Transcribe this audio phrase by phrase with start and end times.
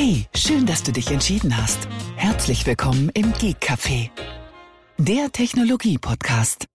[0.00, 1.88] Hey, schön, dass du dich entschieden hast.
[2.14, 4.10] Herzlich willkommen im Geek Café,
[4.96, 6.66] der Technologie-Podcast.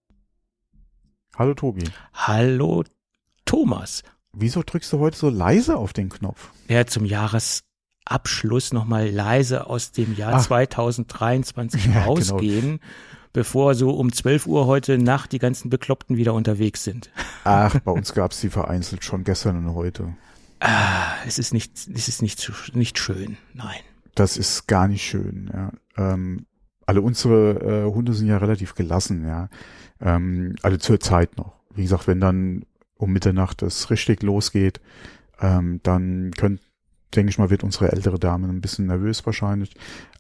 [1.38, 1.86] Hallo Tobi.
[2.14, 2.84] Hallo
[3.46, 4.04] Thomas.
[4.34, 6.52] Wieso drückst du heute so leise auf den Knopf?
[6.68, 10.46] Ja, zum Jahresabschluss nochmal leise aus dem Jahr Ach.
[10.46, 12.06] 2023 Ja, genau.
[12.08, 12.82] rausgehen,
[13.32, 17.10] bevor so um 12 Uhr heute Nacht die ganzen Bekloppten wieder unterwegs sind.
[17.46, 20.14] Ach, bei uns gab's die vereinzelt schon gestern und heute.
[20.66, 23.36] Ah, es ist nicht, es ist nicht, nicht schön.
[23.54, 23.82] Nein.
[24.16, 25.52] Das ist gar nicht schön.
[25.54, 25.72] Ja.
[25.98, 26.46] Ähm,
[26.86, 29.50] alle unsere äh, Hunde sind ja relativ gelassen, ja.
[30.00, 31.60] Ähm, also zur Zeit noch.
[31.76, 32.64] Wie gesagt, wenn dann
[32.96, 34.80] um Mitternacht es richtig losgeht,
[35.42, 36.62] ähm, dann könnt,
[37.14, 39.74] denke ich mal, wird unsere ältere Dame ein bisschen nervös wahrscheinlich.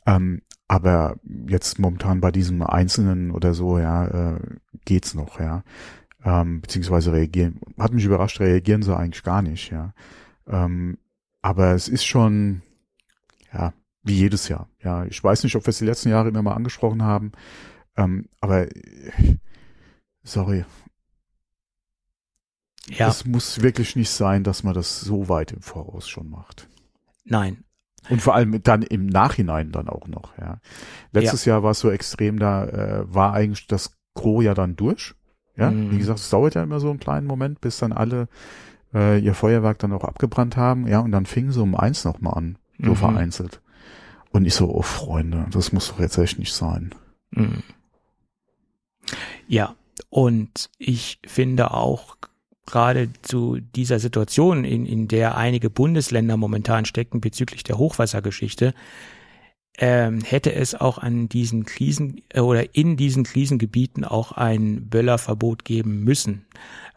[0.05, 1.15] Ähm, aber
[1.47, 4.39] jetzt momentan bei diesem Einzelnen oder so, ja, äh,
[4.83, 5.63] geht's noch, ja.
[6.25, 7.61] Ähm, beziehungsweise reagieren.
[7.79, 9.93] Hat mich überrascht, reagieren sie eigentlich gar nicht, ja.
[10.47, 10.97] Ähm,
[11.41, 12.61] aber es ist schon,
[13.53, 14.69] ja, wie jedes Jahr.
[14.81, 17.31] Ja, ich weiß nicht, ob wir es die letzten Jahre immer mal angesprochen haben,
[17.97, 19.37] ähm, aber äh,
[20.23, 20.65] sorry,
[22.89, 26.67] Ja, es muss wirklich nicht sein, dass man das so weit im Voraus schon macht.
[27.25, 27.63] nein.
[28.09, 30.59] Und vor allem dann im Nachhinein dann auch noch, ja.
[31.13, 35.15] Letztes Jahr war es so extrem, da äh, war eigentlich das Gros ja dann durch.
[35.55, 35.89] Ja, Mhm.
[35.91, 38.27] wie gesagt, es dauert ja immer so einen kleinen Moment, bis dann alle
[38.93, 42.37] äh, ihr Feuerwerk dann auch abgebrannt haben, ja, und dann fing so um eins nochmal
[42.37, 42.95] an, so Mhm.
[42.95, 43.61] vereinzelt.
[44.31, 46.95] Und ich so, oh Freunde, das muss doch jetzt echt nicht sein.
[47.31, 47.59] Mm.
[49.47, 49.75] Ja,
[50.09, 52.17] und ich finde auch
[52.65, 58.73] gerade zu dieser Situation, in, in der einige Bundesländer momentan stecken bezüglich der Hochwassergeschichte,
[59.79, 65.65] ähm, hätte es auch an diesen Krisen äh, oder in diesen Krisengebieten auch ein Böllerverbot
[65.65, 66.45] geben müssen.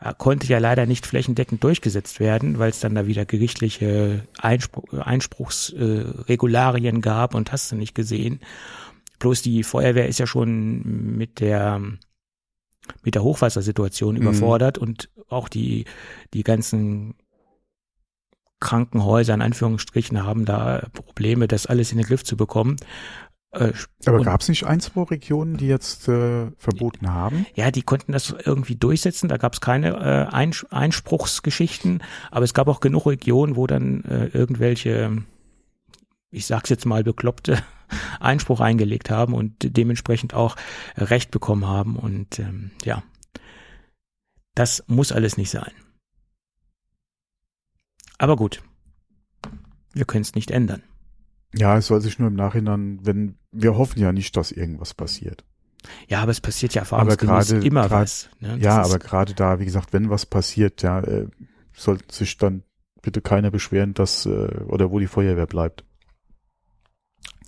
[0.01, 4.93] Äh, konnte ja leider nicht flächendeckend durchgesetzt werden, weil es dann da wieder gerichtliche Einspruch,
[4.93, 8.41] Einspruchsregularien gab und hast du nicht gesehen.
[9.19, 11.81] Bloß die Feuerwehr ist ja schon mit der
[13.03, 14.23] mit der Hochwassersituation Mhm.
[14.23, 15.87] überfordert und auch die
[16.35, 17.15] die ganzen
[18.61, 22.77] Krankenhäuser in Anführungsstrichen haben da Probleme, das alles in den Griff zu bekommen.
[23.53, 23.73] Äh,
[24.05, 27.47] Aber gab es nicht ein, zwei Regionen, die jetzt äh, verboten haben?
[27.55, 29.29] ja, die konnten das irgendwie durchsetzen.
[29.29, 34.05] Da gab es keine äh, Eins Einspruchsgeschichten, aber es gab auch genug Regionen, wo dann
[34.05, 35.23] äh, irgendwelche,
[36.31, 37.59] ich sag's jetzt mal, bekloppte
[38.21, 40.57] Einspruch eingelegt haben und dementsprechend auch
[40.97, 41.97] Recht bekommen haben.
[41.97, 43.03] Und ähm, ja,
[44.55, 45.71] das muss alles nicht sein.
[48.19, 48.63] Aber gut,
[49.93, 50.83] wir können es nicht ändern.
[51.55, 55.45] Ja, es soll sich nur im Nachhinein, wenn, wir hoffen ja nicht, dass irgendwas passiert.
[56.09, 58.29] Ja, aber es passiert ja erfahrungsgemäß gerade- immer grad- was.
[58.41, 58.59] Ne?
[58.59, 61.29] Ja, aber gerade da, wie gesagt, wenn was passiert, ja, äh,
[61.75, 62.63] sollte sich dann
[63.03, 64.31] bitte keiner beschweren, dass, äh,
[64.67, 65.85] oder wo die Feuerwehr bleibt.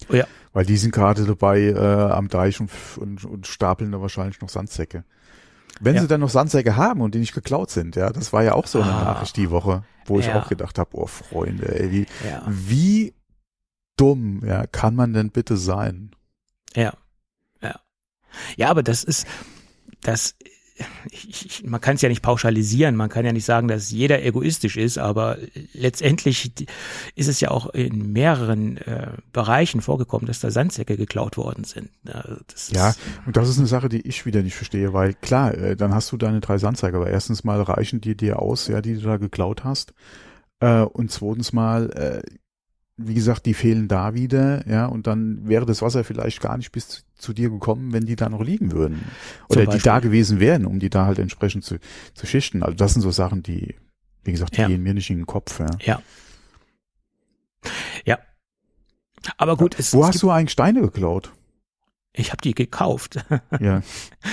[0.08, 0.26] Oh ja.
[0.52, 4.48] Weil die sind gerade dabei äh, am Deich und, und, und stapeln da wahrscheinlich noch
[4.48, 5.04] Sandsäcke.
[5.80, 6.02] Wenn Ja.
[6.02, 8.66] sie dann noch Sandsäcke haben und die nicht geklaut sind, ja, das war ja auch
[8.66, 9.04] so eine Ah.
[9.04, 10.40] Nachricht die Woche, wo ich Ja.
[10.40, 12.42] auch gedacht habe, oh Freunde, ey, wie, ja.
[12.48, 13.14] wie
[13.96, 16.10] dumm, ja, kann man denn bitte sein?
[16.74, 16.92] Ja,
[17.62, 17.80] ja.
[18.56, 19.26] Ja, aber das ist,
[20.02, 20.34] das,
[21.10, 24.76] ich, man kann es ja nicht pauschalisieren, man kann ja nicht sagen, dass jeder egoistisch
[24.76, 25.38] ist, aber
[25.72, 26.50] letztendlich
[27.14, 31.90] ist es ja auch in mehreren äh, Bereichen vorgekommen, dass da Sandsäcke geklaut worden sind.
[32.06, 35.14] Ja, das Ja, ist, und das ist eine Sache, die ich wieder nicht verstehe, weil
[35.14, 38.68] klar, äh, dann hast du deine drei Sandsäcke, aber erstens mal reichen die dir aus,
[38.68, 39.92] ja, die du da geklaut hast.
[40.60, 42.22] Äh, und zweitens mal, äh,
[42.98, 46.72] wie gesagt, die fehlen da wieder, ja, und dann wäre das Wasser vielleicht gar nicht
[46.72, 49.00] bis zu, zu dir gekommen, wenn die da noch liegen würden.
[49.48, 51.78] Oder die da gewesen wären, um die da halt entsprechend zu,
[52.14, 52.62] zu schichten.
[52.62, 53.76] Also das sind so Sachen, die,
[54.24, 54.68] wie gesagt, die Ja.
[54.68, 55.68] gehen mir nicht in den Kopf, ja.
[55.80, 56.02] ja.
[58.04, 58.18] Ja.
[59.36, 61.32] Aber gut, es, Wo es hast du eigentlich Steine geklaut?
[62.14, 63.24] ich habe die gekauft.
[63.60, 63.82] Ja.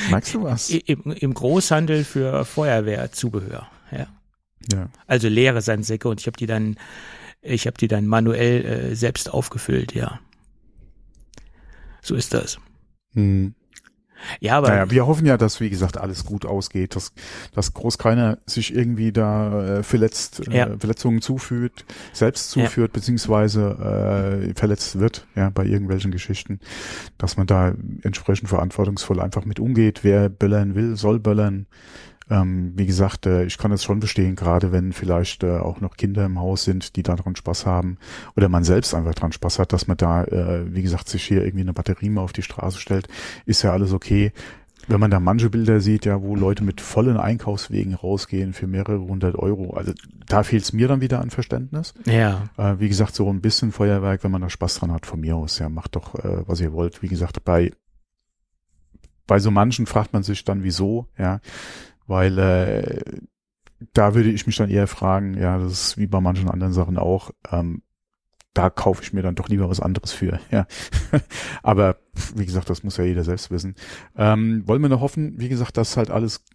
[0.09, 0.69] Merkst du was?
[0.71, 3.67] Im, Im Großhandel für Feuerwehrzubehör.
[3.91, 4.07] Ja.
[4.73, 4.89] Ja.
[5.05, 6.77] Also leere Sandsäcke und ich habe die dann,
[7.45, 10.19] ich habe die dann manuell äh, selbst aufgefüllt, ja.
[12.01, 12.59] So ist das.
[13.13, 13.55] Hm.
[14.39, 17.13] Ja, aber Naja, wir hoffen ja, dass, wie gesagt, alles gut ausgeht, dass,
[17.53, 20.77] dass groß keiner sich irgendwie da äh, verletzt, äh, Ja.
[20.79, 22.63] Verletzungen zuführt, selbst Ja.
[22.65, 26.59] zuführt, beziehungsweise äh, verletzt wird, ja, bei irgendwelchen Geschichten,
[27.17, 30.03] dass man da entsprechend verantwortungsvoll einfach mit umgeht.
[30.03, 31.67] Wer böllern will, soll böllern.
[32.29, 35.95] Ähm, wie gesagt, äh, ich kann es schon verstehen, gerade wenn vielleicht äh, auch noch
[35.95, 37.97] Kinder im Haus sind, die daran Spaß haben
[38.35, 41.43] oder man selbst einfach dran Spaß hat, dass man da, äh, wie gesagt, sich hier
[41.43, 43.07] irgendwie eine Batterie mal auf die Straße stellt,
[43.45, 44.31] ist ja alles okay.
[44.87, 48.99] wenn man da manche Bilder sieht, ja, wo Leute mit vollen Einkaufswegen rausgehen für mehrere
[48.99, 49.93] hundert Euro, also
[50.27, 51.93] da fehlt es mir dann wieder an Verständnis.
[52.05, 52.49] Ja.
[52.57, 55.35] Äh, wie gesagt, so ein bisschen Feuerwerk, wenn man da Spaß dran hat, von mir
[55.35, 57.01] aus, ja, macht doch, äh, was ihr wollt.
[57.01, 57.71] Wie gesagt, bei
[59.27, 61.39] bei so manchen fragt man sich dann, wieso, ja,
[62.07, 63.01] weil äh,
[63.93, 66.97] da würde ich mich dann eher fragen, ja, das ist wie bei manchen anderen Sachen
[66.97, 67.81] auch, ähm,
[68.53, 70.65] da kaufe ich mir dann doch lieber was anderes für, ja.
[71.61, 71.97] Aber
[72.35, 73.75] wie gesagt, das muss ja jeder selbst wissen.
[74.15, 76.45] Ähm, wollen wir noch hoffen, wie gesagt, dass halt alles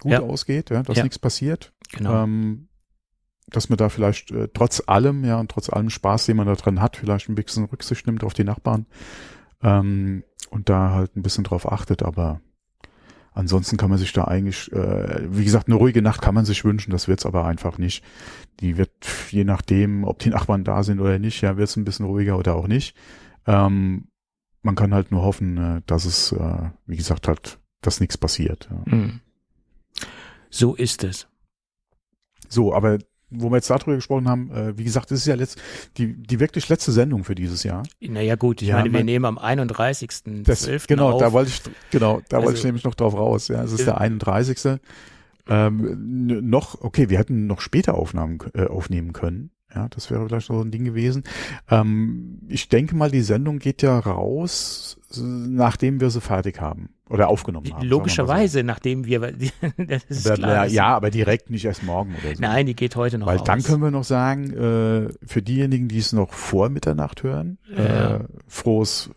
[0.00, 0.20] gut Ja.
[0.20, 1.02] ausgeht, ja, dass Ja.
[1.04, 1.72] nichts passiert.
[1.92, 2.24] Genau.
[2.24, 2.66] Ähm,
[3.48, 6.54] dass man da vielleicht äh, trotz allem, ja, und trotz allem Spaß, den man da
[6.54, 8.86] dran hat, vielleicht ein bisschen Rücksicht nimmt auf die Nachbarn
[9.62, 12.40] ähm, und da halt ein bisschen drauf achtet, aber
[13.32, 16.64] ansonsten kann man sich da eigentlich, äh, wie gesagt, eine ruhige Nacht kann man sich
[16.64, 18.04] wünschen, das wird's aber einfach nicht.
[18.60, 18.90] Die wird,
[19.30, 22.54] je nachdem, ob die Nachbarn da sind oder nicht, ja, wird's ein bisschen ruhiger oder
[22.56, 22.96] auch nicht.
[23.46, 24.08] Ähm,
[24.62, 28.68] man kann halt nur hoffen, äh, dass es, äh, wie gesagt, halt, dass nichts passiert.
[28.70, 28.96] Ja.
[28.96, 29.20] Mhm.
[30.50, 31.28] So ist es.
[32.48, 32.98] So, aber
[33.30, 35.60] wo wir jetzt darüber gesprochen haben, äh, wie gesagt, das ist ja letzt,
[35.96, 37.82] die, die wirklich letzte Sendung für dieses Jahr.
[38.00, 40.86] Naja gut, ich Ja, meine, wir nehmen am Das, 31.12.
[40.88, 41.20] genau, auf.
[41.20, 43.48] da wollte ich, genau, da wollte ich Also- nämlich noch drauf raus.
[43.48, 44.80] Ja, es ist Äh, der 31.
[45.48, 49.50] Ähm, noch, okay, wir hätten noch später Aufnahmen äh, aufnehmen können.
[49.74, 51.24] Ja, das wäre vielleicht so ein Ding gewesen.
[51.70, 57.28] Ähm, ich denke mal, die Sendung geht ja raus, nachdem wir sie fertig haben oder
[57.28, 57.74] aufgenommen haben.
[57.80, 57.88] mal so.
[57.88, 59.20] Logischerweise, nachdem wir,
[59.76, 60.66] das ist Aber, klar.
[60.66, 62.40] ja, aber direkt nicht erst morgen oder so.
[62.40, 63.46] Nein, die geht heute noch Weil raus.
[63.46, 68.16] dann können wir noch sagen, äh, für diejenigen, die es noch vor Mitternacht hören, Ja.
[68.16, 69.10] äh, frohes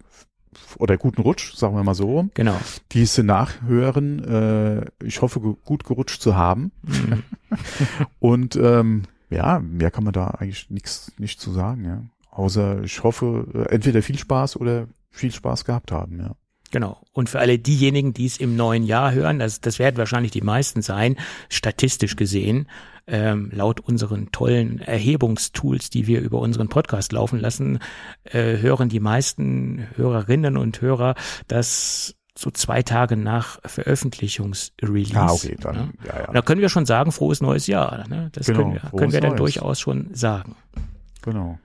[0.80, 2.56] oder guten Rutsch, sagen wir mal so, Genau.
[2.92, 6.72] die es nachhören, äh, ich hoffe, gu- gut gerutscht zu haben.
[6.84, 7.24] Mhm.
[8.20, 12.02] Und ähm, ja, mehr kann man da eigentlich nichts nicht zu sagen, ja.
[12.32, 16.32] Außer ich hoffe, äh, entweder viel Spaß oder viel Spaß gehabt haben, ja.
[16.74, 17.00] Genau.
[17.12, 20.42] Und für alle diejenigen, die es im neuen Jahr hören, das, das werden wahrscheinlich die
[20.42, 21.18] meisten sein,
[21.48, 22.68] statistisch gesehen,
[23.06, 27.78] ähm, laut unseren tollen Erhebungstools, die wir über unseren Podcast laufen lassen,
[28.24, 31.14] äh, hören die meisten Hörerinnen und Hörer,
[31.48, 35.16] dass so zwei Tage nach Veröffentlichungsrelease.
[35.16, 35.94] Ah, okay, dann, ne?
[36.08, 38.08] ja, ja, Und da können wir schon sagen, frohes neues Jahr.
[38.08, 38.32] Ne?
[38.32, 39.54] Das Genau, können wir, können wir dann Neues.
[39.54, 40.56] durchaus schon sagen.
[41.22, 41.60] genau.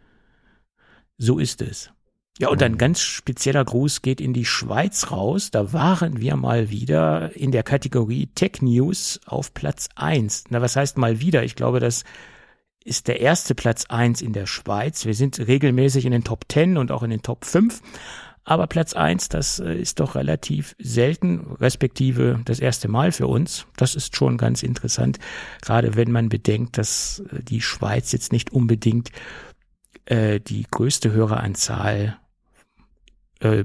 [1.16, 1.90] So ist es.
[2.40, 5.50] Ja, und ein ganz spezieller Gruß geht in die Schweiz raus.
[5.50, 10.44] Da waren wir mal wieder in der Kategorie Tech News auf Platz eins.
[10.48, 11.42] Na, was heißt mal wieder?
[11.42, 12.04] Ich glaube, das
[12.84, 15.04] ist der erste Platz eins in der Schweiz.
[15.04, 17.82] Wir sind regelmäßig in den Top 10 und auch in den Top 5.
[18.44, 23.66] Aber Platz eins, das äh, ist doch relativ selten, respektive das erste Mal für uns.
[23.76, 25.18] Das ist schon ganz interessant,
[25.60, 29.10] gerade wenn man bedenkt, dass äh, die Schweiz jetzt nicht unbedingt
[30.06, 32.16] äh, die größte Höreranzahl
[33.40, 33.64] äh,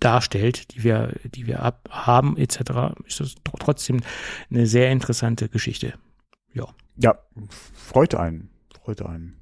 [0.00, 2.58] darstellt, die wir, die wir ab haben etc.,
[3.06, 4.00] ist das tr- trotzdem
[4.50, 5.94] eine sehr interessante Geschichte.
[6.98, 7.14] Ja,
[7.74, 8.50] freut einen,
[8.84, 9.38] freut einen.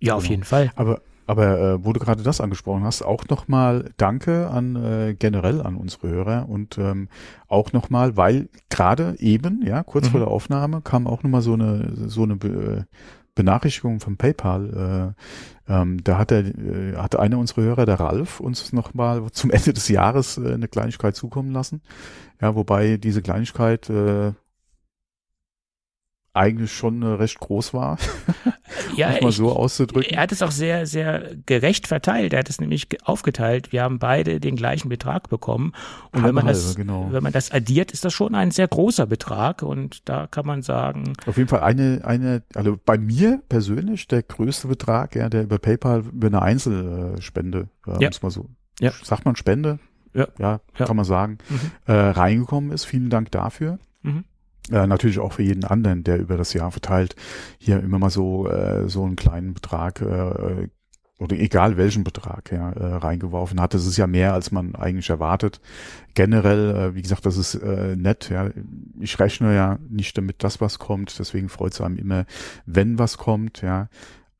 [0.00, 0.30] Ja, auf Genau.
[0.30, 0.72] jeden Fall.
[0.74, 5.60] Aber, aber äh, wo du gerade das angesprochen hast, auch nochmal Danke an äh, generell
[5.60, 7.08] an unsere Hörer und ähm,
[7.46, 10.10] auch nochmal, weil gerade eben, ja, kurz Mhm.
[10.12, 12.84] vor der Aufnahme kam auch nochmal so eine so eine äh,
[13.36, 15.14] Benachrichtigung von PayPal.
[15.68, 19.52] Äh, ähm, da hat er, äh, hatte einer unserer Hörer, der Ralf, uns nochmal zum
[19.52, 21.82] Ende des Jahres äh, eine Kleinigkeit zukommen lassen.
[22.40, 24.32] Ja, wobei diese Kleinigkeit äh,
[26.36, 27.98] eigentlich schon äh, recht groß war,
[28.96, 30.10] Ja, um mal ich, so auszudrücken.
[30.14, 32.32] er hat es auch sehr, sehr gerecht verteilt.
[32.32, 33.72] Er hat es nämlich ge- aufgeteilt.
[33.72, 35.72] Wir haben beide den gleichen Betrag bekommen.
[36.12, 37.08] Und wenn man das, genau.
[37.10, 39.62] wenn man das addiert, ist das schon ein sehr großer Betrag.
[39.62, 44.22] Und da kann man sagen, Auf jeden Fall eine, eine, also bei mir persönlich der
[44.22, 48.10] größte Betrag, ja, der über PayPal über eine Einzelspende, äh, Ja.
[48.22, 48.48] man so,
[48.80, 48.92] Ja.
[49.02, 49.78] sagt man Spende?
[50.14, 50.28] Ja.
[50.38, 50.86] Ja, Ja.
[50.86, 51.60] kann man sagen, Mhm.
[51.86, 52.84] äh, reingekommen ist.
[52.84, 53.78] Vielen Dank dafür.
[54.02, 54.24] Mhm.
[54.70, 57.14] Äh, natürlich auch für jeden anderen, der über das Jahr verteilt
[57.58, 60.68] hier immer mal so äh, so einen kleinen Betrag äh,
[61.18, 63.72] oder egal welchen Betrag ja, äh, reingeworfen hat.
[63.72, 65.60] Das ist ja mehr, als man eigentlich erwartet.
[66.14, 68.28] Generell, äh, wie gesagt, das ist äh, nett.
[68.28, 68.50] Ja,
[69.00, 71.18] ich rechne ja nicht damit, dass was kommt.
[71.18, 72.26] Deswegen freut es einem immer,
[72.66, 73.62] wenn was kommt.
[73.62, 73.88] Ja,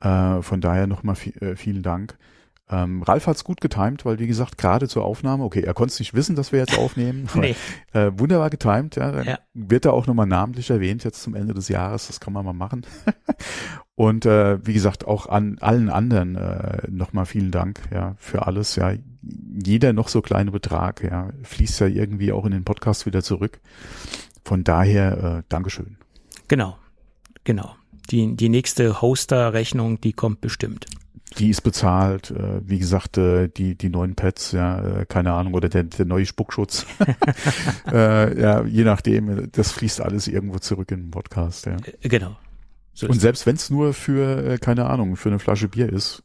[0.00, 2.18] äh, von daher nochmal äh, vielen Dank.
[2.68, 5.98] Ähm, Ralf hat's gut getimt, weil wie gesagt, gerade zur Aufnahme, okay, er konnte es
[6.00, 7.28] nicht wissen, dass wir jetzt aufnehmen.
[7.32, 7.54] aber, nee,
[7.92, 9.12] äh, wunderbar getimt, ja.
[9.12, 9.38] Dann Ja.
[9.54, 12.08] wird er auch nochmal namentlich erwähnt jetzt zum Ende des Jahres.
[12.08, 12.84] Das kann man mal machen.
[13.94, 18.76] Und äh, wie gesagt, auch an allen anderen äh, nochmal vielen Dank ja für alles.
[18.76, 18.92] Ja,
[19.22, 23.60] jeder noch so kleine Betrag, ja, fließt ja irgendwie auch in den Podcast wieder zurück.
[24.44, 25.96] Von daher äh, Dankeschön.
[26.48, 26.76] genau,
[27.44, 27.74] genau.
[28.10, 30.86] Die, die nächste Hoster-Rechnung, die kommt bestimmt.
[31.38, 32.30] Die ist bezahlt.
[32.30, 36.06] Äh, wie gesagt, äh, die die neuen Pads, ja, äh, keine Ahnung, oder der, der
[36.06, 36.86] neue Spuckschutz.
[37.92, 41.66] äh, ja, je nachdem, das fließt alles irgendwo zurück in den Podcast.
[41.66, 41.76] Ja.
[42.02, 42.36] Äh, Genau.
[42.94, 46.22] So Und selbst wenn es nur für, äh, keine Ahnung, für eine Flasche Bier ist,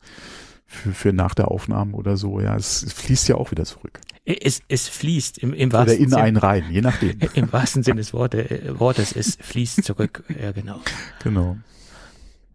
[0.66, 4.00] für, für nach der Aufnahme oder so, ja, es, es fließt ja auch wieder zurück.
[4.24, 6.22] es, es fließt im, im Oder wahrsten in Sinne.
[6.22, 7.20] einen rein, je nachdem.
[7.34, 10.24] Im wahrsten Sinne des Worte, äh, Wortes, es fließt zurück.
[10.42, 10.80] Ja, genau.
[11.22, 11.58] genau.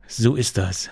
[0.08, 0.88] So ist das.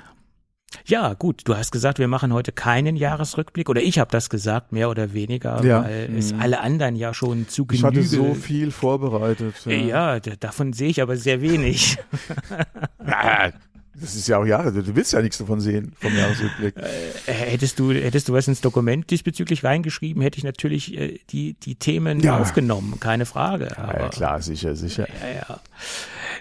[0.86, 4.72] Ja, gut, du hast gesagt, wir machen heute keinen Jahresrückblick oder ich habe das gesagt,
[4.72, 5.84] mehr oder weniger, Ja.
[5.84, 6.40] weil es Mhm.
[6.40, 7.86] alle anderen ja schon zu Ich Genüge.
[7.86, 9.54] hatte so viel vorbereitet.
[9.66, 11.98] ja, d- davon sehe ich aber sehr wenig.
[13.06, 13.50] Ja,
[13.96, 14.72] das ist ja auch Jahre.
[14.72, 16.74] Du willst ja nichts davon sehen vom Jahresrückblick.
[16.76, 21.54] Äh, Hättest du, hättest du was ins Dokument diesbezüglich reingeschrieben, hätte ich natürlich äh, die,
[21.54, 22.38] die Themen Ja.
[22.38, 23.68] aufgenommen, keine Frage.
[23.76, 25.06] Ja, Aber, ja, klar, sicher, sicher.
[25.22, 25.60] Ja, ja.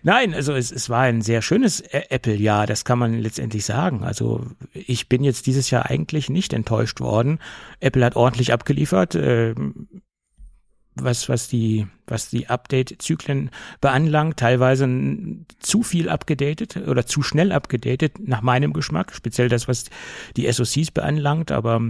[0.02, 4.04] Nein, also es, es war ein sehr schönes Apple-Jahr, das kann man letztendlich sagen.
[4.04, 7.40] Also ich bin jetzt dieses Jahr eigentlich nicht enttäuscht worden.
[7.80, 9.88] Apple hat ordentlich abgeliefert, ähm,
[10.96, 13.50] was, was die, was die Update-Zyklen
[13.82, 14.88] beanlangt, teilweise
[15.60, 19.86] zu viel abgedatet oder zu schnell abgedatet, nach meinem Geschmack, speziell das, was
[20.38, 21.82] die SoCs beanlangt, aber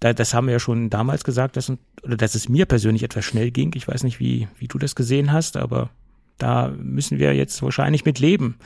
[0.00, 1.72] da, das haben wir ja schon damals gesagt, dass,
[2.02, 3.72] oder dass es mir persönlich etwas schnell ging.
[3.74, 5.90] Ich weiß nicht, wie, wie du das gesehen hast, aber
[6.38, 8.56] da müssen wir jetzt wahrscheinlich mit leben,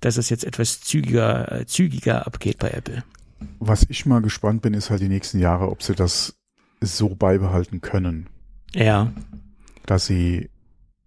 [0.00, 3.04] dass es jetzt etwas zügiger, äh, zügiger abgeht bei Apple.
[3.58, 6.36] Was ich mal gespannt bin, ist halt die nächsten Jahre, ob sie das
[6.80, 8.28] so beibehalten können,
[8.74, 9.12] Ja,
[9.86, 10.50] dass sie,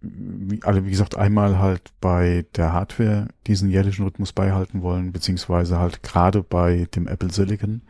[0.00, 5.78] wie, alle, wie gesagt, einmal halt bei der Hardware diesen jährlichen Rhythmus beibehalten wollen, beziehungsweise
[5.78, 7.82] halt gerade bei dem Apple Silicon,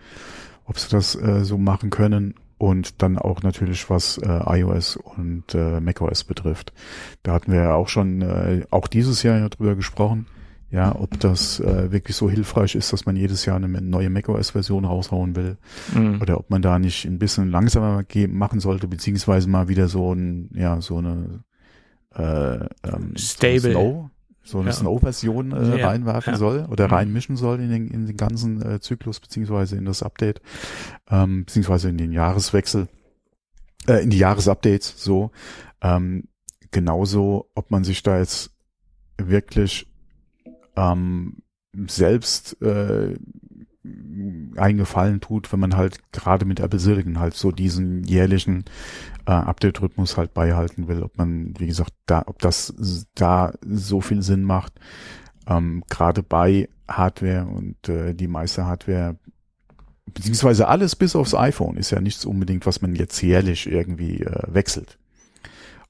[0.64, 5.55] ob sie das äh, so machen können und dann auch natürlich was äh, iOS und
[5.55, 6.73] äh, macOS betrifft.
[7.23, 10.27] Da hatten wir ja auch schon, äh, auch dieses Jahr ja drüber gesprochen,
[10.71, 14.85] ja, ob das äh, wirklich so hilfreich ist, dass man jedes Jahr eine neue macOS-Version
[14.85, 15.59] raushauen will
[15.95, 16.21] Mhm.
[16.21, 20.51] oder ob man da nicht ein bisschen langsamer machen sollte, beziehungsweise mal wieder so ein,
[20.55, 21.45] ja, so eine
[22.15, 23.73] äh, ähm, Stable.
[23.73, 24.11] So
[24.47, 24.73] so eine Ja.
[24.75, 26.38] Snow-Version äh, Ja, reinwerfen ja.
[26.38, 26.93] soll oder Mhm.
[26.95, 30.41] reinmischen soll in den, in den ganzen äh, Zyklus, beziehungsweise in das Update,
[31.11, 32.88] ähm, beziehungsweise in den Jahreswechsel,
[33.88, 35.31] äh, in die Jahresupdates, so.
[35.83, 36.29] Ähm,
[36.71, 38.50] genauso, ob man sich da jetzt
[39.19, 39.88] wirklich
[40.76, 41.38] ähm,
[41.88, 43.17] selbst äh,
[44.57, 48.65] eingefallen tut, wenn man halt gerade mit Apple Silicon halt so diesen jährlichen
[49.26, 54.23] äh, Update-Rhythmus halt beibehalten will, ob man, wie gesagt, da, ob das da so viel
[54.23, 54.75] Sinn macht,
[55.47, 59.16] ähm, gerade bei Hardware und äh, die meiste Hardware,
[60.06, 64.42] beziehungsweise alles bis aufs iPhone ist ja nichts unbedingt, was man jetzt jährlich irgendwie äh,
[64.47, 64.99] wechselt.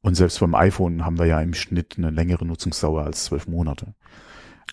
[0.00, 3.94] Und selbst beim iPhone haben wir ja im Schnitt eine längere Nutzungsdauer als zwölf Monate.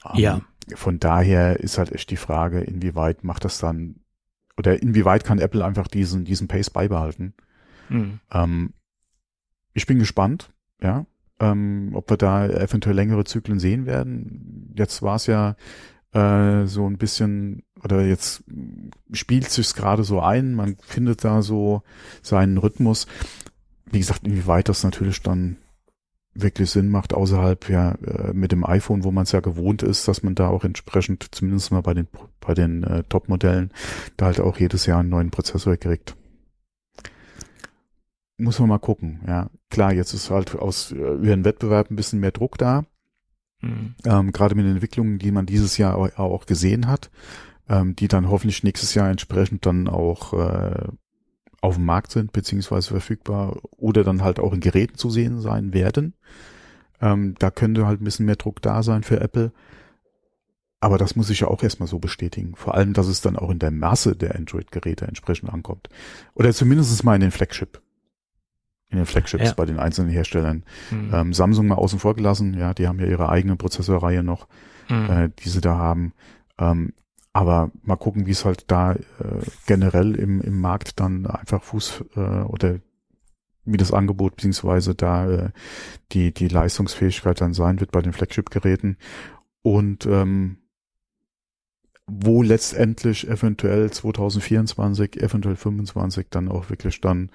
[0.05, 0.41] Ähm, Ja.
[0.75, 3.95] Von daher ist halt echt die Frage, inwieweit macht das dann,
[4.57, 7.33] oder inwieweit kann Apple einfach diesen, diesen Pace beibehalten?
[7.89, 8.19] Mhm.
[8.31, 8.73] Ähm,
[9.73, 11.05] ich bin gespannt, ja,
[11.39, 14.73] ähm, ob wir da eventuell längere Zyklen sehen werden.
[14.77, 15.55] Jetzt war es ja
[16.13, 18.43] äh, so ein bisschen, oder jetzt
[19.11, 21.83] spielt sich's gerade so ein, man findet da so
[22.21, 23.07] seinen Rhythmus.
[23.85, 25.57] Wie gesagt, inwieweit das natürlich dann
[26.35, 30.07] wirklich Sinn macht, außerhalb ja äh, mit dem iPhone, wo man es ja gewohnt ist,
[30.07, 32.07] dass man da auch entsprechend, zumindest mal bei den
[32.39, 33.71] bei den äh, Top-Modellen,
[34.17, 36.15] da halt auch jedes Jahr einen neuen Prozessor kriegt.
[38.37, 39.49] Muss man mal gucken, ja.
[39.69, 42.85] Klar, jetzt ist halt aus äh, über den Wettbewerb ein bisschen mehr Druck da,
[43.61, 43.95] Mhm.
[44.03, 47.11] ähm, gerade mit den Entwicklungen, die man dieses Jahr au- auch gesehen hat,
[47.69, 50.87] ähm, die dann hoffentlich nächstes Jahr entsprechend dann auch äh,
[51.61, 55.73] auf dem Markt sind, beziehungsweise verfügbar oder dann halt auch in Geräten zu sehen sein
[55.73, 56.13] werden.
[56.99, 59.53] Ähm, da könnte halt ein bisschen mehr Druck da sein für Apple.
[60.81, 62.55] Aber das muss ich ja auch erstmal so bestätigen.
[62.57, 65.87] Vor allem, dass es dann auch in der Masse der Android-Geräte entsprechend ankommt.
[66.33, 67.81] Oder zumindest mal in den Flagship.
[68.93, 69.53] In den Flagships Ja.
[69.53, 70.63] bei den einzelnen Herstellern.
[70.91, 71.11] Mhm.
[71.13, 74.47] Ähm, Samsung mal außen vor gelassen, ja, die haben ja ihre eigene Prozessorreihe noch,
[74.89, 75.09] Mhm.
[75.09, 76.13] äh, die sie da haben.
[76.59, 76.93] Ähm,
[77.33, 78.99] aber mal gucken, wie es halt da äh,
[79.65, 82.75] generell im, im Markt dann einfach Fuß äh, oder
[83.65, 85.49] wie das Angebot beziehungsweise da äh,
[86.11, 88.97] die, die Leistungsfähigkeit dann sein wird bei den Flagship-Geräten.
[89.63, 90.57] Und ähm,
[92.05, 97.31] wo letztendlich eventuell 2024, eventuell 25 dann auch wirklich dann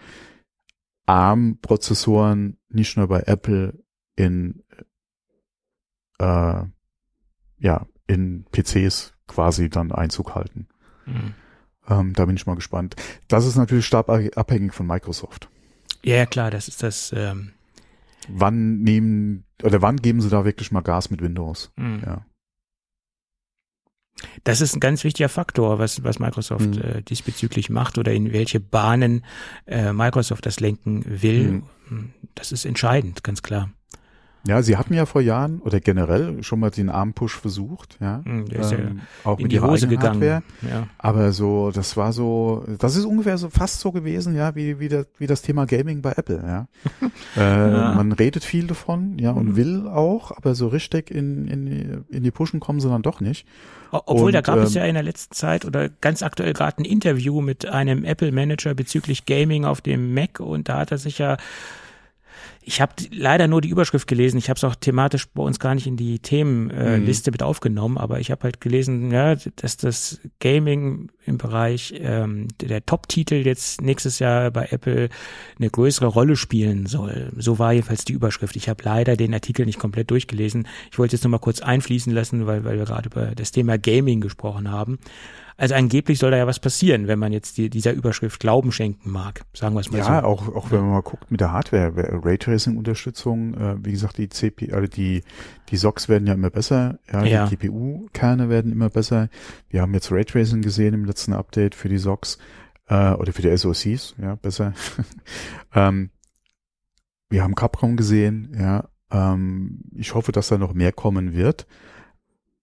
[1.09, 3.83] ARM-Prozessoren nicht nur bei Apple
[4.15, 4.62] in
[6.19, 6.62] äh,
[7.59, 10.69] ja in PCs quasi dann Einzug halten.
[11.07, 11.35] Mhm.
[11.88, 12.97] Ähm, da bin ich mal gespannt.
[13.29, 15.49] Das ist natürlich stark abhängig von Microsoft.
[16.05, 17.12] Ja, klar, das ist das.
[17.17, 17.53] Ähm,
[18.29, 21.73] Wann nehmen oder wann geben sie da wirklich mal Gas mit Windows?
[21.77, 22.03] mhm.
[22.05, 22.27] Ja.
[24.44, 26.82] Das ist ein ganz wichtiger Faktor, was, was Microsoft mhm.
[26.82, 29.25] äh, diesbezüglich macht oder in welche Bahnen
[29.66, 31.62] äh, Microsoft das lenken will.
[31.88, 32.10] Mhm.
[32.34, 33.70] Das ist entscheidend, ganz klar.
[34.47, 38.23] Ja, sie hatten ja vor Jahren oder generell schon mal den Arm-Push versucht, ja.
[38.25, 40.23] Hm, der ist ähm, ja auch in mit die ihrer Hose eigenen gegangen.
[40.23, 40.42] Hardware.
[40.71, 40.87] Ja.
[40.97, 44.88] Aber so, das war so, das ist ungefähr so fast so gewesen, ja, wie, wie,
[44.88, 46.68] das, wie das Thema Gaming bei Apple, ja.
[47.37, 47.92] äh, Ja.
[47.95, 49.57] Man redet viel davon, ja, und Mhm.
[49.57, 53.21] will auch, aber so richtig in, in, die- in die Pushen kommen sie dann doch
[53.21, 53.47] nicht.
[53.90, 56.83] Obwohl, da Und, gab es ähm, ja in der letzten Zeit oder ganz aktuell gerade
[56.83, 61.18] ein Interview mit einem Apple-Manager bezüglich Gaming auf dem Mac und da hat er sich
[61.18, 61.38] ja,
[62.68, 65.75] ich habe leider nur die Überschrift gelesen, ich habe es auch thematisch bei uns gar
[65.75, 67.34] nicht in die Themenliste äh, Mhm.
[67.34, 72.85] Mit aufgenommen, aber ich habe halt gelesen, ja, dass das Gaming im Bereich ähm, der
[72.85, 75.08] Top-Titel jetzt nächstes Jahr bei Apple
[75.58, 77.30] eine größere Rolle spielen soll.
[77.37, 78.56] So war jedenfalls die Überschrift.
[78.56, 80.66] Ich habe leider den Artikel nicht komplett durchgelesen.
[80.90, 83.78] Ich wollte jetzt nur mal kurz einfließen lassen, weil, weil wir gerade über das Thema
[83.78, 84.99] Gaming gesprochen haben.
[85.61, 89.11] Also angeblich soll da ja was passieren, wenn man jetzt die, dieser Überschrift Glauben schenken
[89.11, 89.42] mag.
[89.54, 90.26] Sagen wir es mal Ja, so.
[90.28, 91.92] auch, auch wenn man mal guckt mit der Hardware,
[92.25, 95.23] Raytracing-Unterstützung, äh, wie gesagt, die CP, also die,
[95.70, 97.47] die SOCs werden ja immer besser, ja, Ja.
[97.47, 99.30] die GPU-Kerne werden immer besser.
[99.68, 102.38] Wir haben jetzt Raytracing gesehen im letzten Update für die SOCs,
[102.87, 104.72] äh, oder für die SoCs, ja, besser.
[105.75, 106.10] ähm,
[107.30, 111.66] wir haben Capcom gesehen, ja, ähm, ich hoffe, dass da noch mehr kommen wird.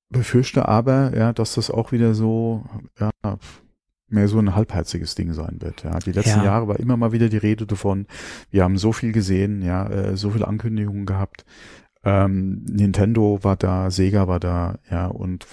[0.09, 2.63] Befürchte aber, ja, dass das auch wieder so,
[3.00, 3.09] ja,
[4.07, 5.83] mehr so ein halbherziges Ding sein wird.
[5.83, 6.45] Ja, die letzten Ja.
[6.45, 8.05] Jahre war immer mal wieder die Rede davon.
[8.51, 11.45] Wir haben so viel gesehen, ja, äh, so viele Ankündigungen gehabt.
[12.05, 15.45] Ähm, Nintendo war da, Sega war da, ja, und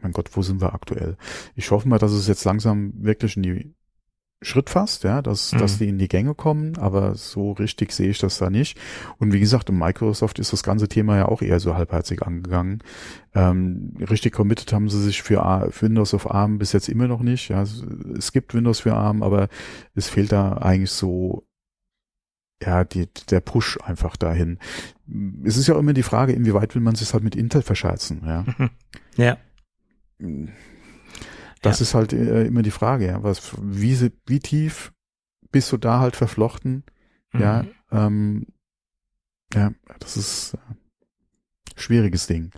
[0.00, 1.16] mein Gott, wo sind wir aktuell?
[1.56, 3.74] Ich hoffe mal, dass es jetzt langsam wirklich in die
[4.42, 5.58] Schritt fasst, ja, dass, Mhm.
[5.58, 8.78] dass die in die Gänge kommen, aber so richtig sehe ich das da nicht.
[9.18, 12.82] Und wie gesagt, in Microsoft ist das ganze Thema ja auch eher so halbherzig angegangen.
[13.34, 17.22] Ähm, richtig committed haben sie sich für, für Windows auf ARM bis jetzt immer noch
[17.22, 17.48] nicht.
[17.48, 17.82] Ja, es,
[18.16, 19.48] es gibt Windows für ARM, aber
[19.94, 21.46] es fehlt da eigentlich so
[22.62, 24.58] ja, die, der Push einfach dahin.
[25.44, 28.22] Es ist ja auch immer die Frage, inwieweit will man sich halt mit Intel verscherzen,
[28.24, 28.44] ja.
[29.16, 29.36] Ja.
[31.62, 31.82] Das Ja.
[31.82, 33.22] ist halt äh, immer die Frage, ja.
[33.22, 34.92] Was, wie, wie tief
[35.50, 36.84] bist du da halt verflochten?
[37.34, 37.68] Ja, Mhm.
[37.92, 38.46] ähm,
[39.54, 40.58] ja, das ist äh,
[41.76, 42.50] schwieriges Ding.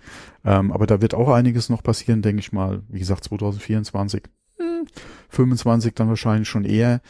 [0.44, 2.82] Ähm, aber da wird auch einiges noch passieren, denke ich mal.
[2.88, 4.22] Wie gesagt, 2024,
[4.58, 4.87] hm,
[5.28, 7.00] 25 dann wahrscheinlich schon eher.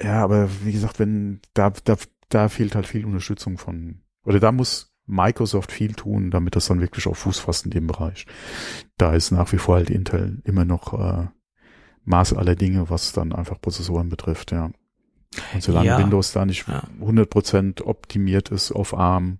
[0.00, 1.96] Ja, aber wie gesagt, wenn da, da,
[2.28, 6.80] da fehlt halt viel Unterstützung von, oder da muss Microsoft viel tun, damit das dann
[6.80, 8.26] wirklich auf Fuß fasst in dem Bereich.
[8.96, 11.26] Da ist nach wie vor halt Intel immer noch äh,
[12.04, 14.70] Maß aller Dinge, was dann einfach Prozessoren betrifft, ja.
[15.54, 15.98] Und solange Ja.
[15.98, 16.82] Windows da nicht Ja.
[17.00, 19.38] 100% optimiert ist auf ARM,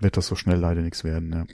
[0.00, 1.44] wird das so schnell leider nichts werden, ja.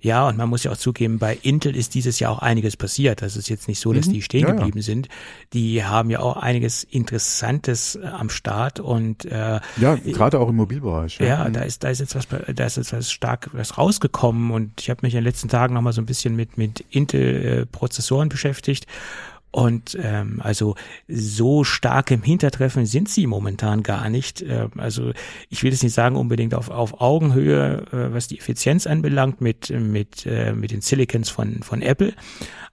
[0.00, 3.22] Ja, und man muss ja auch zugeben, bei Intel ist dieses Jahr auch einiges passiert.
[3.22, 4.12] Das ist jetzt nicht so, dass Mhm.
[4.14, 4.54] die stehen Ja, ja.
[4.54, 5.08] geblieben sind.
[5.52, 10.56] Die haben ja auch einiges Interessantes äh, am Start und äh, Ja, gerade auch im
[10.56, 11.18] Mobilbereich.
[11.20, 11.52] ja, Mhm.
[11.52, 14.90] da ist da ist jetzt was da ist jetzt was stark was rausgekommen und ich
[14.90, 17.66] habe mich in den letzten Tagen noch mal so ein bisschen mit mit Intel äh,
[17.66, 18.86] Prozessoren beschäftigt
[19.52, 20.76] und ähm, also
[21.08, 24.42] so stark im Hintertreffen sind sie momentan gar nicht.
[24.42, 25.12] Ähm, also
[25.48, 29.70] ich will jetzt nicht sagen unbedingt auf, auf Augenhöhe, äh, was die Effizienz anbelangt mit,
[29.70, 32.14] mit, äh, mit den Silicons von, von Apple.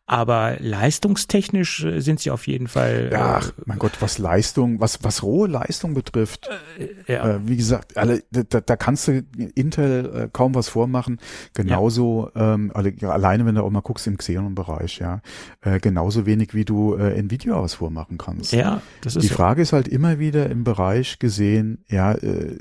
[0.09, 3.09] Aber leistungstechnisch äh, sind sie auf jeden Fall.
[3.11, 7.57] Ja, ach, mein Gott, was Leistung, was, was rohe Leistung betrifft, äh, ja, äh, wie
[7.57, 11.19] gesagt, alle, da, da kannst du Intel äh, kaum was vormachen.
[11.53, 15.21] Genauso, ähm, alle, ja, alleine wenn du auch mal guckst im Xenon-Bereich, ja,
[15.59, 18.51] äh, genauso wenig wie du äh, Nvidia was vormachen kannst.
[18.53, 19.29] ja, das ist Die.
[19.33, 22.57] Frage ist halt immer wieder im Bereich gesehen, ja, äh,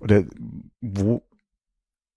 [0.00, 0.24] oder
[0.80, 1.22] wo,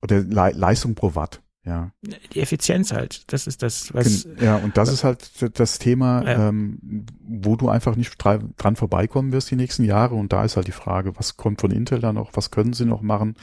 [0.01, 1.91] oder Le Leistung pro Watt, ja.
[2.33, 3.31] die Effizienz halt.
[3.31, 4.27] Das ist das, was.
[4.39, 6.49] Ja, und das ist halt das Thema, Ja.
[6.49, 10.15] ähm, wo du einfach nicht dran vorbeikommen wirst die nächsten Jahre.
[10.15, 12.85] Und da ist halt die Frage, was kommt von Intel da noch, was können sie
[12.85, 13.35] noch machen,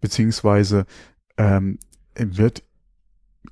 [0.00, 0.84] beziehungsweise
[1.36, 1.78] ähm,
[2.16, 2.64] wird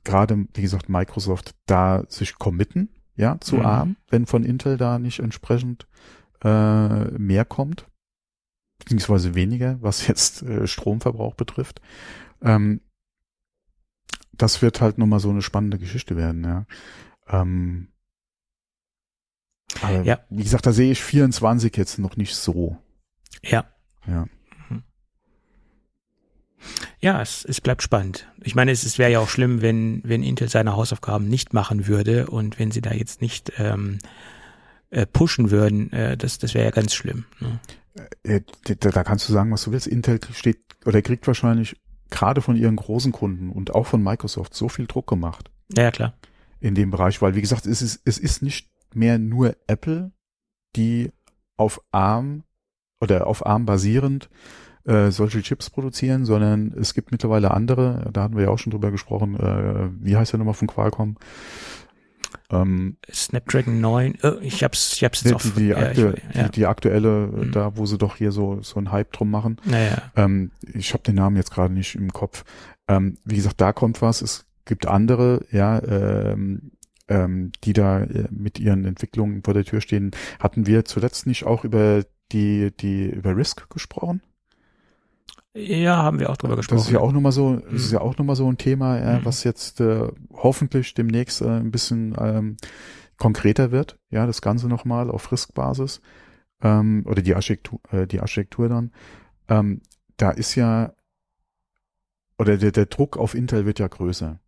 [0.05, 2.89] gerade, wie gesagt, Microsoft da sich committen,
[3.19, 3.67] ja, zu Mhm.
[3.67, 5.87] ARM, wenn von Intel da nicht entsprechend
[6.43, 7.87] äh, mehr kommt,
[8.79, 11.83] beziehungsweise weniger, was jetzt äh, Stromverbrauch betrifft.
[12.41, 12.81] Ähm,
[14.33, 16.65] das wird halt nochmal so eine spannende Geschichte werden, ja.
[17.27, 17.89] Ähm,
[19.83, 20.21] aber Ja.
[20.31, 22.79] wie gesagt, da sehe ich 24 jetzt noch nicht so.
[23.43, 23.67] Ja.
[24.07, 24.27] Ja.
[27.01, 28.29] Ja, es, es bleibt spannend.
[28.43, 31.87] Ich meine, es, es wäre ja auch schlimm, wenn, wenn Intel seine Hausaufgaben nicht machen
[31.87, 33.99] würde und wenn sie da jetzt nicht ähm,
[34.91, 37.25] äh, pushen würden, äh, das, das wäre ja ganz schlimm.
[37.41, 37.61] Ne?
[38.23, 39.87] Äh, da, da kannst du sagen, was du willst.
[39.87, 41.77] Intel steht oder kriegt wahrscheinlich
[42.11, 45.51] gerade von ihren großen Kunden und auch von Microsoft so viel Druck gemacht.
[45.77, 46.15] Ja, klar.
[46.61, 50.13] In dem Bereich, weil wie gesagt, es ist, es ist nicht mehr nur Apple,
[50.75, 51.13] die
[51.57, 52.45] auf ARM
[53.01, 54.29] oder auf ARM basierend
[54.89, 58.71] äh, solche Chips produzieren, sondern es gibt mittlerweile andere, da hatten wir ja auch schon
[58.71, 61.17] drüber gesprochen, äh, wie heißt der nochmal von Qualcomm?
[62.51, 66.45] Ähm, Snapdragon 9, oh, ich hab's, ich hab's jetzt auf, die, die, aktu ja.
[66.45, 67.53] die, die, aktuelle, mhm.
[67.53, 69.61] da wo sie doch hier so so ein Hype drum machen.
[69.65, 70.11] Naja.
[70.17, 72.45] Ähm, ich habe den Namen jetzt gerade nicht im Kopf.
[72.87, 74.23] Ähm, wie gesagt, da kommt was.
[74.23, 76.73] Es gibt andere, ja, ähm,
[77.09, 80.13] ähm, die da äh, mit ihren Entwicklungen vor der Tür stehen.
[80.39, 84.23] Hatten wir zuletzt nicht auch über die die über Risk gesprochen?
[85.55, 86.79] Ja, haben wir auch drüber gesprochen.
[86.79, 89.19] Das ist ja auch nochmal so, das ist ja auch nochmal so ein Thema, äh,
[89.19, 89.25] mhm.
[89.25, 92.57] was jetzt äh, hoffentlich demnächst äh, ein bisschen ähm,
[93.17, 93.99] konkreter wird.
[94.11, 96.01] Ja, das Ganze nochmal auf Risk-Basis
[96.63, 98.93] ähm, oder die Architektur, äh, die Architektur dann.
[99.49, 99.81] Ähm,
[100.17, 100.93] da ist ja
[102.39, 104.39] oder der, der Druck auf Intel wird ja größer.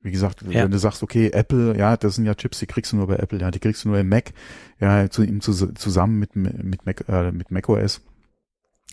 [0.00, 0.64] Wie gesagt, ja.
[0.64, 3.16] wenn du sagst, okay, Apple, ja, das sind ja Chips, die kriegst du nur bei
[3.16, 4.32] Apple, ja, die kriegst du nur im Mac,
[4.80, 8.00] ja, zu, ihm zu, zusammen mit mit Mac, äh, mit macOS.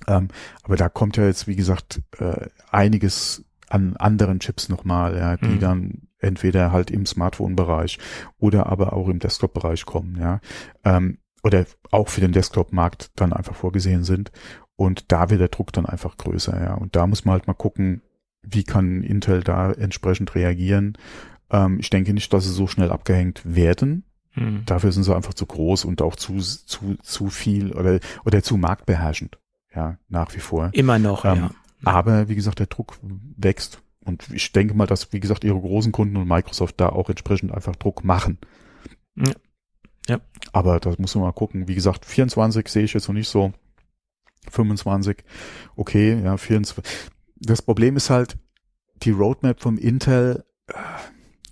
[0.07, 0.29] Ähm,
[0.63, 5.45] aber da kommt ja jetzt, wie gesagt, äh, einiges an anderen Chips nochmal, ja, die
[5.45, 5.59] mhm.
[5.59, 7.99] dann entweder halt im Smartphone-Bereich
[8.39, 10.41] oder aber auch im Desktop-Bereich kommen, ja.
[10.83, 14.31] Ähm, oder auch für den Desktop-Markt dann einfach vorgesehen sind.
[14.75, 16.73] Und da wird der Druck dann einfach größer, ja.
[16.73, 18.01] Und da muss man halt mal gucken,
[18.41, 20.97] wie kann Intel da entsprechend reagieren.
[21.49, 24.03] Ähm, ich denke nicht, dass sie so schnell abgehängt werden.
[24.35, 24.63] Mhm.
[24.65, 28.57] Dafür sind sie einfach zu groß und auch zu, zu, zu viel oder, oder zu
[28.57, 29.37] marktbeherrschend
[29.75, 30.69] ja, nach wie vor.
[30.73, 31.51] Immer noch, ähm, ja.
[31.83, 33.81] Aber wie gesagt, der Druck wächst.
[34.03, 37.53] Und ich denke mal, dass, wie gesagt, ihre großen Kunden und Microsoft da auch entsprechend
[37.53, 38.39] einfach Druck machen.
[39.15, 39.33] Ja.
[40.07, 40.19] ja.
[40.51, 41.67] Aber da muss man mal gucken.
[41.67, 43.53] Wie gesagt, 24 sehe ich jetzt noch nicht so.
[44.49, 45.23] 25,
[45.75, 46.83] okay, ja, 24.
[47.35, 48.37] Das Problem ist halt,
[49.03, 50.73] die Roadmap vom Intel, äh,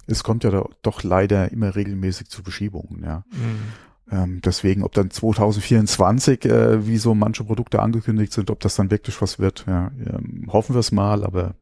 [0.07, 3.23] es kommt ja doch leider immer regelmäßig zu Verschiebungen, ja.
[3.31, 3.73] Mhm.
[4.09, 8.89] Ähm, deswegen, ob dann 2024, äh, wie so manche Produkte angekündigt sind, ob das dann
[8.89, 11.55] wirklich was wird, ja, ähm, hoffen wir es mal, aber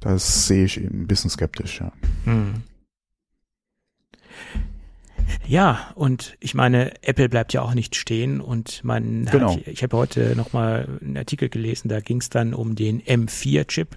[0.00, 1.92] das sehe ich eben ein bisschen skeptisch, ja.
[2.24, 2.62] Hm.
[5.46, 9.56] Ja, und ich meine, Apple bleibt ja auch nicht stehen und man genau.
[9.56, 13.96] hat, ich habe heute nochmal einen Artikel gelesen, da ging es dann um den M4-Chip.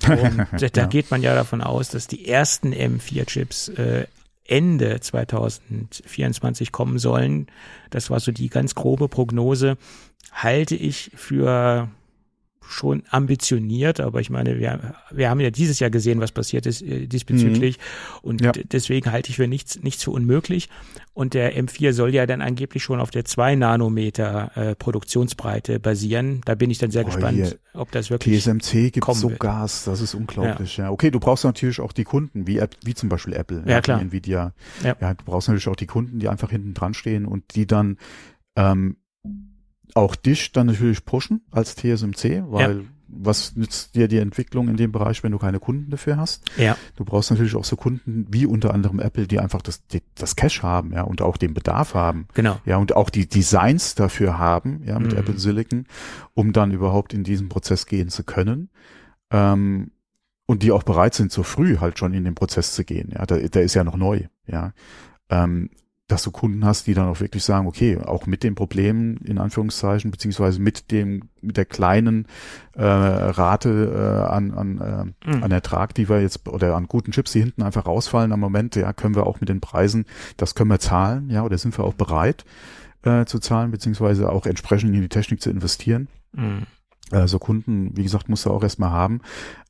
[0.08, 0.86] Und da, ja.
[0.86, 4.06] geht man ja davon aus, dass die ersten M4-Chips äh,
[4.48, 7.46] Ende 2024 kommen sollen.
[7.90, 9.76] Das war so die ganz grobe Prognose.
[10.32, 11.88] Halte ich für
[12.68, 16.82] schon ambitioniert, aber ich meine, wir, wir haben ja dieses Jahr gesehen, was passiert ist
[16.82, 18.28] äh, diesbezüglich mhm.
[18.28, 18.52] und ja.
[18.52, 20.68] deswegen halte ich für nichts, nichts für unmöglich
[21.14, 26.42] und der M4 soll ja dann angeblich schon auf der 2 Nanometer äh, Produktionsbreite basieren.
[26.44, 27.58] Da bin ich dann sehr oh, gespannt, hier.
[27.74, 29.40] ob das wirklich TSMC gibt so wird.
[29.40, 30.76] Gas, das ist unglaublich.
[30.76, 30.84] Ja.
[30.84, 30.90] ja.
[30.90, 34.00] Okay, du brauchst natürlich auch die Kunden, wie, wie zum Beispiel Apple, ja, klar.
[34.00, 34.52] Nvidia.
[34.84, 34.96] Ja.
[35.00, 37.96] ja, du brauchst natürlich auch die Kunden, die einfach hinten dran stehen und die dann
[38.54, 38.96] ähm,
[39.94, 42.84] auch dich dann natürlich pushen als TSMC, weil ja.
[43.08, 46.44] was nützt dir die Entwicklung in dem Bereich, wenn du keine Kunden dafür hast?
[46.56, 46.76] Ja.
[46.96, 50.36] Du brauchst natürlich auch so Kunden wie unter anderem Apple, die einfach das, die, das
[50.36, 52.28] Cash haben, ja, und auch den Bedarf haben.
[52.34, 52.58] Genau.
[52.64, 55.18] Ja, und auch die Designs dafür haben, ja, mit mhm.
[55.18, 55.86] Apple Silicon,
[56.34, 58.70] um dann überhaupt in diesen Prozess gehen zu können.
[59.30, 59.90] Ähm,
[60.46, 63.10] und die auch bereit sind, so früh halt schon in den Prozess zu gehen.
[63.14, 64.22] Ja, der, der ist ja noch neu.
[64.46, 64.72] Ja,
[65.28, 65.68] ähm,
[66.08, 69.38] dass du Kunden hast, die dann auch wirklich sagen, okay, auch mit den Problemen in
[69.38, 72.26] Anführungszeichen beziehungsweise mit dem mit der kleinen
[72.74, 75.44] äh, Rate äh, an an, äh, mhm.
[75.44, 78.74] an Ertrag, die wir jetzt oder an guten Chips, die hinten einfach rausfallen am Moment,
[78.74, 80.06] ja, können wir auch mit den Preisen,
[80.38, 82.46] das können wir zahlen, ja, oder sind wir auch bereit
[83.02, 86.08] äh, zu zahlen beziehungsweise auch entsprechend in die Technik zu investieren.
[86.32, 86.66] Mhm.
[87.10, 89.20] Also Kunden, wie gesagt, muss er auch erstmal haben.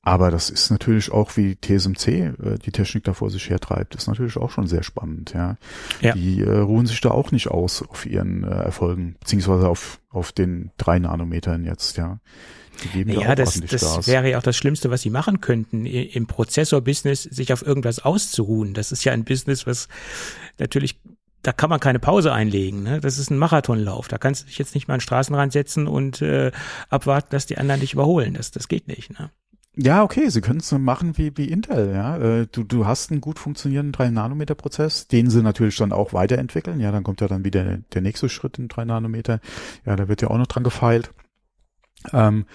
[0.03, 4.07] Aber das ist natürlich auch, wie TSMC äh, die Technik da vor sich hertreibt, ist
[4.07, 5.35] natürlich auch schon sehr spannend.
[5.35, 5.57] Ja,
[6.01, 6.15] ja.
[6.15, 10.33] Die äh, ruhen sich da auch nicht aus auf ihren äh, Erfolgen, beziehungsweise auf, auf
[10.33, 12.21] den drei Nanometern jetzt, ja.
[12.85, 15.85] Die geben ja, da das, das wäre ja auch das Schlimmste, was sie machen könnten,
[15.85, 18.73] im Prozessor-Business sich auf irgendwas auszuruhen.
[18.73, 19.89] Das ist ja ein Business, was
[20.59, 21.01] natürlich
[21.43, 22.83] da kann man keine Pause einlegen.
[22.83, 23.01] Ne?
[23.01, 24.09] Das ist ein Marathonlauf.
[24.09, 26.51] Da kannst du dich jetzt nicht mal an den Straßenrand setzen und äh,
[26.89, 28.35] abwarten, dass die anderen dich überholen.
[28.35, 29.19] Das, das geht nicht.
[29.19, 29.31] Ne?
[29.81, 32.17] Ja, okay, sie können es so machen wie, wie Intel, ja.
[32.17, 36.81] Äh, du, du hast einen gut funktionierenden 3-Nanometer-Prozess, den sie natürlich dann auch weiterentwickeln.
[36.81, 39.41] Ja, dann kommt ja dann wieder der nächste Schritt in 3 Nanometer.
[39.87, 41.13] Ja, da wird ja auch noch dran gefeilt.
[42.13, 42.47] Ähm,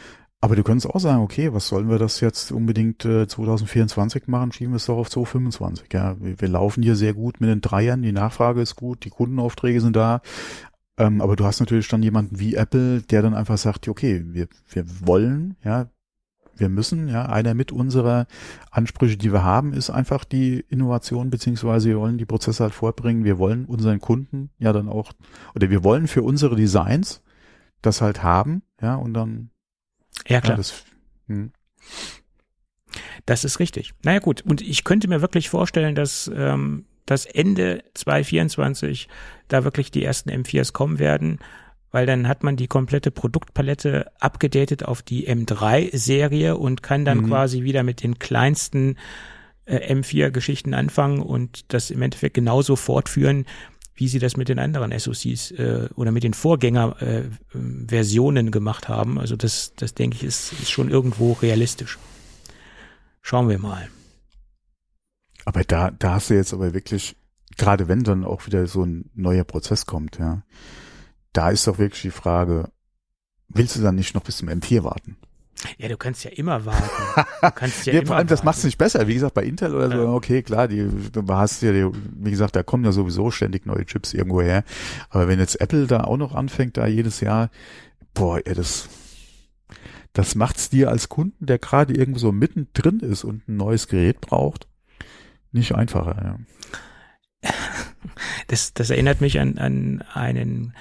[0.44, 4.52] aber du könntest auch sagen, okay, was sollen wir das jetzt unbedingt äh, 2024 machen?
[4.52, 5.88] Schieben wir es doch auf 2025.
[5.94, 9.10] Ja, wir, wir, laufen hier sehr gut mit den Dreiern, die Nachfrage ist gut, die
[9.10, 10.20] Kundenaufträge sind da.
[10.98, 14.50] Ähm, aber du hast natürlich dann jemanden wie Apple, der dann einfach sagt, okay, wir,
[14.68, 15.88] wir wollen, ja,
[16.58, 18.28] wir müssen, ja, einer mit unserer
[18.70, 23.24] Ansprüche, die wir haben, ist einfach die Innovation, beziehungsweise wir wollen die Prozesse halt vorbringen.
[23.24, 25.14] Wir wollen unseren Kunden ja dann auch,
[25.56, 27.24] oder wir wollen für unsere Designs
[27.82, 29.52] das halt haben, ja, und dann.
[30.28, 30.54] Ja, klar.
[30.54, 30.86] Ja, das,
[31.28, 31.52] hm.
[33.26, 33.94] das ist richtig.
[34.04, 34.42] Naja, gut.
[34.42, 39.08] Und ich könnte mir wirklich vorstellen, dass, ähm, dass Ende 2024
[39.48, 41.40] da wirklich die ersten M4s kommen werden
[41.94, 47.28] weil dann hat man die komplette Produktpalette abgedatet auf die M3-Serie und kann dann mhm.
[47.28, 48.98] quasi wieder mit den kleinsten
[49.66, 53.46] äh, M4-Geschichten anfangen und das im Endeffekt genauso fortführen,
[53.96, 59.20] wie sie das mit den anderen SoCs äh, oder mit den Vorgängerversionen äh, gemacht haben.
[59.20, 62.00] Also das, das denke ich, ist, ist schon irgendwo realistisch.
[63.22, 63.88] Schauen wir mal.
[65.46, 67.16] Aber da, da hast du jetzt aber wirklich,
[67.58, 70.44] gerade wenn dann auch wieder so ein neuer Prozess kommt, ja,
[71.34, 72.72] da ist doch wirklich die Frage,
[73.50, 75.18] willst du dann nicht noch bis zum M4 warten?
[75.78, 77.26] Ja, du kannst ja immer warten.
[77.42, 79.08] Du kannst ja, ja vor allem, das macht es nicht besser.
[79.08, 82.56] Wie gesagt, bei Intel oder so, okay, klar, die, du hast ja, die, wie gesagt,
[82.56, 84.64] da kommen ja sowieso ständig neue Chips irgendwo her.
[85.10, 87.50] Aber wenn jetzt Apple da auch noch anfängt, da jedes Jahr,
[88.14, 88.90] boah, ja, das,
[90.14, 94.22] das macht's dir als Kunden, der gerade irgendwo so mittendrin ist und ein neues Gerät
[94.22, 94.68] braucht,
[95.52, 96.38] nicht einfacher,
[97.44, 97.50] ja.
[98.48, 100.74] Das, das erinnert mich an, an einen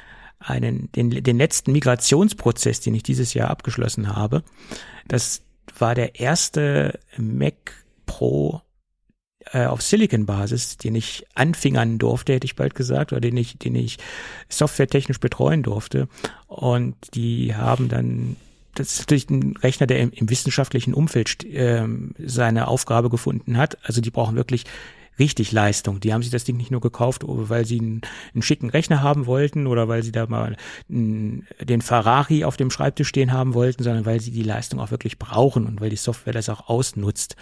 [0.44, 4.42] einen, den, den letzten Migrationsprozess, den ich dieses Jahr abgeschlossen habe.
[5.09, 5.42] Das
[5.78, 8.62] war der erste Mac Pro
[9.52, 13.74] äh, auf Silicon-Basis, den ich anfingern durfte, hätte ich bald gesagt, oder den ich, den
[13.74, 13.98] ich
[14.48, 16.09] softwaretechnisch betreuen durfte.
[16.46, 18.37] Und die haben dann
[18.74, 21.87] das ist natürlich ein Rechner, der im, im wissenschaftlichen Umfeld äh,
[22.18, 23.76] seine Aufgabe gefunden hat.
[23.83, 24.64] Also die brauchen wirklich
[25.18, 26.01] richtig Leistung.
[26.01, 28.01] Die haben sich das Ding nicht nur gekauft, weil sie einen,
[28.35, 30.57] einen schicken Rechner haben wollten oder weil sie da mal
[30.88, 34.90] einen, den Ferrari auf dem Schreibtisch stehen haben wollten, sondern weil sie die Leistung auch
[34.90, 37.37] wirklich brauchen und weil die Software das auch ausnutzt.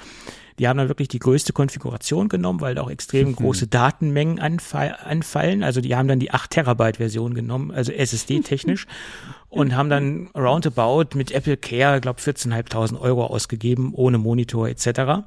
[0.59, 3.37] Die haben dann wirklich die größte Konfiguration genommen, weil da auch extrem mhm.
[3.37, 5.63] große Datenmengen anfallen.
[5.63, 8.87] Also die haben dann die 8 Terabyte Version genommen, also SSD-technisch.
[9.49, 15.25] und haben dann roundabout mit Apple Care, glaube 14.500 Euro ausgegeben, ohne Monitor etc.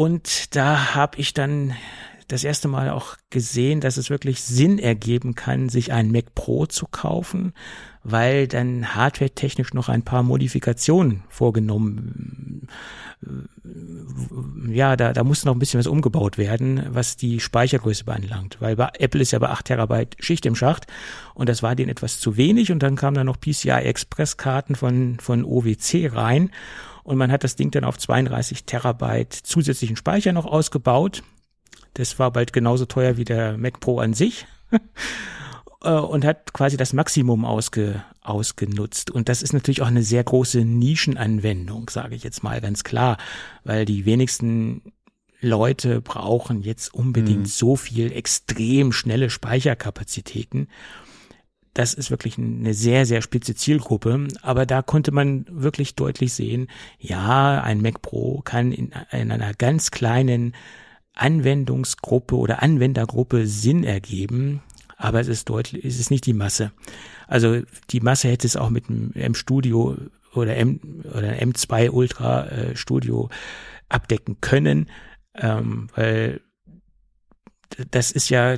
[0.00, 1.74] Und da habe ich dann
[2.26, 6.64] das erste Mal auch gesehen, dass es wirklich Sinn ergeben kann, sich ein Mac Pro
[6.64, 7.52] zu kaufen,
[8.02, 12.66] weil dann hardware-technisch noch ein paar Modifikationen vorgenommen.
[14.70, 18.76] Ja, da, da muss noch ein bisschen was umgebaut werden, was die Speichergröße beanlangt, weil
[18.76, 20.86] bei Apple ist ja bei 8 Terabyte Schicht im Schacht
[21.34, 24.76] und das war denen etwas zu wenig und dann kamen da noch PCI Express Karten
[24.76, 26.50] von, von OWC rein
[27.04, 31.22] und man hat das Ding dann auf 32 Terabyte zusätzlichen Speicher noch ausgebaut.
[31.94, 34.46] Das war bald genauso teuer wie der Mac Pro an sich.
[35.82, 39.10] Äh, und hat quasi das Maximum ausge, ausgenutzt.
[39.10, 43.16] Und das ist natürlich auch eine sehr große Nischenanwendung, sage ich jetzt mal ganz klar,
[43.64, 44.92] weil die wenigsten
[45.40, 47.46] Leute brauchen jetzt unbedingt mhm.
[47.46, 50.68] so viel extrem schnelle Speicherkapazitäten
[51.74, 54.28] das ist wirklich eine sehr, sehr spitze Zielgruppe.
[54.42, 59.54] Aber da konnte man wirklich deutlich sehen, ja, ein Mac Pro kann in, in einer
[59.54, 60.54] ganz kleinen
[61.14, 64.62] Anwendungsgruppe oder Anwendergruppe Sinn ergeben,
[64.96, 66.72] aber es ist deutlich, es ist nicht die Masse.
[67.26, 69.96] Also die Masse hätte es auch mit einem M-Studio
[70.34, 73.28] oder M oder M2 Ultra äh, Studio
[73.88, 74.88] abdecken können,
[75.34, 76.40] ähm, weil
[77.90, 78.56] das ist ja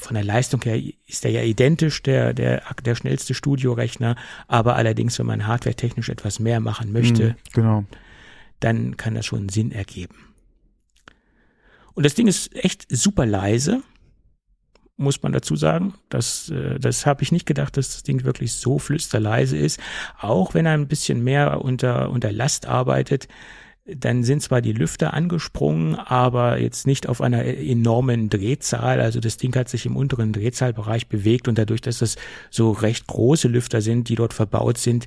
[0.00, 5.18] von der Leistung her ist der ja identisch, der, der, der schnellste Studiorechner, aber allerdings,
[5.18, 7.84] wenn man hardware-technisch etwas mehr machen möchte, mhm, genau.
[8.60, 10.16] dann kann das schon Sinn ergeben.
[11.94, 13.82] Und das Ding ist echt super leise,
[14.96, 15.94] muss man dazu sagen.
[16.08, 19.80] Das, äh, das habe ich nicht gedacht, dass das Ding wirklich so flüsterleise ist.
[20.20, 23.28] Auch wenn er ein bisschen mehr unter, unter Last arbeitet,
[23.86, 29.00] dann sind zwar die Lüfter angesprungen, aber jetzt nicht auf einer enormen Drehzahl.
[29.00, 32.16] Also das Ding hat sich im unteren Drehzahlbereich bewegt und dadurch, dass das
[32.50, 35.06] so recht große Lüfter sind, die dort verbaut sind,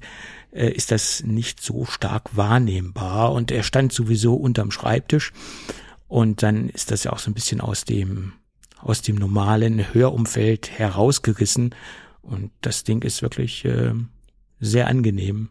[0.51, 3.33] äh, ist das nicht so stark wahrnehmbar.
[3.33, 5.33] Und er stand sowieso unterm Schreibtisch.
[6.07, 8.31] Und dann ist das ja auch so ein bisschen aus dem,
[8.77, 11.75] aus dem normalen Hörumfeld herausgerissen.
[12.21, 13.93] Und das Ding ist wirklich äh,
[14.61, 15.49] sehr angenehm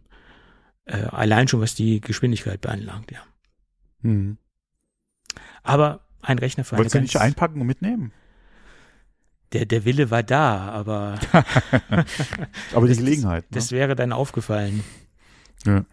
[0.89, 3.21] äh, allein schon was die Geschwindigkeit beanlangt, ja.
[4.03, 4.39] Mhm.
[5.63, 8.13] Aber ein Rechner für Wolltest eine du nicht einpacken und mitnehmen?
[9.53, 11.19] Der, der Wille war da, aber.
[12.75, 13.45] aber die Gelegenheit.
[13.45, 13.59] Das, ne?
[13.61, 14.85] das wäre dann aufgefallen.
[15.65, 15.85] Ja.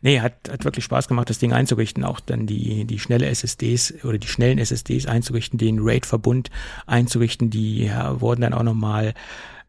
[0.00, 4.04] Nee, hat, hat wirklich Spaß gemacht, das Ding einzurichten, auch dann die, die schnelle SSDs
[4.04, 6.50] oder die schnellen SSDs einzurichten, den RAID-Verbund
[6.86, 9.14] einzurichten, die ja, wurden dann auch nochmal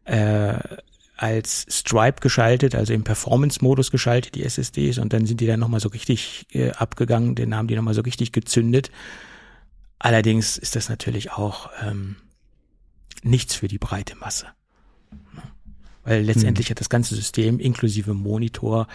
[0.04, 0.58] äh,
[1.20, 5.80] als Stripe geschaltet, also im Performance-Modus geschaltet, die SSDs, und dann sind die dann nochmal
[5.80, 8.90] so richtig äh, abgegangen, den haben die nochmal so richtig gezündet.
[9.98, 12.16] Allerdings ist das natürlich auch ähm,
[13.22, 14.46] nichts für die breite Masse.
[16.04, 16.70] Weil letztendlich hm.
[16.70, 18.86] hat das ganze System inklusive Monitor,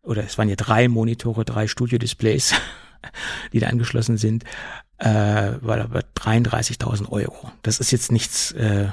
[0.00, 2.54] oder es waren ja drei Monitore, drei Studio-Displays,
[3.52, 4.44] die da angeschlossen sind,
[4.96, 7.52] äh, war aber 33.000 Euro.
[7.60, 8.88] Das ist jetzt nichts äh,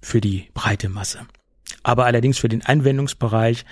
[0.00, 1.26] für die breite Masse.
[1.82, 3.64] Aber allerdings für den Anwendungsbereich,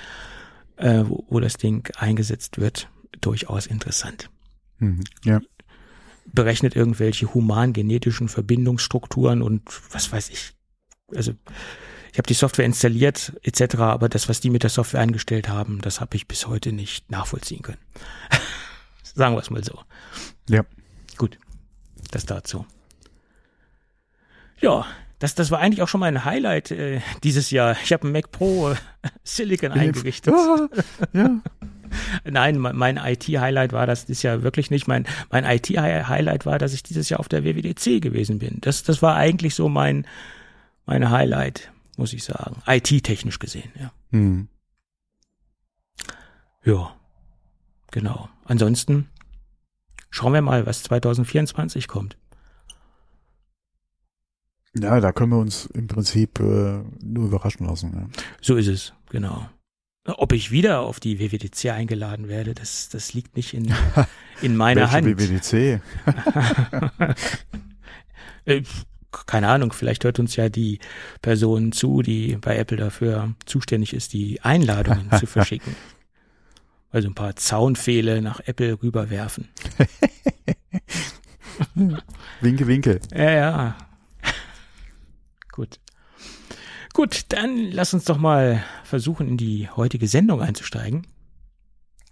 [0.76, 2.88] äh, wo, wo das Ding eingesetzt wird,
[3.20, 4.30] durchaus interessant.
[4.78, 5.40] Mhm, ja
[6.26, 10.52] berechnet irgendwelche human-genetischen Verbindungsstrukturen und was weiß ich.
[11.14, 11.32] Also
[12.12, 15.80] ich habe die Software installiert etc., aber das, was die mit der Software eingestellt haben,
[15.80, 17.80] das habe ich bis heute nicht nachvollziehen können.
[19.14, 19.80] Sagen wir es mal so.
[20.48, 20.64] Ja.
[21.16, 21.38] Gut,
[22.10, 22.66] das dazu.
[24.60, 24.86] Ja,
[25.18, 27.76] das, das war eigentlich auch schon mein Highlight äh, dieses Jahr.
[27.82, 28.76] Ich habe ein Mac Pro äh,
[29.22, 30.34] Silicon eingerichtet.
[30.34, 30.68] Ja,
[31.12, 31.40] ja.
[32.24, 34.88] Nein, mein IT-Highlight war das dieses Jahr wirklich nicht.
[34.88, 38.58] Mein, mein IT-Highlight war, dass ich dieses Jahr auf der WWDC gewesen bin.
[38.60, 40.06] Das, das war eigentlich so mein,
[40.86, 42.62] mein Highlight, muss ich sagen.
[42.66, 43.92] IT-technisch gesehen, ja.
[44.10, 44.48] Hm.
[46.64, 46.94] Ja,
[47.90, 48.28] genau.
[48.44, 49.08] Ansonsten
[50.10, 52.16] schauen wir mal, was 2024 kommt.
[54.76, 57.92] Ja, da können wir uns im Prinzip äh, nur überraschen lassen.
[57.94, 58.22] Ja.
[58.40, 59.48] So ist es, genau.
[60.06, 63.72] Ob ich wieder auf die WWDC eingeladen werde, das, das liegt nicht in,
[64.42, 65.06] in meiner Hand.
[65.06, 65.80] WWDC?
[68.46, 68.62] Äh,
[69.26, 70.78] keine Ahnung, vielleicht hört uns ja die
[71.22, 75.74] Person zu, die bei Apple dafür zuständig ist, die Einladungen zu verschicken.
[76.90, 79.48] Also ein paar Zaunpfähle nach Apple rüberwerfen.
[82.40, 83.00] winke, winke.
[83.14, 83.76] Ja, ja.
[85.50, 85.78] Gut.
[86.94, 91.04] Gut, dann lass uns doch mal versuchen, in die heutige Sendung einzusteigen.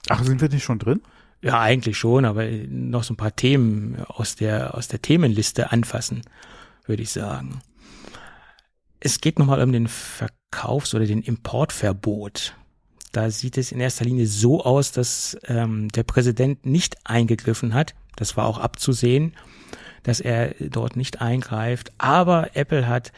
[0.09, 1.01] Ach, sind wir nicht schon drin?
[1.41, 6.23] Ja, eigentlich schon, aber noch so ein paar Themen aus der, aus der Themenliste anfassen,
[6.85, 7.61] würde ich sagen.
[8.99, 12.57] Es geht nochmal um den Verkaufs- oder den Importverbot.
[13.13, 17.95] Da sieht es in erster Linie so aus, dass ähm, der Präsident nicht eingegriffen hat.
[18.17, 19.35] Das war auch abzusehen,
[20.03, 21.93] dass er dort nicht eingreift.
[21.99, 23.13] Aber Apple hat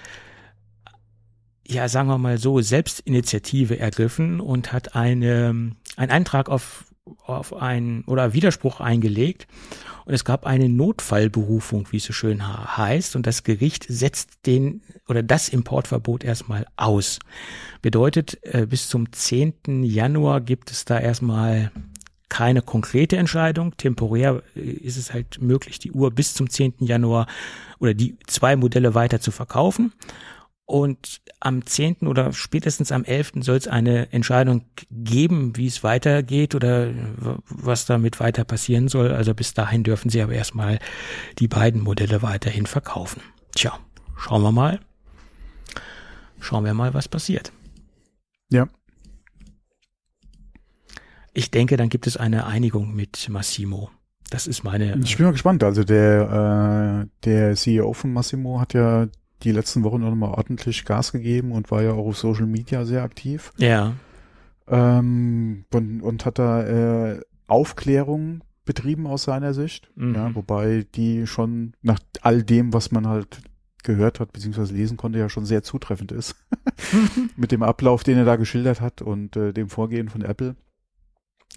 [1.67, 6.85] ja, sagen wir mal so, Selbstinitiative ergriffen und hat eine, einen Eintrag auf,
[7.25, 9.47] auf ein oder Widerspruch eingelegt.
[10.05, 12.47] Und es gab eine Notfallberufung, wie es so schön
[12.77, 13.17] heißt.
[13.17, 17.21] Und das Gericht setzt den oder das Importverbot erstmal aus.
[17.81, 19.83] Bedeutet, äh, bis zum 10.
[19.83, 21.73] Januar gibt es da erstmal
[22.29, 23.77] keine konkrete Entscheidung.
[23.77, 26.75] Temporär äh, ist es halt möglich, die Uhr bis zum 10.
[26.81, 27.27] Januar
[27.79, 29.93] oder die zwei Modelle weiter zu verkaufen.
[30.67, 32.07] Und am 10.
[32.07, 33.33] oder spätestens am 11.
[33.41, 36.91] soll es eine Entscheidung geben, wie es weitergeht oder
[37.49, 39.13] was damit weiter passieren soll.
[39.13, 40.79] Also bis dahin dürfen sie aber erstmal
[41.39, 43.21] die beiden Modelle weiterhin verkaufen.
[43.55, 43.79] Tja,
[44.17, 44.81] schauen wir mal.
[46.41, 47.53] Schauen wir mal, was passiert.
[48.51, 48.69] Ja.
[51.35, 53.91] Ich denke, dann gibt es eine Einigung mit Massimo.
[54.31, 54.99] Das ist meine.
[55.05, 55.63] Ich bin mal gespannt.
[55.63, 59.09] Also der, äh, der CEO von Massimo hat ja
[59.43, 62.85] die letzten Wochen noch mal ordentlich Gas gegeben und war ja auch auf Social Media
[62.85, 63.53] sehr aktiv.
[63.59, 63.95] Ja.
[64.67, 69.91] Ähm, und, und hat da äh, Aufklärung betrieben aus seiner Sicht.
[69.97, 70.15] Mhm.
[70.15, 73.43] Ja, wobei die schon nach all dem, was man halt
[73.83, 76.37] gehört hat, beziehungsweise lesen konnte, ja schon sehr zutreffend ist.
[77.37, 80.57] Mit dem Ablauf, den er da geschildert hat und äh, dem Vorgehen von Apple.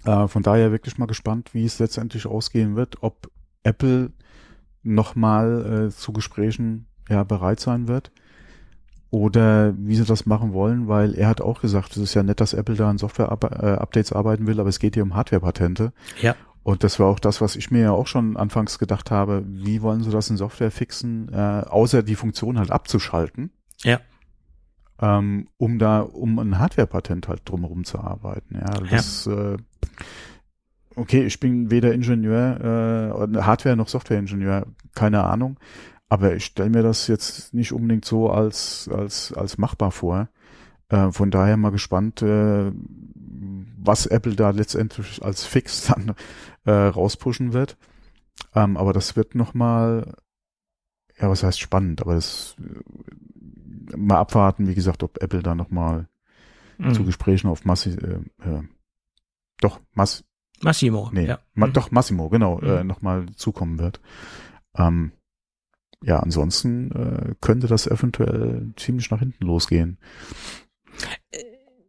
[0.04, 3.30] Äh, von daher wirklich mal gespannt, wie es letztendlich ausgehen wird, ob
[3.62, 4.12] Apple
[4.82, 8.10] nochmal äh, zu Gesprächen ja bereit sein wird
[9.10, 12.40] oder wie sie das machen wollen, weil er hat auch gesagt, es ist ja nett,
[12.40, 15.92] dass Apple da an Software-Updates arbeiten will, aber es geht hier um Hardware-Patente.
[16.20, 16.36] Ja.
[16.62, 19.80] Und das war auch das, was ich mir ja auch schon anfangs gedacht habe, wie
[19.80, 23.50] wollen sie das in Software fixen, äh, außer die Funktion halt abzuschalten.
[23.82, 24.00] Ja.
[25.00, 28.56] Ähm, um da, um ein Hardware-Patent halt drumherum zu arbeiten.
[28.56, 29.54] Ja, das, ja.
[29.54, 29.56] Äh,
[30.96, 35.58] okay, ich bin weder Ingenieur, äh, Hardware noch Software-Ingenieur, keine Ahnung.
[36.08, 40.28] Aber ich stelle mir das jetzt nicht unbedingt so als, als, als machbar vor.
[40.88, 42.72] Äh, von daher mal gespannt, äh,
[43.76, 46.14] was Apple da letztendlich als Fix dann
[46.64, 47.76] äh, rauspushen wird.
[48.54, 50.14] Ähm, aber das wird nochmal,
[51.20, 56.08] ja, was heißt spannend, aber das äh, mal abwarten, wie gesagt, ob Apple da nochmal
[56.78, 56.94] mhm.
[56.94, 58.62] zu Gesprächen auf Massi, äh, äh,
[59.60, 60.24] doch, Mass,
[60.60, 61.38] Massimo, nee, ja.
[61.54, 61.72] Ma, mhm.
[61.72, 62.66] doch, Massimo, genau, mhm.
[62.66, 64.00] äh, nochmal zukommen wird.
[64.76, 65.12] Ähm,
[66.04, 69.98] ja, ansonsten äh, könnte das eventuell ziemlich nach hinten losgehen.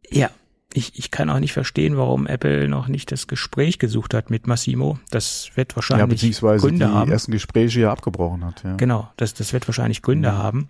[0.10, 0.30] Ja,
[0.74, 4.48] ich, ich kann auch nicht verstehen, warum Apple noch nicht das Gespräch gesucht hat mit
[4.48, 5.00] Massimo.
[5.10, 7.12] Das wird wahrscheinlich ja, beziehungsweise Gründe die haben.
[7.12, 8.64] ersten Gespräche ja abgebrochen hat.
[8.64, 8.76] Ja.
[8.76, 10.38] Genau, das, das wird wahrscheinlich Gründe mhm.
[10.38, 10.70] haben.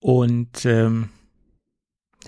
[0.00, 1.10] Und ähm,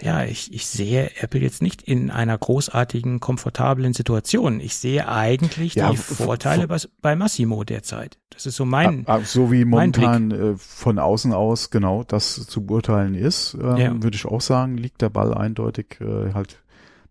[0.01, 4.61] ja, ich, ich sehe Apple jetzt nicht in einer großartigen, komfortablen Situation.
[4.61, 6.68] Ich sehe eigentlich ja, die Vorteile
[7.01, 8.18] bei Massimo derzeit.
[8.30, 9.07] Das ist so mein.
[9.24, 14.03] So wie momentan äh, von außen aus genau das zu beurteilen ist, ähm, ja.
[14.03, 16.62] würde ich auch sagen, liegt der Ball eindeutig äh, halt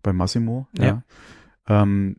[0.02, 0.68] bei Massimo.
[0.76, 0.84] Ja.
[0.84, 1.02] ja.
[1.68, 2.16] Ähm,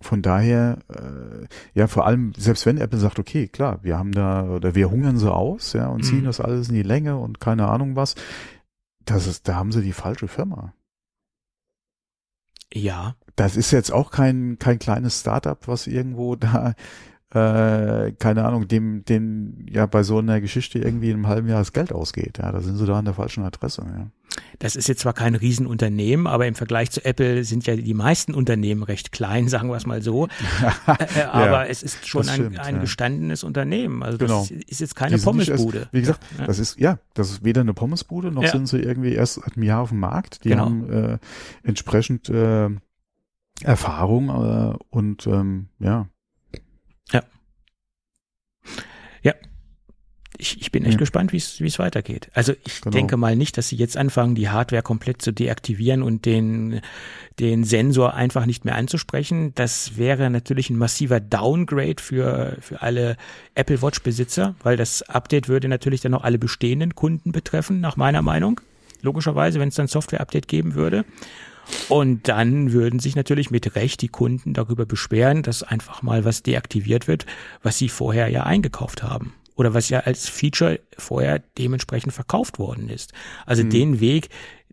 [0.00, 4.44] von daher, äh, ja, vor allem, selbst wenn Apple sagt, okay, klar, wir haben da,
[4.44, 6.26] oder wir hungern so aus, ja, und ziehen mhm.
[6.26, 8.14] das alles in die Länge und keine Ahnung was,
[9.10, 10.74] das ist, da haben sie die falsche Firma.
[12.72, 13.16] Ja.
[13.36, 16.74] Das ist jetzt auch kein, kein kleines Startup, was irgendwo da
[17.34, 21.58] äh, keine Ahnung, dem, den ja bei so einer Geschichte irgendwie in einem halben Jahr
[21.58, 22.38] das Geld ausgeht.
[22.38, 23.82] Ja, da sind sie da an der falschen Adresse.
[23.82, 24.06] Ja.
[24.58, 28.32] Das ist jetzt zwar kein Riesenunternehmen, aber im Vergleich zu Apple sind ja die meisten
[28.32, 30.28] Unternehmen recht klein, sagen wir es mal so.
[31.16, 32.80] Äh, aber ja, es ist schon stimmt, ein, ein ja.
[32.80, 34.02] gestandenes Unternehmen.
[34.02, 34.40] Also genau.
[34.40, 35.78] das ist jetzt keine Pommesbude.
[35.78, 36.46] Erst, wie gesagt, ja.
[36.46, 39.64] das ist ja, das ist weder eine Pommesbude noch sind sie irgendwie erst seit einem
[39.64, 40.44] Jahr auf dem Markt.
[40.44, 40.64] Die genau.
[40.64, 41.18] haben äh,
[41.62, 42.68] entsprechend äh,
[43.62, 46.06] Erfahrung äh, und ähm, ja,
[49.22, 49.34] Ja.
[50.40, 50.98] Ich, ich bin echt ja.
[50.98, 52.30] gespannt, wie es weitergeht.
[52.32, 52.92] Also ich genau.
[52.92, 56.80] denke mal nicht, dass sie jetzt anfangen, die Hardware komplett zu deaktivieren und den,
[57.40, 59.52] den Sensor einfach nicht mehr anzusprechen.
[59.56, 63.16] Das wäre natürlich ein massiver Downgrade für, für alle
[63.56, 67.96] Apple Watch Besitzer, weil das Update würde natürlich dann auch alle bestehenden Kunden betreffen, nach
[67.96, 68.60] meiner Meinung.
[69.02, 71.04] Logischerweise, wenn es dann Software-Update geben würde.
[71.88, 76.42] Und dann würden sich natürlich mit Recht die Kunden darüber beschweren, dass einfach mal was
[76.42, 77.26] deaktiviert wird,
[77.62, 79.34] was sie vorher ja eingekauft haben.
[79.54, 83.12] Oder was ja als Feature vorher dementsprechend verkauft worden ist.
[83.46, 83.70] Also mhm.
[83.70, 84.28] den Weg,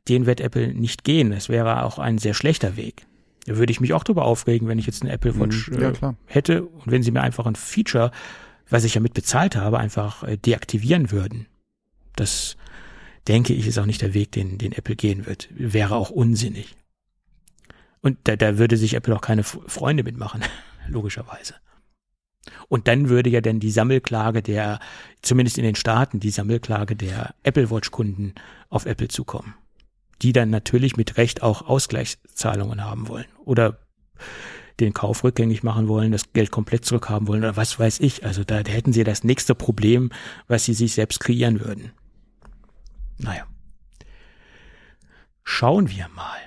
[0.07, 1.31] den wird Apple nicht gehen.
[1.31, 3.05] Das wäre auch ein sehr schlechter Weg.
[3.45, 5.39] Da würde ich mich auch darüber aufregen, wenn ich jetzt eine Apple mhm.
[5.39, 5.81] Watch mhm.
[5.81, 8.11] ja, äh, hätte und wenn sie mir einfach ein Feature,
[8.69, 11.47] was ich ja mit bezahlt habe, einfach äh, deaktivieren würden.
[12.15, 12.57] Das
[13.27, 15.49] denke ich ist auch nicht der Weg, den, den Apple gehen wird.
[15.51, 16.75] Wäre auch unsinnig.
[18.05, 20.43] Und da, da würde sich Apple auch keine Freunde mitmachen,
[20.87, 21.55] logischerweise.
[22.67, 24.79] Und dann würde ja dann die Sammelklage der,
[25.23, 28.35] zumindest in den Staaten, die Sammelklage der Apple Watch Kunden
[28.69, 29.55] auf Apple zukommen.
[30.21, 33.25] Die dann natürlich mit Recht auch Ausgleichszahlungen haben wollen.
[33.43, 33.79] Oder
[34.79, 38.23] den Kauf rückgängig machen wollen, das Geld komplett zurückhaben wollen oder was weiß ich.
[38.23, 40.11] Also da, da hätten sie das nächste Problem,
[40.47, 41.91] was sie sich selbst kreieren würden.
[43.17, 43.47] Naja.
[45.43, 46.37] Schauen wir mal.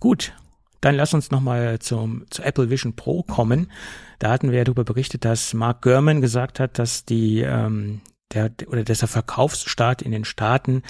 [0.00, 0.32] Gut,
[0.80, 3.70] dann lass uns nochmal zum, zu Apple Vision Pro kommen.
[4.18, 8.00] Da hatten wir ja darüber berichtet, dass Mark Gurman gesagt hat, dass die ähm,
[8.32, 10.82] der oder dass der Verkaufsstart in den Staaten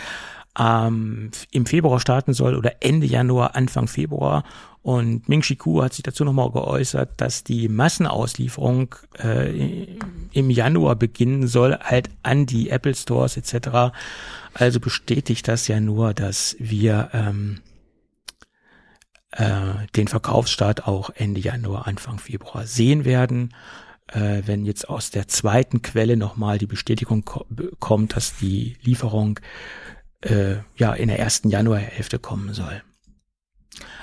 [0.59, 4.45] ähm, im Februar starten soll oder Ende Januar, Anfang Februar.
[4.83, 9.87] Und Ming Chi Kuo hat sich dazu nochmal geäußert, dass die Massenauslieferung äh,
[10.33, 13.97] im Januar beginnen soll, halt an die Apple Stores etc.
[14.55, 17.59] Also bestätigt das ja nur, dass wir ähm,
[19.37, 23.55] äh, den Verkaufsstart auch Ende Januar, Anfang Februar sehen werden.
[24.09, 27.45] Äh, wenn jetzt aus der zweiten Quelle nochmal die Bestätigung ko
[27.81, 29.41] kommt, dass die Lieferung
[30.23, 32.83] äh, ja in der ersten Januarhälfte kommen soll.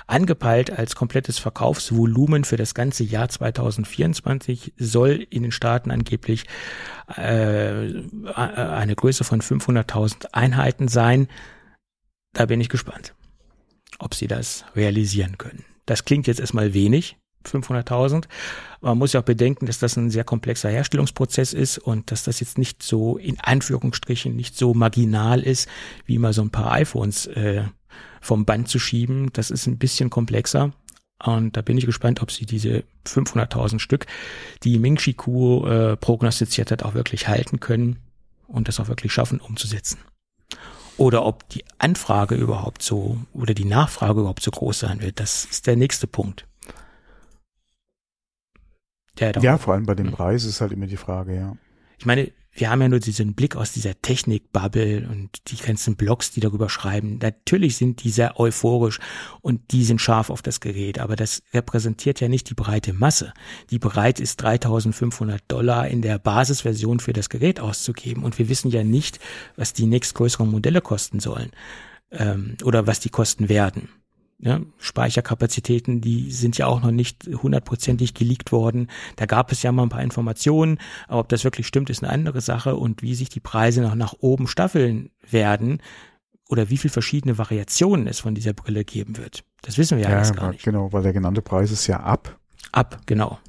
[0.05, 6.45] Angepeilt als komplettes Verkaufsvolumen für das ganze Jahr 2024 soll in den Staaten angeblich
[7.15, 8.03] äh,
[8.35, 11.27] eine Größe von 500.000 Einheiten sein.
[12.33, 13.15] Da bin ich gespannt
[14.03, 15.63] ob sie das realisieren können.
[15.85, 18.25] Das klingt jetzt erstmal wenig, 500.000.
[18.81, 22.39] Man muss ja auch bedenken, dass das ein sehr komplexer Herstellungsprozess ist und dass das
[22.39, 25.67] jetzt nicht so in Anführungsstrichen nicht so marginal ist,
[26.05, 27.63] wie mal so ein paar iPhones äh,
[28.21, 29.31] vom Band zu schieben.
[29.33, 30.71] Das ist ein bisschen komplexer.
[31.23, 34.07] Und da bin ich gespannt, ob sie diese 500.000 Stück,
[34.63, 37.99] die Ming Chi Kuo äh, prognostiziert hat, auch wirklich halten können
[38.47, 39.99] und das auch wirklich schaffen umzusetzen
[40.97, 45.19] oder ob die Anfrage überhaupt so oder die Nachfrage überhaupt so groß sein wird.
[45.19, 46.47] Das ist der nächste Punkt.
[49.43, 51.55] ja, vor allem bei dem Preis ist halt immer die Frage, ja.
[51.99, 56.31] Ich meine, wir haben ja nur diesen Blick aus dieser Technik-Bubble und die ganzen Blogs,
[56.31, 57.17] die darüber schreiben.
[57.21, 58.99] Natürlich sind die sehr euphorisch
[59.41, 63.33] und die sind scharf auf das Gerät, aber das repräsentiert ja nicht die breite Masse,
[63.71, 68.23] die bereit ist, 3500 Dollar in der Basisversion für das Gerät auszugeben.
[68.23, 69.19] Und wir wissen ja nicht,
[69.55, 71.51] was die nächstgrößeren Modelle kosten sollen
[72.11, 73.89] ähm, oder was die kosten werden.
[74.39, 78.87] Ja, Speicherkapazitäten, die sind ja auch noch nicht hundertprozentig geleakt worden.
[79.15, 82.11] Da gab es ja mal ein paar Informationen, aber ob das wirklich stimmt, ist eine
[82.11, 82.75] andere Sache.
[82.75, 85.79] Und wie sich die Preise noch nach oben staffeln werden,
[86.49, 89.43] oder wie viel verschiedene Variationen es von dieser Brille geben wird.
[89.61, 90.63] Das wissen wir ja, ja gar nicht.
[90.63, 92.37] Genau, weil der genannte Preis ist ja ab.
[92.71, 93.39] Ab, genau.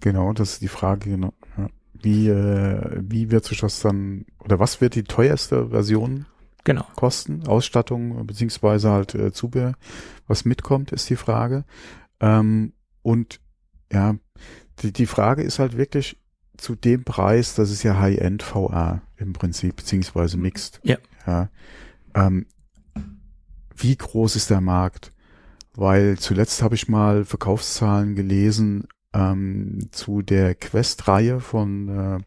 [0.00, 1.34] Genau, das ist die Frage, genau.
[1.58, 1.68] Ja.
[1.92, 6.26] Wie, äh, wie wird sich das dann, oder was wird die teuerste Version
[6.64, 6.84] genau.
[6.96, 7.46] kosten?
[7.46, 9.74] Ausstattung, beziehungsweise halt äh, Zubehör,
[10.26, 11.64] was mitkommt, ist die Frage.
[12.20, 12.72] Ähm,
[13.02, 13.40] und
[13.92, 14.16] ja,
[14.80, 16.18] die, die Frage ist halt wirklich
[16.56, 20.80] zu dem Preis, das ist ja High-End VR im Prinzip, beziehungsweise Mixed.
[20.82, 20.98] Ja.
[21.26, 21.48] ja
[22.14, 22.46] ähm,
[23.76, 25.12] wie groß ist der Markt?
[25.74, 32.18] Weil zuletzt habe ich mal Verkaufszahlen gelesen ähm, zu der Quest-Reihe von, äh,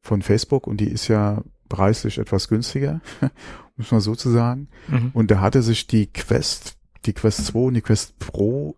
[0.00, 3.00] von Facebook und die ist ja preislich etwas günstiger,
[3.76, 4.68] muss man so zu sagen.
[4.88, 5.10] Mhm.
[5.12, 8.76] Und da hatte sich die Quest, die Quest 2 und die Quest Pro,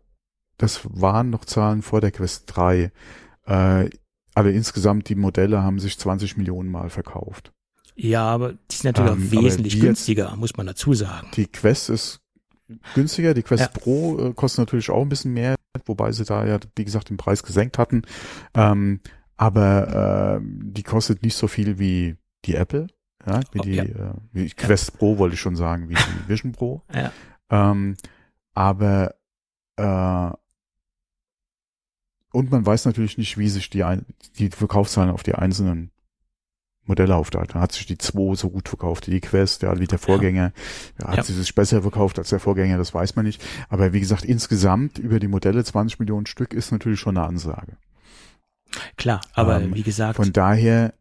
[0.59, 2.91] das waren noch Zahlen vor der Quest 3.
[3.47, 3.91] Äh,
[4.35, 7.53] aber insgesamt die Modelle haben sich 20 Millionen Mal verkauft.
[7.95, 11.29] Ja, aber die sind natürlich ähm, auch wesentlich günstiger, muss man dazu sagen.
[11.35, 12.21] Die Quest ist
[12.95, 13.69] günstiger, die Quest ja.
[13.69, 15.57] Pro äh, kostet natürlich auch ein bisschen mehr,
[15.87, 18.03] wobei sie da ja, wie gesagt, den Preis gesenkt hatten.
[18.55, 19.01] Ähm,
[19.39, 22.89] aber äh, die kostet nicht so viel wie die Apple,
[23.27, 23.85] ja, wie oh, die, ja.
[23.85, 24.99] Äh, wie Quest ja.
[24.99, 26.83] Pro wollte ich schon sagen, wie die Vision Pro.
[26.93, 27.13] Ja.
[27.51, 27.97] Ähm,
[28.57, 29.15] aber
[29.77, 30.31] äh,
[32.33, 33.85] und man weiß natürlich nicht, wie sich die,
[34.39, 35.91] die Verkaufszahlen auf die einzelnen
[36.85, 37.55] Modelle aufteilt.
[37.55, 40.53] Dann hat sich die 2 so gut verkauft die Quest, ja, wie der Vorgänger.
[41.01, 41.23] Ja, hat ja.
[41.23, 43.43] sie sich besser verkauft als der Vorgänger, das weiß man nicht.
[43.69, 47.77] Aber wie gesagt, insgesamt über die Modelle 20 Millionen Stück ist natürlich schon eine Ansage.
[48.97, 50.17] Klar, aber ähm, wie gesagt.
[50.17, 50.95] Von daher,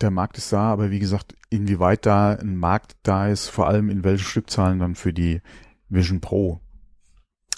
[0.00, 3.90] der Markt ist da, aber wie gesagt, inwieweit da ein Markt da ist, vor allem
[3.90, 5.42] in welchen Stückzahlen dann für die
[5.88, 6.60] Vision Pro.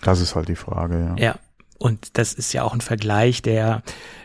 [0.02, 1.16] Das ist halt die Frage, ja.
[1.16, 1.38] Ja,
[1.78, 3.82] und das ist ja auch ein Vergleich, der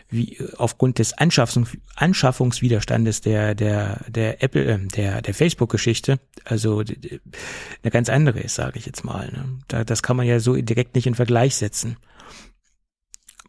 [0.08, 6.80] wie aufgrund des Anschaffungs Anschaffungswiderstandes der der der Apple äh, der der Facebook Geschichte also
[6.80, 9.58] eine ganz andere ist sage ich jetzt mal ne?
[9.68, 11.96] da, das kann man ja so direkt nicht in Vergleich setzen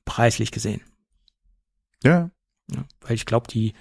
[0.06, 0.82] preislich gesehen
[2.04, 2.32] ja,
[2.72, 3.74] ja weil ich glaube die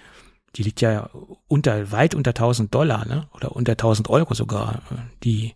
[0.55, 1.09] die liegt ja
[1.47, 4.83] unter weit unter 1000 Dollar ne oder unter 1000 Euro sogar
[5.23, 5.55] die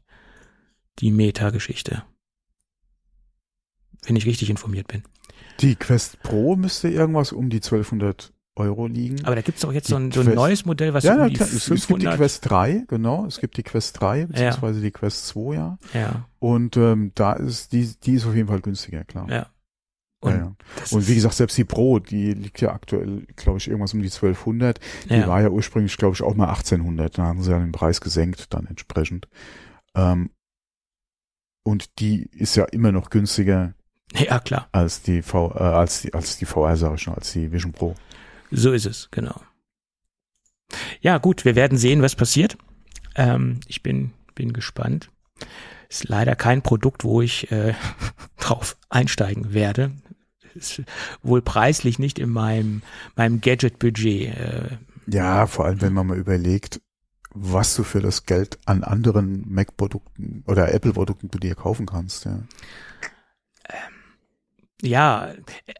[0.98, 2.04] die Meta Geschichte
[4.06, 5.04] wenn ich richtig informiert bin.
[5.60, 9.24] Die Quest Pro müsste irgendwas um die 1200 Euro liegen.
[9.26, 11.36] Aber da gibt's doch jetzt so ein, so ein neues Modell, was ja, um die
[11.36, 11.80] klar, 500...
[11.80, 13.26] Es gibt die Quest 3, genau.
[13.26, 14.84] Es gibt die Quest 3, beziehungsweise ja.
[14.84, 15.78] die Quest 2, ja.
[15.94, 16.28] Ja.
[16.40, 19.30] Und ähm, da ist die, die ist auf jeden Fall günstiger, klar.
[19.30, 19.48] Ja.
[20.20, 20.56] Und, ja, ja.
[20.92, 24.10] und wie gesagt, selbst die Pro, die liegt ja aktuell, glaube ich, irgendwas um die
[24.10, 24.80] 1200.
[25.10, 25.28] Die ja.
[25.28, 27.18] war ja ursprünglich, glaube ich, auch mal 1800.
[27.18, 29.28] Da haben sie ja den Preis gesenkt dann entsprechend.
[29.96, 30.30] Ähm,
[31.64, 33.74] und die ist ja immer noch günstiger
[34.16, 34.68] Ja, klar.
[34.72, 37.72] Als die V, äh, als die, als die VR, sage ich schon, als die Vision
[37.72, 37.96] Pro.
[38.52, 39.40] So ist es, genau.
[41.02, 42.58] Ja, gut, wir werden sehen, was passiert.
[43.16, 45.10] Ähm, ich bin, bin gespannt.
[45.90, 47.74] Ist leider kein Produkt, wo ich äh,
[48.40, 49.92] drauf einsteigen werde.
[50.56, 50.82] Ist
[51.24, 52.82] wohl preislich nicht in meinem,
[53.16, 54.38] meinem Gadget-Budget.
[54.38, 56.82] Äh, ja, vor allem, wenn man mal überlegt,
[57.34, 62.26] was du für das Geld an anderen Mac-Produkten oder Apple-Produkten du dir kaufen kannst.
[62.26, 62.40] Ja.
[64.82, 65.34] Ja,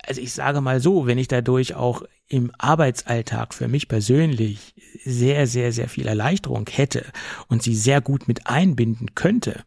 [0.06, 4.74] also ich sage mal so, wenn ich dadurch auch im Arbeitsalltag für mich persönlich
[5.04, 7.06] sehr, sehr, sehr viel Erleichterung hätte
[7.48, 9.64] und sie sehr gut mit einbinden könnte,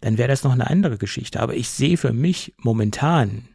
[0.00, 1.40] dann wäre das noch eine andere Geschichte.
[1.40, 3.48] Aber ich sehe für mich momentan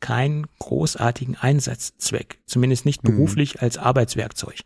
[0.00, 3.16] keinen großartigen Einsatzzweck, zumindest nicht mhm.
[3.16, 3.60] beruflich mhm.
[3.62, 4.60] als Arbeitswerkzeug.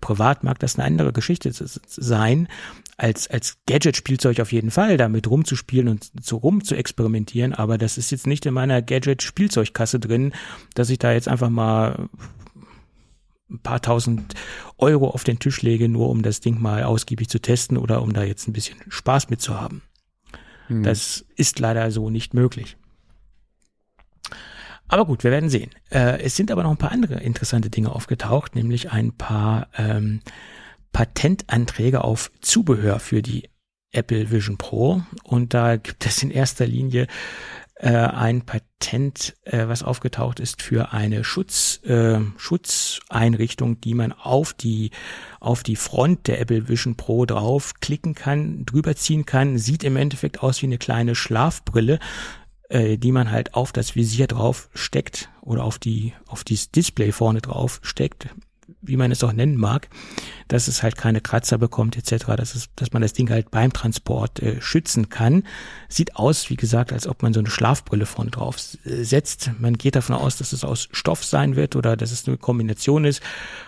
[0.00, 2.48] Privat mag das eine andere Geschichte sein,
[2.96, 7.98] als, als Gadget-Spielzeug auf jeden Fall, damit rumzuspielen und so rum zu experimentieren, aber das
[7.98, 10.32] ist jetzt nicht in meiner Gadget-Spielzeugkasse drin,
[10.74, 12.08] dass ich da jetzt einfach mal
[13.50, 14.34] ein paar tausend
[14.78, 18.12] Euro auf den Tisch lege, nur um das Ding mal ausgiebig zu testen oder um
[18.12, 19.82] da jetzt ein bisschen Spaß mitzuhaben.
[20.68, 20.82] Mhm.
[20.82, 22.76] Das ist leider so nicht möglich.
[24.88, 25.70] Aber gut, wir werden sehen.
[25.90, 30.20] Äh, es sind aber noch ein paar andere interessante Dinge aufgetaucht, nämlich ein paar ähm,
[30.92, 33.48] Patentanträge auf Zubehör für die
[33.92, 35.02] Apple Vision Pro.
[35.24, 37.06] Und da gibt es in erster Linie
[37.78, 44.54] äh, ein Patent, äh, was aufgetaucht ist für eine Schutz, äh, Schutzeinrichtung, die man auf
[44.54, 44.90] die,
[45.40, 49.58] auf die Front der Apple Vision Pro draufklicken kann, drüber ziehen kann.
[49.58, 51.98] Sieht im Endeffekt aus wie eine kleine Schlafbrille,
[52.68, 57.12] äh, die man halt auf das Visier drauf steckt oder auf die auf dieses Display
[57.12, 58.28] vorne drauf steckt.
[58.82, 59.88] Wie man es auch nennen mag,
[60.48, 63.72] dass es halt keine Kratzer bekommt etc., dass, es, dass man das Ding halt beim
[63.72, 65.44] Transport äh, schützen kann.
[65.88, 69.50] Sieht aus, wie gesagt, als ob man so eine Schlafbrille vorne drauf äh, setzt.
[69.58, 73.04] Man geht davon aus, dass es aus Stoff sein wird oder dass es eine Kombination
[73.04, 73.22] ist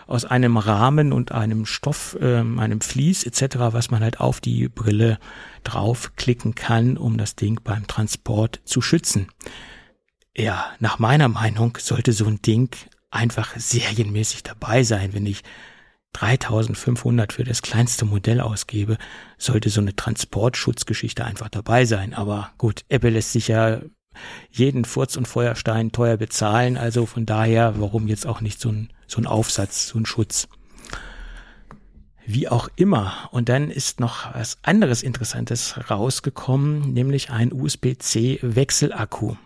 [0.06, 4.68] aus einem Rahmen und einem Stoff, ähm, einem Vlies etc., was man halt auf die
[4.68, 5.18] Brille
[5.64, 9.28] draufklicken kann, um das Ding beim Transport zu schützen.
[10.36, 12.70] Ja, nach meiner Meinung sollte so ein Ding
[13.10, 15.14] einfach serienmäßig dabei sein.
[15.14, 15.42] Wenn ich
[16.14, 18.98] 3500 für das kleinste Modell ausgebe,
[19.36, 22.14] sollte so eine Transportschutzgeschichte einfach dabei sein.
[22.14, 23.80] Aber gut, Apple lässt sich ja
[24.50, 26.76] jeden Furz und Feuerstein teuer bezahlen.
[26.76, 30.48] Also von daher, warum jetzt auch nicht so ein, so ein Aufsatz, so ein Schutz?
[32.26, 33.28] Wie auch immer.
[33.30, 39.36] Und dann ist noch was anderes Interessantes rausgekommen, nämlich ein USB-C Wechselakku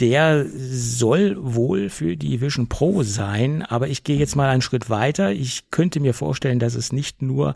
[0.00, 4.90] der soll wohl für die Vision Pro sein, aber ich gehe jetzt mal einen Schritt
[4.90, 5.32] weiter.
[5.32, 7.54] Ich könnte mir vorstellen, dass es nicht nur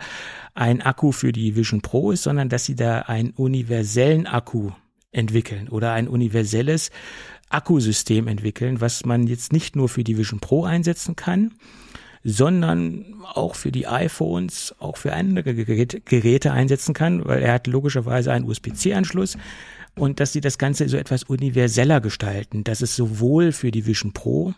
[0.54, 4.70] ein Akku für die Vision Pro ist, sondern dass sie da einen universellen Akku
[5.12, 6.90] entwickeln oder ein universelles
[7.48, 11.54] Akkusystem entwickeln, was man jetzt nicht nur für die Vision Pro einsetzen kann,
[12.22, 18.32] sondern auch für die iPhones, auch für andere Geräte einsetzen kann, weil er hat logischerweise
[18.32, 19.38] einen USB-C-Anschluss,
[19.98, 24.12] und dass sie das Ganze so etwas universeller gestalten, dass es sowohl für die Vision
[24.12, 24.54] Pro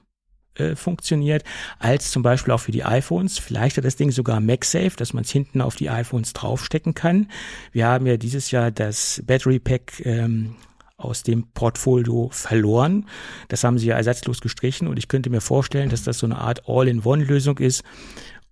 [0.54, 1.44] äh, funktioniert,
[1.78, 3.38] als zum Beispiel auch für die iPhones.
[3.38, 7.30] Vielleicht hat das Ding sogar MagSafe, dass man es hinten auf die iPhones draufstecken kann.
[7.72, 10.56] Wir haben ja dieses Jahr das Battery Pack ähm,
[10.96, 13.06] aus dem Portfolio verloren.
[13.46, 16.38] Das haben sie ja ersatzlos gestrichen und ich könnte mir vorstellen, dass das so eine
[16.38, 17.84] Art All-in-One-Lösung ist,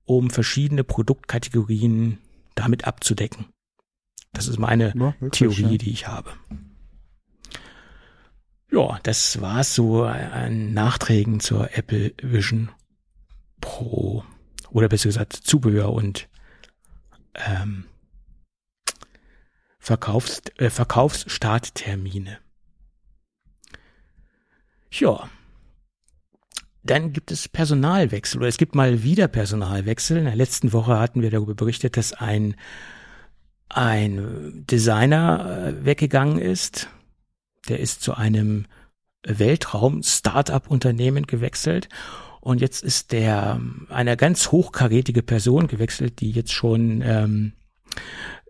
[0.05, 2.19] um verschiedene Produktkategorien
[2.55, 3.47] damit abzudecken.
[4.33, 5.79] Das ist meine ja, Theorie, ja.
[5.79, 6.31] die ich habe.
[8.71, 12.71] Ja, das war's so an Nachträgen zur Apple Vision
[13.61, 14.25] Pro
[14.71, 16.29] oder besser gesagt Zubehör und
[17.35, 17.85] ähm,
[19.79, 22.39] Verkaufs, äh, Verkaufsstarttermine.
[24.91, 25.31] Ja.
[26.83, 30.19] Dann gibt es Personalwechsel oder es gibt mal wieder Personalwechsel.
[30.19, 32.57] In der letzten Woche hatten wir darüber berichtet, dass ein,
[33.69, 36.89] ein Designer äh, weggegangen ist
[37.69, 38.67] der ist zu einem
[39.27, 41.89] Weltraum-Startup-Unternehmen gewechselt.
[42.41, 47.53] Und jetzt ist der eine ganz hochkarätige Person gewechselt, die jetzt schon ähm,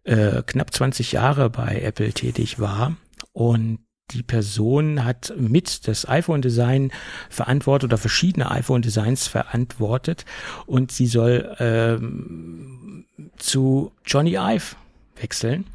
[0.05, 2.97] äh, knapp 20 Jahre bei Apple tätig war.
[3.33, 3.79] Und
[4.13, 6.93] die Person hat mit das iPhone-Design
[7.29, 10.25] verantwortet oder verschiedene iPhone-Designs verantwortet.
[10.67, 13.07] Und sie soll ähm,
[13.37, 14.77] zu Johnny Ive
[15.17, 15.67] wechseln,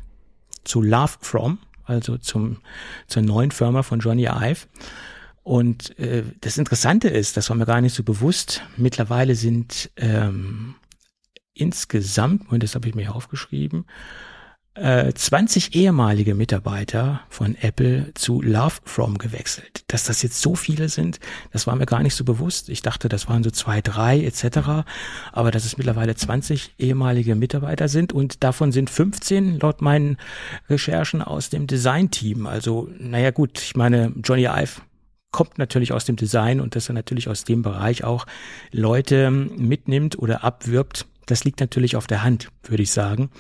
[0.64, 2.58] zu Love From also zum,
[3.08, 4.68] zur neuen Firma von Johnny Ive.
[5.44, 10.76] Und äh, das Interessante ist, das war mir gar nicht so bewusst, mittlerweile sind ähm,
[11.54, 13.86] insgesamt, und das habe ich mir aufgeschrieben,
[14.74, 19.84] 20 äh, ehemalige Mitarbeiter von Apple zu Love From gewechselt.
[19.88, 21.20] Dass das jetzt so viele sind,
[21.52, 22.70] das war mir gar nicht so bewusst.
[22.70, 24.86] Ich dachte, das waren so zwei, drei etc.
[25.34, 30.16] Aber dass es mittlerweile 20 ehemalige Mitarbeiter sind und davon sind 15 laut meinen
[30.70, 32.48] Recherchen aus dem Design-Team.
[32.48, 34.82] Also, naja gut, ich meine, Johnny Ive
[35.32, 38.26] kommt natürlich aus dem Design und dass er natürlich aus dem Bereich auch
[38.72, 41.08] Leute mitnimmt oder abwirbt.
[41.26, 43.32] Das liegt natürlich auf der Hand, würde ich sagen.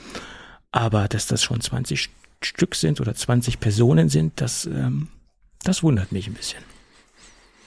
[0.71, 2.09] Aber dass das schon 20
[2.41, 5.09] Stück sind oder 20 Personen sind, das, ähm,
[5.63, 6.63] das wundert mich ein bisschen.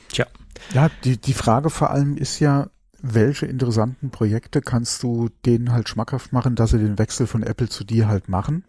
[0.08, 0.26] Tja.
[0.72, 2.68] Ja, die, die Frage vor allem ist ja,
[3.00, 7.68] welche interessanten Projekte kannst du denen halt schmackhaft machen, dass sie den Wechsel von Apple
[7.68, 8.64] zu dir halt machen?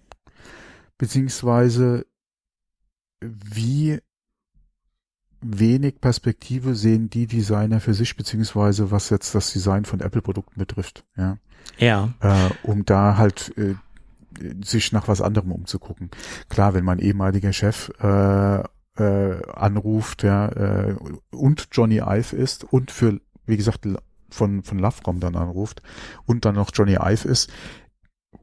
[0.98, 2.06] Beziehungsweise
[3.22, 4.00] wie
[5.42, 11.06] wenig Perspektive sehen die Designer für sich, beziehungsweise was jetzt das Design von Apple-Produkten betrifft,
[11.16, 11.38] ja.
[11.78, 12.14] Ja.
[12.20, 13.76] Äh, um da halt äh,
[14.64, 16.12] sich nach was anderem umzugucken.
[16.50, 18.64] Klar, wenn mein ehemaliger Chef äh,
[18.98, 20.96] äh, anruft, ja, äh,
[21.32, 23.88] und Johnny Ive ist und für, wie gesagt,
[24.30, 25.82] von, von Lovecom dann anruft
[26.26, 27.52] und dann noch Johnny Ive ist,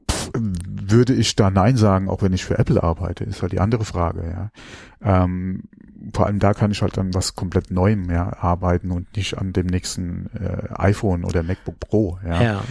[0.09, 3.59] pff, würde ich da Nein sagen, auch wenn ich für Apple arbeite, ist halt die
[3.59, 4.51] andere Frage, ja.
[5.01, 5.63] Ähm,
[6.13, 9.53] vor allem da kann ich halt dann was komplett Neuem ja, arbeiten und nicht an
[9.53, 12.43] dem nächsten äh, iPhone oder MacBook Pro, ja.
[12.43, 12.63] ja.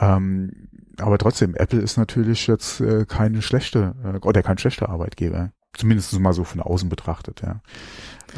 [0.00, 0.67] Ähm,
[0.98, 5.52] aber trotzdem, Apple ist natürlich jetzt äh, keine schlechte äh, oder kein schlechter Arbeitgeber.
[5.74, 7.60] Zumindest mal so von außen betrachtet, ja.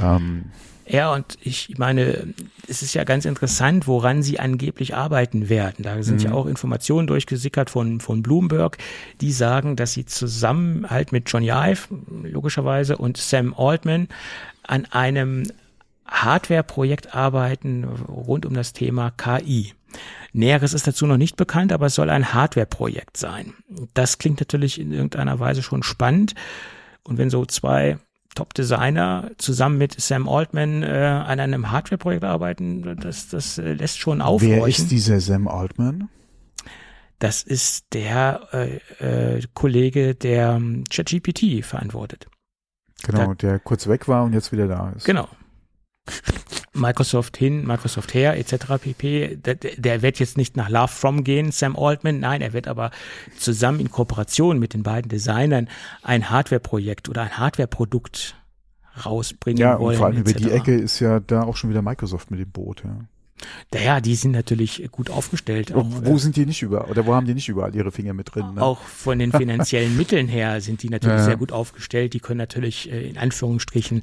[0.01, 0.51] Ähm,
[0.91, 2.35] ja, und ich meine,
[2.67, 5.85] es ist ja ganz interessant, woran sie angeblich arbeiten werden.
[5.85, 6.37] Da sind ja mhm.
[6.37, 8.77] auch Informationen durchgesickert von, von Bloomberg,
[9.21, 11.95] die sagen, dass sie zusammen halt mit Johnny Ive,
[12.25, 14.09] logischerweise, und Sam Altman
[14.65, 15.45] an einem
[16.09, 19.75] Hardware-Projekt arbeiten rund um das Thema KI.
[20.33, 23.55] Näheres ist dazu noch nicht bekannt, aber es soll ein Hardware-Projekt sein.
[23.95, 26.35] Das klingt natürlich in irgendeiner Weise schon spannend.
[27.03, 27.99] Und wenn so zwei
[28.35, 34.23] Top-Designer zusammen mit Sam Altman äh, an einem Hardware-Projekt arbeiten, das, das äh, lässt schon
[34.23, 34.61] aufhorchen.
[34.61, 36.09] Wer ist dieser Sam Altman?
[37.19, 42.29] Das ist der äh, äh, Kollege, der ähm, ChatGPT verantwortet.
[43.03, 45.05] Genau, da, der kurz weg war und jetzt wieder da ist.
[45.05, 45.29] Genau.
[46.73, 48.79] Microsoft hin, Microsoft her, etc.
[48.81, 49.37] pp.
[49.37, 52.21] Der, der, wird jetzt nicht nach Love From gehen, Sam Altman.
[52.21, 52.93] Nein, er wird aber
[53.37, 55.69] zusammen in Kooperation mit den beiden Designern
[56.03, 58.37] ein Hardware-Projekt oder ein Hardware-Produkt
[59.05, 59.95] rausbringen ja, wollen.
[59.95, 62.51] Ja, vor allem über die Ecke ist ja da auch schon wieder Microsoft mit dem
[62.51, 62.85] Boot.
[62.85, 62.99] Ja.
[63.73, 65.73] Naja, die sind natürlich gut aufgestellt.
[65.73, 68.35] Auch, wo sind die nicht überall, oder wo haben die nicht überall ihre Finger mit
[68.35, 68.55] drin?
[68.55, 68.63] Ne?
[68.63, 71.25] Auch von den finanziellen Mitteln her sind die natürlich ja.
[71.25, 72.13] sehr gut aufgestellt.
[72.13, 74.03] Die können natürlich äh, in Anführungsstrichen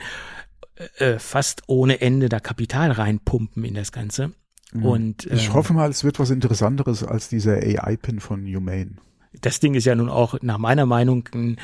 [0.97, 4.33] äh, fast ohne Ende da Kapital reinpumpen in das Ganze.
[4.71, 4.85] Mhm.
[4.85, 8.95] Und ich äh, hoffe mal, es wird was Interessanteres als dieser AI-Pin von Humane.
[9.41, 11.57] Das Ding ist ja nun auch nach meiner Meinung ein,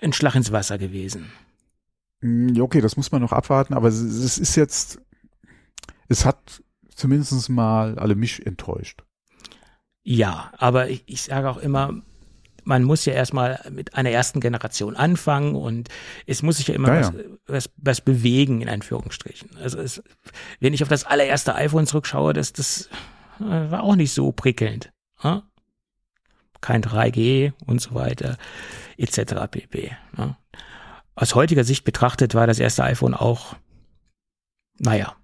[0.00, 1.30] ein Schlag ins Wasser gewesen.
[2.20, 5.00] Mm, okay, das muss man noch abwarten, aber es, es ist jetzt,
[6.08, 6.62] es hat
[6.94, 9.04] zumindest mal alle mich enttäuscht.
[10.02, 12.02] Ja, aber ich, ich sage auch immer,
[12.64, 15.88] man muss ja erstmal mit einer ersten Generation anfangen und
[16.26, 17.12] es muss sich ja immer ja, was,
[17.46, 19.56] was, was bewegen, in Anführungsstrichen.
[19.56, 20.02] Also es,
[20.60, 22.88] wenn ich auf das allererste iPhone zurückschaue, das, das
[23.40, 24.92] äh, war auch nicht so prickelnd.
[25.18, 25.42] Hm?
[26.60, 28.36] Kein 3G und so weiter,
[28.96, 29.34] etc.
[29.50, 29.96] pp.
[30.16, 30.34] Hm?
[31.14, 33.56] Aus heutiger Sicht betrachtet war das erste iPhone auch,
[34.78, 35.16] naja,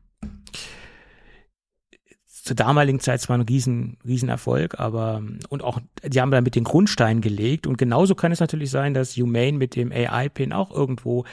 [2.45, 6.65] zur damaligen Zeit zwar ein riesen, riesen Erfolg, aber und auch die haben damit den
[6.65, 11.25] Grundstein gelegt und genauso kann es natürlich sein, dass Humane mit dem AI-Pin auch irgendwo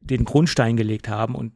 [0.00, 1.52] den Grundstein gelegt haben und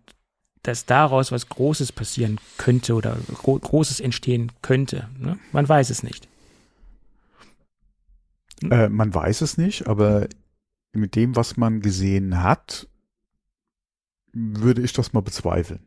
[0.63, 5.09] dass daraus was Großes passieren könnte oder Gro Großes entstehen könnte.
[5.19, 5.41] Ne?
[5.51, 6.29] Man weiß es nicht.
[8.71, 10.29] Äh, man weiß es nicht, aber
[10.93, 12.89] mit dem, was man gesehen hat,
[14.33, 15.85] würde ich das mal bezweifeln.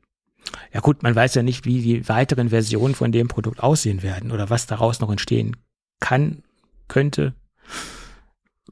[0.73, 4.31] Ja gut, man weiß ja nicht, wie die weiteren Versionen von dem Produkt aussehen werden
[4.31, 5.55] oder was daraus noch entstehen
[5.99, 6.43] kann,
[6.87, 7.33] könnte.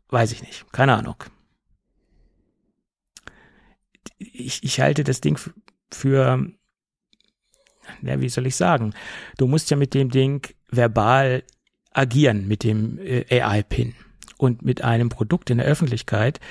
[0.09, 0.71] Weiß ich nicht.
[0.71, 1.15] Keine Ahnung.
[4.17, 5.39] Ich, ich halte das Ding
[5.91, 6.47] für,
[8.01, 8.93] ja, wie soll ich sagen?
[9.38, 11.43] Du musst ja mit dem Ding verbal
[11.91, 13.95] agieren, mit dem äh, AI-Pin.
[14.38, 16.41] Und mit einem Produkt in der Öffentlichkeit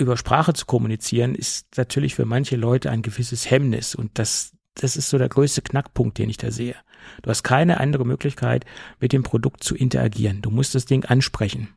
[0.00, 4.96] über Sprache zu kommunizieren, ist natürlich für manche Leute ein gewisses Hemmnis und das, das
[4.96, 6.74] ist so der größte Knackpunkt, den ich da sehe.
[7.22, 8.64] Du hast keine andere Möglichkeit,
[8.98, 10.42] mit dem Produkt zu interagieren.
[10.42, 11.68] Du musst das Ding ansprechen.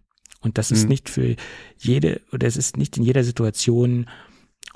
[0.41, 0.89] Und das ist mhm.
[0.89, 1.35] nicht für
[1.77, 4.09] jede, oder es ist nicht in jeder Situation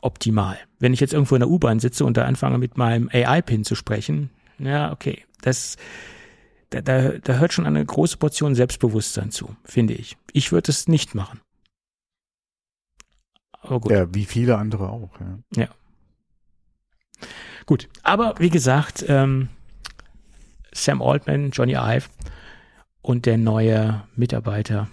[0.01, 0.57] optimal.
[0.79, 3.75] Wenn ich jetzt irgendwo in der U-Bahn sitze und da anfange mit meinem AI-Pin zu
[3.75, 4.29] sprechen,
[4.59, 5.75] ja, okay, das,
[6.69, 10.17] da, da, da hört schon eine große Portion Selbstbewusstsein zu, finde ich.
[10.31, 11.41] Ich würde es nicht machen.
[13.61, 13.91] Aber gut.
[13.91, 15.11] Ja, wie viele andere auch.
[15.19, 15.63] Ja.
[15.63, 15.67] ja.
[17.65, 19.49] Gut, aber wie gesagt, ähm,
[20.71, 22.07] Sam Altman, Johnny Ive
[23.01, 24.87] und der neue Mitarbeiter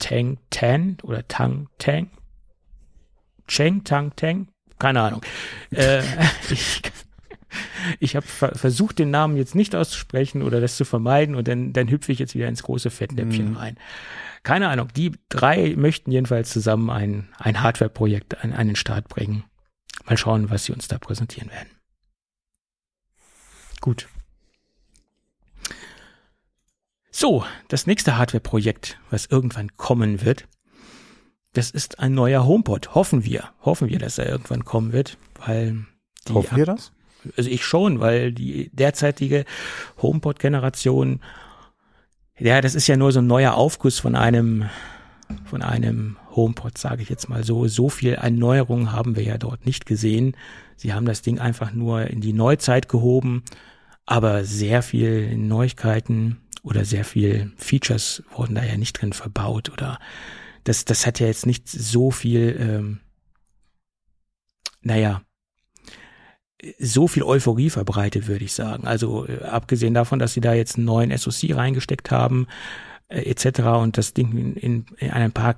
[0.00, 2.10] Tang Tan oder Tang Tang,
[3.46, 4.48] Cheng Tang Tang,
[4.78, 5.22] keine Ahnung.
[5.70, 6.02] äh,
[6.50, 6.82] ich
[8.00, 11.88] ich habe versucht, den Namen jetzt nicht auszusprechen oder das zu vermeiden und dann, dann
[11.88, 13.56] hüpfe ich jetzt wieder ins große Fettnäpfchen mm.
[13.56, 13.78] rein
[14.42, 19.44] keine Ahnung, die drei möchten jedenfalls zusammen ein, ein Hardware-Projekt an, den Start bringen.
[20.06, 21.68] Mal schauen, was sie uns da präsentieren werden.
[23.80, 24.08] Gut.
[27.10, 30.46] So, das nächste Hardware-Projekt, was irgendwann kommen wird,
[31.52, 32.94] das ist ein neuer HomePod.
[32.94, 33.50] Hoffen wir.
[33.62, 35.86] Hoffen wir, dass er irgendwann kommen wird, weil
[36.28, 36.92] die Hoffen wir das?
[37.36, 39.44] Also ich schon, weil die derzeitige
[40.00, 41.20] HomePod-Generation
[42.38, 44.68] ja, das ist ja nur so ein neuer Aufguss von einem
[45.44, 47.68] von einem HomePod, sage ich jetzt mal so.
[47.68, 50.36] So viel Erneuerung haben wir ja dort nicht gesehen.
[50.76, 53.42] Sie haben das Ding einfach nur in die Neuzeit gehoben,
[54.06, 59.98] aber sehr viel Neuigkeiten oder sehr viel Features wurden da ja nicht drin verbaut oder
[60.64, 63.00] das, das hat ja jetzt nicht so viel, ähm,
[64.82, 65.22] naja,
[66.78, 68.86] so viel Euphorie verbreitet, würde ich sagen.
[68.86, 72.46] Also äh, abgesehen davon, dass sie da jetzt einen neuen SoC reingesteckt haben,
[73.08, 73.60] äh, etc.
[73.80, 75.56] und das Ding in, in, in ein paar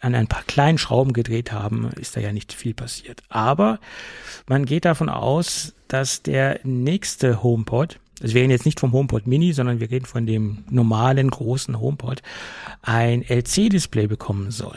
[0.00, 3.22] an ein paar kleinen Schrauben gedreht haben, ist da ja nicht viel passiert.
[3.28, 3.78] Aber
[4.48, 9.28] man geht davon aus, dass der nächste HomePod, also wir reden jetzt nicht vom HomePod
[9.28, 12.20] Mini, sondern wir reden von dem normalen großen HomePod,
[12.82, 14.76] ein LC-Display bekommen soll.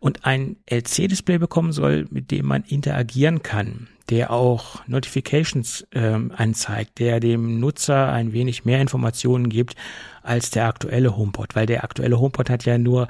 [0.00, 6.98] und ein LC-Display bekommen soll, mit dem man interagieren kann, der auch Notifications ähm, anzeigt,
[6.98, 9.76] der dem Nutzer ein wenig mehr Informationen gibt
[10.22, 13.08] als der aktuelle HomePod, weil der aktuelle HomePod hat ja nur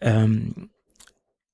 [0.00, 0.70] ähm,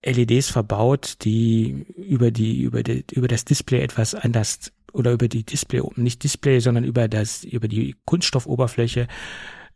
[0.05, 5.45] LEDs verbaut, die über die über die über das Display etwas anders oder über die
[5.45, 9.09] Display nicht Display, sondern über das über die Kunststoffoberfläche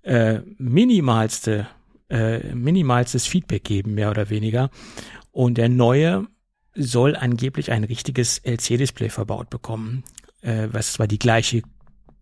[0.03, 1.69] äh, minimalste
[2.09, 4.71] äh, minimalstes Feedback geben, mehr oder weniger.
[5.31, 6.27] Und der neue
[6.75, 10.05] soll angeblich ein richtiges LC-Display verbaut bekommen,
[10.43, 11.59] äh, was zwar die gleiche,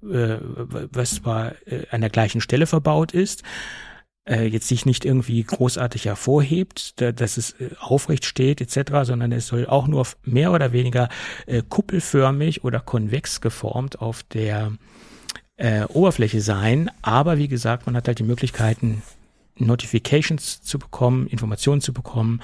[0.02, 3.42] äh, was zwar äh, an der gleichen Stelle verbaut ist,
[4.24, 9.32] äh, jetzt sich nicht irgendwie großartig hervorhebt, da, dass es äh, aufrecht steht etc., sondern
[9.32, 11.08] es soll auch nur mehr oder weniger
[11.46, 14.72] äh, kuppelförmig oder konvex geformt auf der
[15.56, 16.90] äh, Oberfläche sein.
[17.02, 19.02] Aber wie gesagt, man hat halt die Möglichkeiten,
[19.56, 22.42] Notifications zu bekommen, Informationen zu bekommen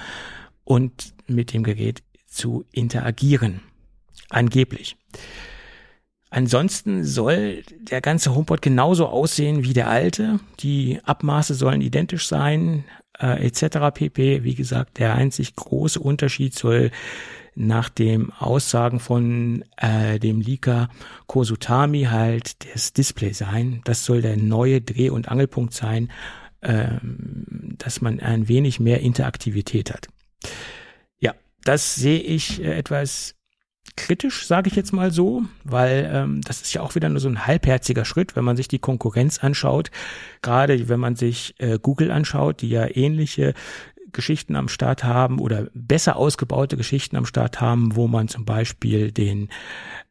[0.63, 3.61] und mit dem Gerät zu interagieren.
[4.29, 4.95] Angeblich.
[6.31, 10.39] Ansonsten soll der ganze HomePod genauso aussehen wie der alte.
[10.59, 12.85] Die Abmaße sollen identisch sein,
[13.19, 13.91] äh, etc.
[13.93, 14.43] pp.
[14.43, 16.91] Wie gesagt, der einzig große Unterschied soll
[17.55, 20.89] nach dem Aussagen von äh, dem Leaker
[21.25, 23.81] Kosutami halt das Display sein.
[23.83, 26.11] Das soll der neue Dreh- und Angelpunkt sein,
[26.61, 26.89] äh,
[27.77, 30.07] dass man ein wenig mehr Interaktivität hat.
[31.63, 33.35] Das sehe ich äh, etwas
[33.95, 37.27] kritisch, sage ich jetzt mal so, weil ähm, das ist ja auch wieder nur so
[37.27, 39.91] ein halbherziger Schritt, wenn man sich die Konkurrenz anschaut.
[40.41, 43.53] Gerade wenn man sich äh, Google anschaut, die ja ähnliche
[44.11, 49.11] Geschichten am Start haben oder besser ausgebaute Geschichten am Start haben, wo man zum Beispiel
[49.11, 49.49] den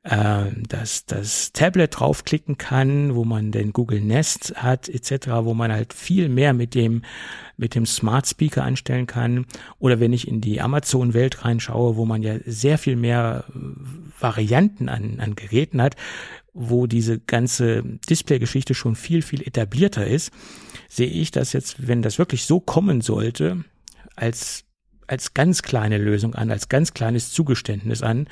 [0.05, 5.73] äh, das, das Tablet draufklicken kann, wo man den Google Nest hat etc., wo man
[5.73, 7.03] halt viel mehr mit dem
[7.57, 9.45] mit dem Smart Speaker anstellen kann.
[9.79, 13.45] Oder wenn ich in die Amazon-Welt reinschaue, wo man ja sehr viel mehr
[14.21, 15.97] Varianten an, an Geräten hat,
[16.55, 20.33] wo diese ganze Display-Geschichte schon viel, viel etablierter ist,
[20.89, 23.65] sehe ich das jetzt, wenn das wirklich so kommen sollte,
[24.21, 24.65] als,
[25.07, 28.29] als ganz kleine Lösung an, als ganz kleines Zugeständnis an.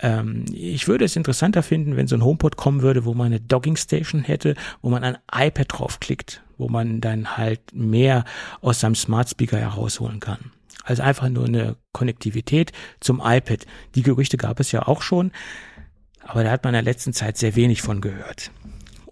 [0.00, 3.40] Ähm, ich würde es interessanter finden, wenn so ein HomePod kommen würde, wo man eine
[3.40, 8.24] Dogging Station hätte, wo man ein iPad draufklickt, wo man dann halt mehr
[8.60, 10.52] aus seinem Smart Speaker herausholen kann.
[10.84, 13.66] Also einfach nur eine Konnektivität zum iPad.
[13.94, 15.30] Die Gerüchte gab es ja auch schon,
[16.22, 18.50] aber da hat man in der letzten Zeit sehr wenig von gehört.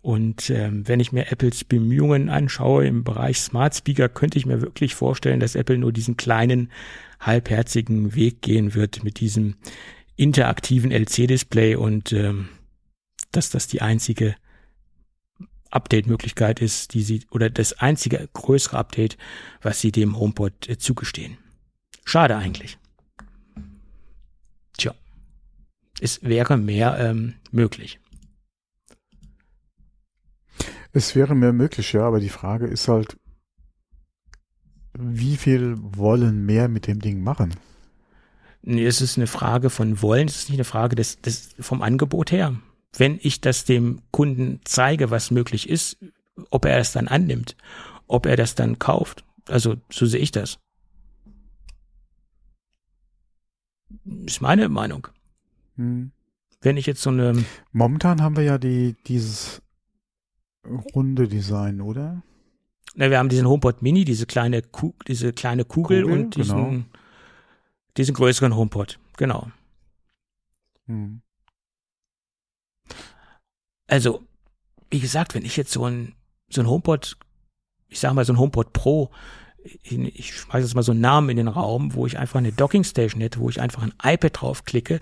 [0.08, 4.62] Und ähm, wenn ich mir Apples Bemühungen anschaue im Bereich Smart Speaker, könnte ich mir
[4.62, 6.70] wirklich vorstellen, dass Apple nur diesen kleinen,
[7.20, 9.56] halbherzigen Weg gehen wird mit diesem
[10.16, 12.48] interaktiven LC-Display und ähm,
[13.32, 14.34] dass das die einzige
[15.70, 19.18] Update-Möglichkeit ist, die sie oder das einzige größere Update,
[19.60, 21.36] was sie dem HomePod äh, zugestehen.
[22.06, 22.78] Schade eigentlich.
[24.78, 24.94] Tja,
[26.00, 28.00] es wäre mehr ähm, möglich.
[30.98, 33.16] Es wäre mehr möglich, ja, aber die Frage ist halt,
[34.94, 37.54] wie viel wollen mehr mit dem Ding machen?
[38.62, 41.82] Nee, es ist eine Frage von Wollen, es ist nicht eine Frage des, des, vom
[41.82, 42.56] Angebot her.
[42.96, 45.98] Wenn ich das dem Kunden zeige, was möglich ist,
[46.50, 47.56] ob er es dann annimmt,
[48.08, 49.24] ob er das dann kauft.
[49.46, 50.58] Also so sehe ich das.
[54.26, 55.06] Ist meine Meinung.
[55.76, 56.10] Hm.
[56.60, 57.44] Wenn ich jetzt so eine.
[57.70, 59.62] Momentan haben wir ja die, dieses
[60.94, 62.22] runde Design, oder?
[62.94, 66.56] Na, wir haben diesen HomePod Mini, diese kleine, Ku diese kleine Kugel, Kugel und diesen,
[66.56, 66.84] genau.
[67.96, 68.98] diesen größeren HomePod.
[69.16, 69.50] Genau.
[70.86, 71.20] Hm.
[73.86, 74.26] Also,
[74.90, 76.14] wie gesagt, wenn ich jetzt so ein,
[76.50, 77.16] so ein HomePod,
[77.88, 79.10] ich sag mal so ein HomePod Pro,
[79.62, 82.84] ich schmeiße jetzt mal so einen Namen in den Raum, wo ich einfach eine Docking
[82.84, 85.00] Station hätte, wo ich einfach ein iPad draufklicke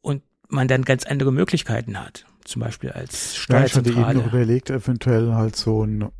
[0.00, 3.94] und man dann ganz andere Möglichkeiten hat zum Beispiel als Steuerzentrale.
[3.94, 6.10] Ja, ich hatte eben noch überlegt, eventuell halt so ein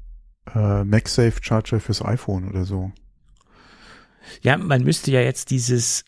[0.55, 2.93] äh, MagSafe Charger fürs iPhone oder so.
[4.43, 6.05] Ja, man müsste ja jetzt dieses,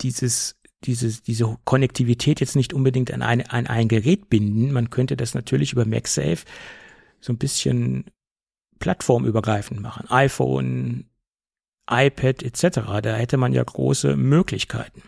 [0.00, 4.72] dieses, dieses, diese Konnektivität jetzt nicht unbedingt an ein, an ein Gerät binden.
[4.72, 6.44] Man könnte das natürlich über MagSafe
[7.20, 8.04] so ein bisschen
[8.78, 10.10] plattformübergreifend machen.
[10.10, 11.06] iPhone,
[11.90, 12.80] iPad etc.
[13.02, 15.02] Da hätte man ja große Möglichkeiten.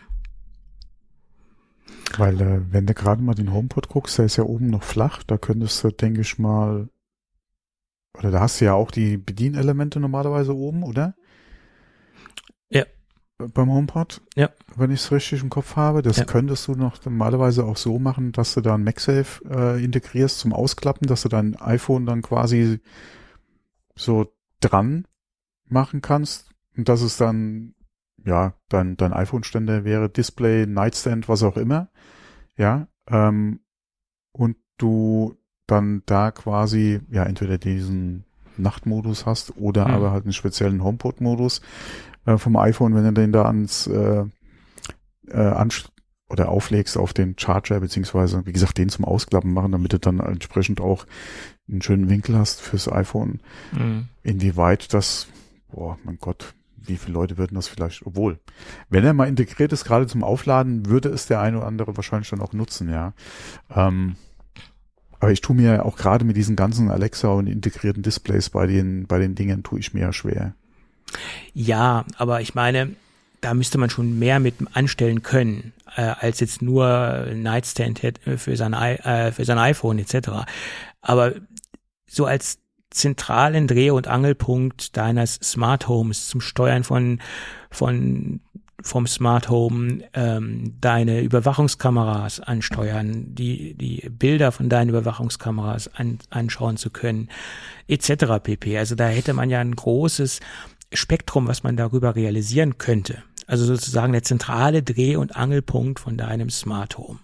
[2.17, 5.23] Weil äh, wenn du gerade mal den HomePod guckst, der ist ja oben noch flach,
[5.23, 6.89] da könntest du, denke ich mal,
[8.17, 11.15] oder da hast du ja auch die Bedienelemente normalerweise oben, oder?
[12.69, 12.85] Ja.
[13.37, 14.21] Beim HomePod?
[14.35, 14.49] Ja.
[14.75, 16.25] Wenn ich es richtig im Kopf habe, das ja.
[16.25, 20.53] könntest du noch normalerweise auch so machen, dass du da ein MagSafe äh, integrierst zum
[20.53, 22.79] Ausklappen, dass du dein iPhone dann quasi
[23.95, 25.05] so dran
[25.65, 27.75] machen kannst und dass es dann,
[28.27, 31.89] ja, dein, dein iPhone-Ständer wäre, Display, Nightstand, was auch immer,
[32.57, 33.61] ja, ähm,
[34.33, 38.25] und du dann da quasi, ja, entweder diesen
[38.57, 39.93] Nachtmodus hast oder hm.
[39.93, 41.61] aber halt einen speziellen HomePod-Modus
[42.25, 44.25] äh, vom iPhone, wenn du den da ans äh,
[45.29, 45.89] äh, ans
[46.29, 50.19] oder auflegst auf den Charger, beziehungsweise, wie gesagt, den zum Ausklappen machen, damit du dann
[50.19, 51.05] entsprechend auch
[51.69, 53.39] einen schönen Winkel hast fürs iPhone.
[53.71, 54.09] Mhm.
[54.23, 55.27] Inwieweit das,
[55.71, 56.53] boah, mein Gott,
[56.87, 58.39] wie viele Leute würden das vielleicht, obwohl,
[58.89, 62.29] wenn er mal integriert ist, gerade zum Aufladen, würde es der eine oder andere wahrscheinlich
[62.29, 63.13] dann auch nutzen, ja.
[63.73, 64.15] Ähm,
[65.19, 69.07] aber ich tue mir auch gerade mit diesen ganzen Alexa und integrierten Displays bei den,
[69.07, 70.53] bei den Dingen tue ich mir ja schwer.
[71.53, 72.95] Ja, aber ich meine,
[73.41, 78.55] da müsste man schon mehr mit anstellen können, äh, als jetzt nur Nightstand äh, für
[78.57, 80.29] sein, äh, für sein iPhone etc.
[81.01, 81.33] Aber
[82.05, 82.59] so als
[82.97, 87.19] zentralen Dreh- und Angelpunkt deines Smart Homes zum Steuern von,
[87.71, 88.41] von
[88.81, 96.77] vom Smart Home ähm, deine Überwachungskameras ansteuern, die, die Bilder von deinen Überwachungskameras an, anschauen
[96.77, 97.29] zu können,
[97.87, 98.39] etc.
[98.41, 98.77] pp.
[98.77, 100.39] Also da hätte man ja ein großes
[100.93, 103.23] Spektrum, was man darüber realisieren könnte.
[103.47, 107.19] Also sozusagen der zentrale Dreh- und Angelpunkt von deinem Smart Home.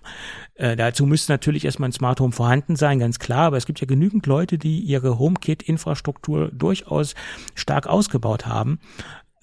[0.55, 3.81] Äh, dazu müsste natürlich erstmal ein Smart Home vorhanden sein, ganz klar, aber es gibt
[3.81, 7.13] ja genügend Leute, die ihre HomeKit-Infrastruktur durchaus
[7.55, 8.79] stark ausgebaut haben.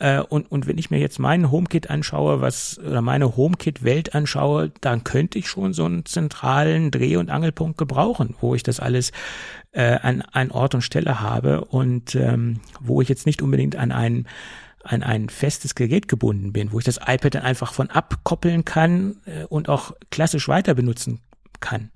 [0.01, 4.73] Äh, und, und wenn ich mir jetzt meinen HomeKit anschaue, was, oder meine HomeKit-Welt anschaue,
[4.81, 9.13] dann könnte ich schon so einen zentralen Dreh- und Angelpunkt gebrauchen, wo ich das alles
[9.73, 13.93] äh, an, an Ort und Stelle habe und ähm, wo ich jetzt nicht unbedingt an
[13.93, 14.27] einen
[14.83, 19.17] an ein festes Gerät gebunden bin, wo ich das iPad dann einfach von abkoppeln kann
[19.27, 21.21] äh, und auch klassisch weiter benutzen
[21.61, 21.91] kann.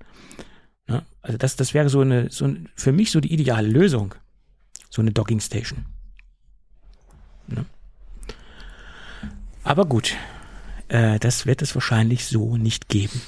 [0.87, 1.03] Ne?
[1.21, 4.15] Also das, das wäre so eine, so ein, für mich so die ideale Lösung.
[4.89, 5.85] So eine Docking Station.
[7.47, 7.65] Ne?
[9.63, 10.15] Aber gut,
[10.87, 13.21] äh, das wird es wahrscheinlich so nicht geben.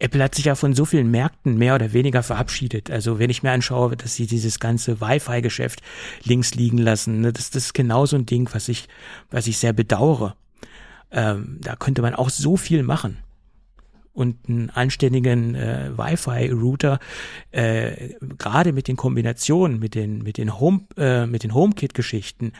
[0.00, 2.90] Apple hat sich ja von so vielen Märkten mehr oder weniger verabschiedet.
[2.90, 5.82] Also wenn ich mir anschaue, dass sie dieses ganze Wi-Fi-Geschäft
[6.24, 8.88] links liegen lassen, ne, das, das ist genau so ein Ding, was ich,
[9.30, 10.34] was ich sehr bedauere.
[11.12, 13.18] Ähm, da könnte man auch so viel machen.
[14.12, 16.98] Und einen anständigen äh, Wi-Fi-Router,
[17.52, 22.52] äh, gerade mit den Kombinationen, mit den, mit den Home, äh, mit den HomeKit-Geschichten,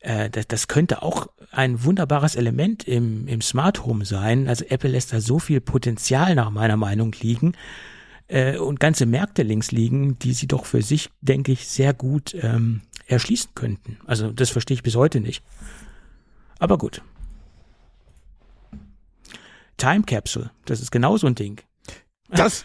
[0.00, 4.48] äh, das, das könnte auch ein wunderbares Element im, im Smart Home sein.
[4.48, 7.54] Also Apple lässt da so viel Potenzial nach meiner Meinung liegen
[8.28, 12.36] äh, und ganze Märkte links liegen, die sie doch für sich, denke ich, sehr gut
[12.40, 13.98] ähm, erschließen könnten.
[14.06, 15.42] Also das verstehe ich bis heute nicht.
[16.58, 17.02] Aber gut.
[19.76, 21.60] Time Capsule, das ist genau so ein Ding.
[22.30, 22.64] Das,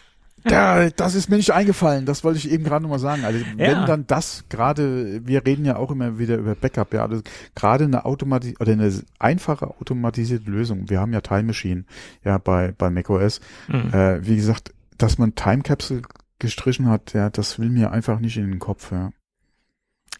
[0.50, 2.06] ja, das ist mir nicht eingefallen.
[2.06, 3.24] Das wollte ich eben gerade nochmal sagen.
[3.24, 3.46] Also ja.
[3.58, 7.22] wenn dann das gerade, wir reden ja auch immer wieder über Backup, ja, also
[7.56, 10.89] gerade eine automatisierte oder eine einfache automatisierte Lösung.
[10.89, 11.86] Wir haben ja Time Machine,
[12.24, 13.41] ja, bei, bei macOS.
[13.68, 13.94] Mhm.
[13.94, 16.02] Äh, wie gesagt, dass man Time Capsule
[16.39, 19.12] gestrichen hat, ja, das will mir einfach nicht in den Kopf, ja.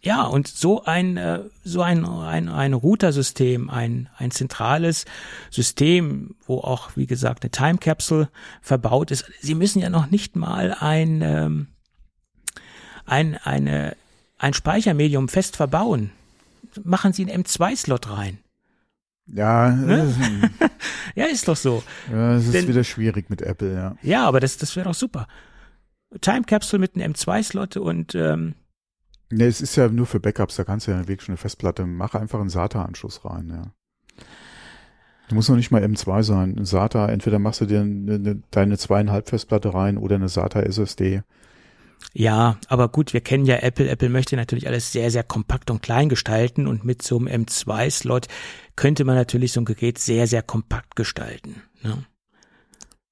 [0.02, 5.06] Ja, und so ein, äh, so ein, ein, ein Router-System, ein, ein zentrales
[5.50, 8.28] System, wo auch, wie gesagt, eine Time Capsule
[8.60, 9.24] verbaut ist.
[9.40, 11.68] Sie müssen ja noch nicht mal ein, ähm,
[13.06, 13.96] ein, eine,
[14.38, 16.10] ein Speichermedium fest verbauen.
[16.82, 18.38] Machen Sie einen M2-Slot rein.
[19.26, 20.50] Ja, ne?
[21.14, 21.82] ja, ist doch so.
[22.12, 23.96] Ja, es ist Denn, wieder schwierig mit Apple, ja.
[24.02, 25.28] Ja, aber das, das wäre doch super.
[26.20, 28.54] Time Capsule mit einem M2-Slot und ähm,
[29.36, 31.86] Nee, es ist ja nur für Backups, da kannst du ja wirklich schon eine Festplatte,
[31.86, 33.62] mach einfach einen SATA-Anschluss rein, ja.
[35.28, 36.56] Du musst noch nicht mal M2 sein.
[36.56, 40.60] Ein SATA, entweder machst du dir eine, eine, deine zweieinhalb Festplatte rein oder eine SATA
[40.60, 41.22] SSD.
[42.12, 43.88] Ja, aber gut, wir kennen ja Apple.
[43.88, 48.28] Apple möchte natürlich alles sehr, sehr kompakt und klein gestalten und mit so einem M2-Slot
[48.76, 51.62] könnte man natürlich so ein Gerät sehr, sehr kompakt gestalten.
[51.82, 52.04] Ne?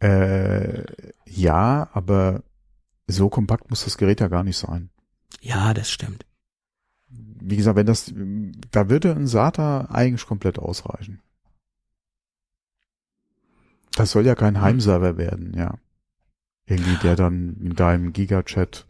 [0.07, 0.85] Äh,
[1.27, 2.43] ja, aber
[3.07, 4.92] so kompakt muss das Gerät ja gar nicht sein.
[5.41, 6.25] Ja, das stimmt.
[7.09, 8.13] Wie gesagt, wenn das,
[8.71, 11.21] da würde ein SATA eigentlich komplett ausreichen.
[13.95, 14.63] Das soll ja kein hm.
[14.63, 15.75] Heimserver werden, ja.
[16.67, 18.87] Irgendwie, der dann in deinem Gigachat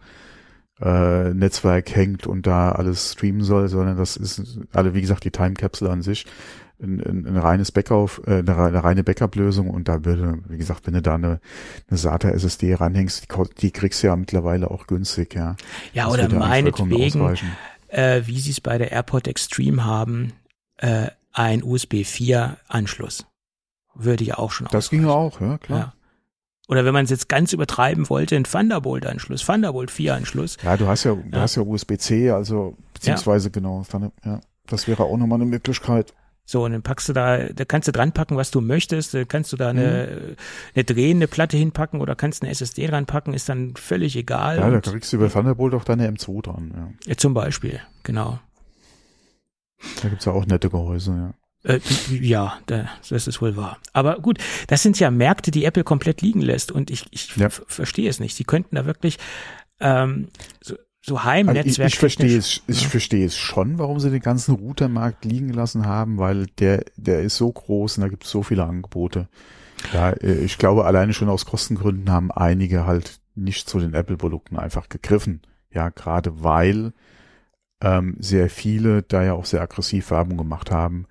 [0.81, 5.31] äh, Netzwerk hängt und da alles streamen soll, sondern das ist, alle wie gesagt, die
[5.31, 6.27] Time Capsule an sich
[6.83, 10.87] ein, ein, ein reines Backup, äh, eine, eine reine Backup-Lösung und da würde, wie gesagt,
[10.87, 11.41] wenn du da eine,
[11.89, 15.57] eine SATA SSD ranhängst, die, die kriegst du ja mittlerweile auch günstig, ja.
[15.93, 17.37] Ja, das oder meinetwegen,
[17.89, 20.33] äh, wie sie es bei der AirPod Extreme haben,
[20.79, 23.27] äh, ein USB 4 Anschluss.
[23.95, 25.79] Würde ja auch schon Das ginge auch, ja, klar.
[25.79, 25.93] Ja.
[26.69, 30.57] Oder wenn man es jetzt ganz übertreiben wollte, ein Thunderbolt-Anschluss, Thunderbolt 4-Anschluss.
[30.63, 31.41] Ja, du hast ja, du Ja.
[31.43, 36.15] hast ja USB-C, also beziehungsweise genau, Thunder- ja, das wäre auch nochmal eine Möglichkeit.
[36.45, 39.15] So, und dann packst du da, da kannst du dran packen, was du möchtest.
[39.15, 40.37] Da kannst du da eine,
[40.75, 44.59] eine drehende Platte hinpacken oder kannst eine SSD dran packen, ist dann völlig egal.
[44.59, 46.73] Ja, da kriegst du über Thunderbolt auch deine M2 dran.
[46.75, 47.11] Ja.
[47.13, 48.41] ja, zum Beispiel, genau.
[50.03, 51.13] Da gibt's ja auch nette Gehäuse.
[51.65, 51.75] Ja.
[51.75, 51.81] Äh,
[52.11, 53.79] ja, da, das ist wohl wahr.
[53.93, 57.51] Aber gut, das sind ja Märkte, die Apple komplett liegen lässt und ich, ich Ja.
[57.51, 58.35] verstehe es nicht.
[58.37, 59.19] Sie könnten da wirklich
[59.81, 60.29] ähm,
[60.61, 60.75] so,
[61.05, 61.89] so Also ich, Heimnetzwerk.
[61.89, 66.19] ich verstehe es, ich verstehe es schon, warum sie den ganzen Routermarkt liegen gelassen haben,
[66.19, 69.29] weil der, der ist so groß und da gibt es so viele Angebote.
[69.93, 74.57] Ja, äh, ich glaube, alleine schon aus Kostengründen haben einige halt nicht zu den Apple-Produkten
[74.57, 75.43] einfach gegriffen.
[75.73, 76.93] Ja, gerade weil
[77.83, 81.07] ähm, sehr viele da ja auch sehr aggressiv Werbung gemacht haben,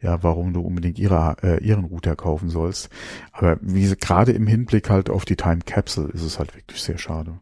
[0.00, 2.88] ja, warum du unbedingt ihre, äh, ihren Router kaufen sollst.
[3.32, 6.82] Aber wie sie- gerade im Hinblick halt auf die Time Capsule ist es halt wirklich
[6.82, 7.38] sehr schade.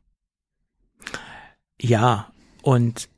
[1.80, 3.08] Ja, und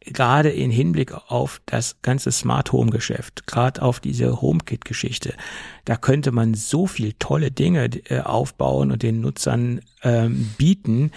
[0.00, 5.34] gerade in Hinblick auf das ganze Smart Home Geschäft, gerade auf diese HomeKit Geschichte,
[5.84, 11.10] da könnte man so viel tolle Dinge äh, aufbauen und den Nutzern ähm, bieten,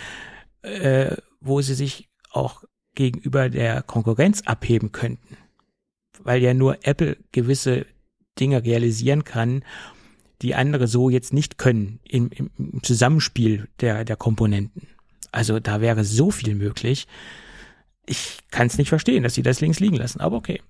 [0.63, 2.63] äh, wo sie sich auch
[2.95, 5.37] gegenüber der Konkurrenz abheben könnten.
[6.21, 7.85] Weil ja nur Apple gewisse
[8.39, 9.63] Dinge realisieren kann,
[10.41, 12.49] die andere so jetzt nicht können im, im,
[12.83, 14.87] Zusammenspiel der, der Komponenten.
[15.31, 17.07] Also da wäre so viel möglich.
[18.05, 20.61] Ich kann es nicht verstehen, dass sie das links liegen lassen, aber okay.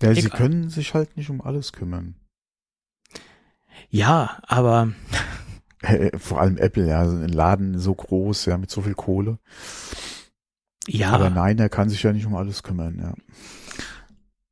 [0.00, 0.38] Ja, sie Egal.
[0.38, 2.16] können sich halt nicht um alles kümmern.
[3.88, 4.92] Ja, aber
[5.82, 9.38] Äh, Vor allem Apple, ja, so ein Laden so groß, ja, mit so viel Kohle.
[10.86, 13.14] ja, Aber nein, er kann sich ja nicht um alles kümmern, ja.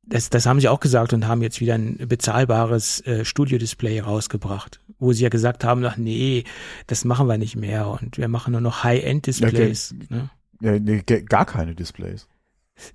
[0.03, 4.80] das, das haben sie auch gesagt und haben jetzt wieder ein bezahlbares äh, Studio-Display rausgebracht,
[5.01, 6.45] wo sie ja gesagt haben, ach nee,
[6.87, 9.95] das machen wir nicht mehr und wir machen nur noch High-End-Displays.
[10.09, 10.29] ne?
[10.61, 12.27] ja nee, ge- gar keine Displays.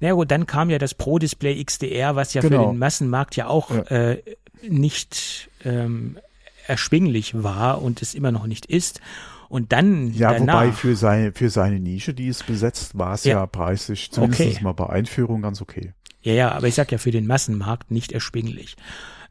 [0.00, 2.70] Na ja, gut, dann kam ja das Pro-Display XDR, was ja für Genau.
[2.70, 3.82] den Massenmarkt ja auch Ja.
[3.82, 4.22] Äh,
[4.66, 6.18] nicht ähm,
[6.66, 9.00] erschwinglich war und es immer noch nicht ist.
[9.48, 13.24] Und dann Ja, danach, wobei für seine, für seine Nische, die es besetzt, war es
[13.24, 13.38] Ja.
[13.38, 13.46] ja.
[13.46, 14.59] preislich, zumindest Okay.
[14.62, 15.92] mal bei Einführung ganz okay.
[16.22, 18.76] ja, ja, aber ich sag ja für den Massenmarkt nicht erschwinglich.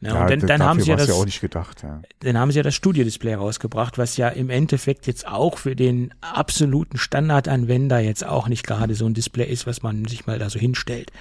[0.02, 2.02] Ne, Ja, und dann, dann haben sie ja das, ja auch nicht gedacht, ja.
[2.20, 6.14] dann haben sie ja das Studio-Display rausgebracht, was ja im Endeffekt jetzt auch für den
[6.22, 10.50] absoluten Standardanwender jetzt auch nicht gerade so ein Display ist, was man sich mal da
[10.50, 11.12] so hinstellt.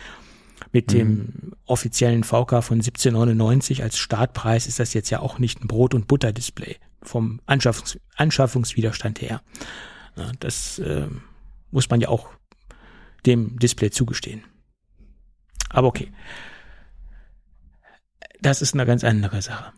[0.73, 0.97] Mit Mhm.
[0.97, 5.95] dem offiziellen VK von 17,99 als Startpreis ist das jetzt ja auch nicht ein Brot-
[5.95, 9.43] und Butter-Display vom Anschaffungs Anschaffungswiderstand her.
[10.17, 11.07] Ja, das äh,
[11.71, 12.29] muss man ja auch
[13.27, 14.43] dem Display zugestehen.
[15.71, 16.13] Aber okay.
[18.45, 19.73] Das ist eine ganz andere Sache.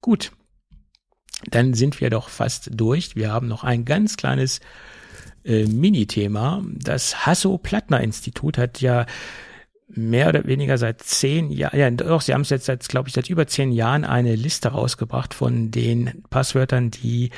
[0.00, 0.30] Gut.
[1.46, 3.16] Dann sind wir doch fast durch.
[3.16, 4.60] Wir haben noch ein ganz kleines
[5.44, 6.64] äh, Mini-Thema.
[6.72, 9.06] Das Hasso-Plattner-Institut hat ja
[9.88, 13.28] mehr oder weniger seit zehn Jahren, ja doch, sie haben es jetzt glaube ich, seit
[13.28, 17.30] über zehn Jahren eine Liste rausgebracht von den Passwörtern, die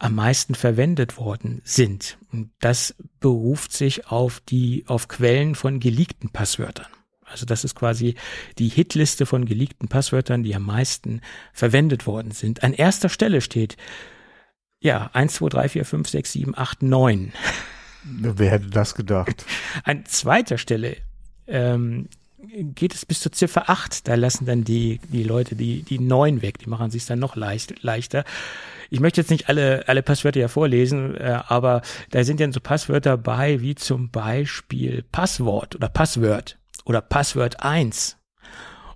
[0.00, 2.18] am meisten verwendet worden sind.
[2.32, 6.88] Und das beruft sich auf die, auf Quellen von geleakten Passwörtern.
[7.32, 8.14] Also das ist quasi
[8.58, 11.20] die Hitliste von geleakten Passwörtern, die am meisten
[11.52, 12.62] verwendet worden sind.
[12.62, 13.76] An erster Stelle steht,
[14.80, 17.32] ja, 1, 2, 3, 4, 5, 6, 7, 8, 9.
[18.04, 19.44] Wer hätte das gedacht?
[19.84, 20.96] An zweiter Stelle
[21.46, 22.08] ähm,
[22.42, 24.08] geht es bis zur Ziffer 8.
[24.08, 26.58] Da lassen dann die, die Leute die, die 9 weg.
[26.58, 28.24] Die machen sich dann noch leicht, leichter.
[28.90, 32.60] Ich möchte jetzt nicht alle, alle Passwörter ja vorlesen, äh, aber da sind dann so
[32.60, 38.16] Passwörter bei, wie zum Beispiel Passwort oder Passwort oder Passwort 1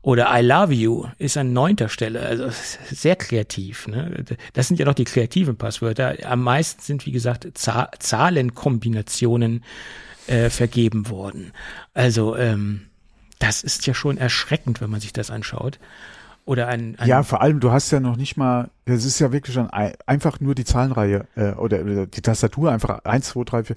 [0.07, 2.21] oder I love you ist an neunter Stelle.
[2.21, 2.49] Also
[2.93, 3.89] sehr kreativ.
[3.89, 4.25] Ne?
[4.53, 6.15] Das sind ja doch die kreativen Passwörter.
[6.25, 9.65] Am meisten sind, wie gesagt, Za Zahlenkombinationen
[10.29, 11.51] äh, vergeben worden.
[11.93, 12.83] Also ähm,
[13.41, 15.81] das ist ja schon erschreckend, wenn man sich das anschaut.
[16.45, 19.33] Oder ein, ein Ja, vor allem, du hast ja noch nicht mal, das ist ja
[19.33, 23.43] wirklich schon ein, einfach nur die Zahlenreihe äh, oder, oder die Tastatur einfach eins, zwei,
[23.43, 23.75] drei, vier,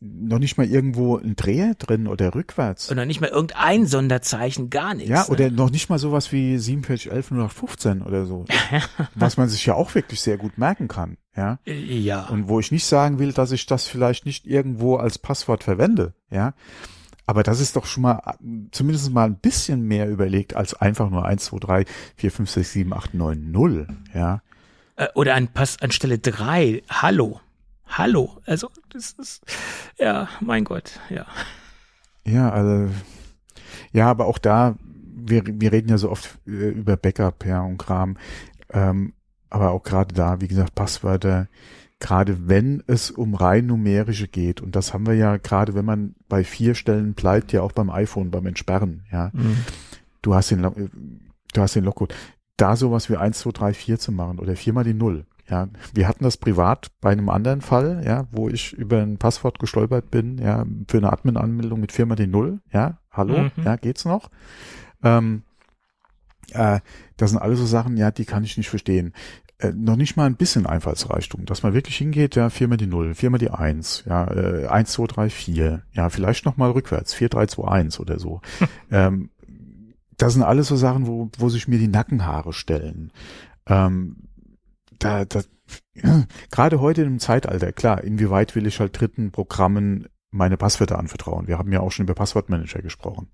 [0.00, 2.90] noch nicht mal irgendwo ein Dreher drin oder rückwärts.
[2.90, 5.10] oder nicht mal irgendein Sonderzeichen, gar nichts.
[5.10, 5.28] Ja, ne?
[5.28, 8.46] oder noch nicht mal sowas wie 4711 0815 oder so.
[9.14, 11.58] was man sich ja auch wirklich sehr gut merken kann, ja.
[11.66, 12.26] Äh, Ja.
[12.28, 16.14] Und wo ich nicht sagen will, dass ich das vielleicht nicht irgendwo als Passwort verwende,
[16.30, 16.54] ja.
[17.26, 18.20] Aber das ist doch schon mal
[18.72, 21.84] zumindest mal ein bisschen mehr überlegt als einfach nur 1, 2, 3,
[22.16, 24.42] 4, 5, 6, 7, 8, 9, 0, ja.
[24.96, 27.40] Äh, oder an Pass anstelle drei, Hallo.
[27.90, 28.38] Hallo.
[28.46, 29.44] Also das ist
[29.98, 31.26] ja, mein Gott, ja.
[32.24, 32.92] Ja, also
[33.92, 34.76] ja, aber auch da
[35.30, 38.16] wir, wir reden ja so oft äh, über Backup, ja, und Kram.
[38.72, 39.12] Ähm,
[39.48, 41.48] aber auch gerade da, wie gesagt, Passwörter,
[41.98, 46.14] gerade wenn es um rein numerische geht, und das haben wir ja gerade, wenn man
[46.28, 49.30] bei vier Stellen bleibt, ja auch beim iPhone, beim Entsperren, ja.
[49.32, 49.56] Mhm.
[50.22, 52.14] Du hast den, du hast den Logcode.
[52.56, 55.24] Da sowas wie eins, zwei, drei, vier zu machen oder viermal die Null.
[55.50, 59.58] Ja, wir hatten das privat bei einem anderen Fall, ja, wo ich über ein Passwort
[59.58, 63.64] gestolpert bin, ja, für eine Admin-Anmeldung mit die Null, ja, hallo, mhm.
[63.64, 64.30] ja, geht's noch?
[65.02, 65.42] Ähm,
[66.52, 66.80] äh,
[67.16, 69.12] das sind alles so Sachen, ja, die kann ich nicht verstehen.
[69.58, 73.14] Äh, noch nicht mal ein bisschen Einfallsreichtum, dass man wirklich hingeht, ja, viermal die Null,
[73.14, 77.46] viermal die Eins, ja, äh, eins, zwei, drei, vier, ja, vielleicht nochmal rückwärts, vier, drei,
[77.46, 78.40] zwei, eins oder so.
[78.92, 79.30] ähm,
[80.16, 83.10] das sind alles so Sachen, wo, wo sich mir die Nackenhaare stellen.
[83.66, 84.16] Ähm,
[85.00, 85.42] da, da,
[86.50, 91.48] gerade heute im Zeitalter, klar, inwieweit will ich halt dritten Programmen meine Passwörter anvertrauen.
[91.48, 93.28] Wir haben ja auch schon über Passwortmanager gesprochen.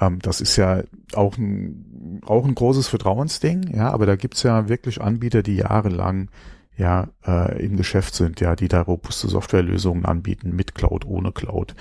[0.00, 0.82] Ähm, das ist ja
[1.14, 6.30] auch ein, auch ein großes Vertrauensding, ja, aber da gibt's ja wirklich Anbieter, die jahrelang
[6.78, 11.74] ja äh, im Geschäft sind, ja, die da robuste Softwarelösungen anbieten, mit Cloud, ohne Cloud.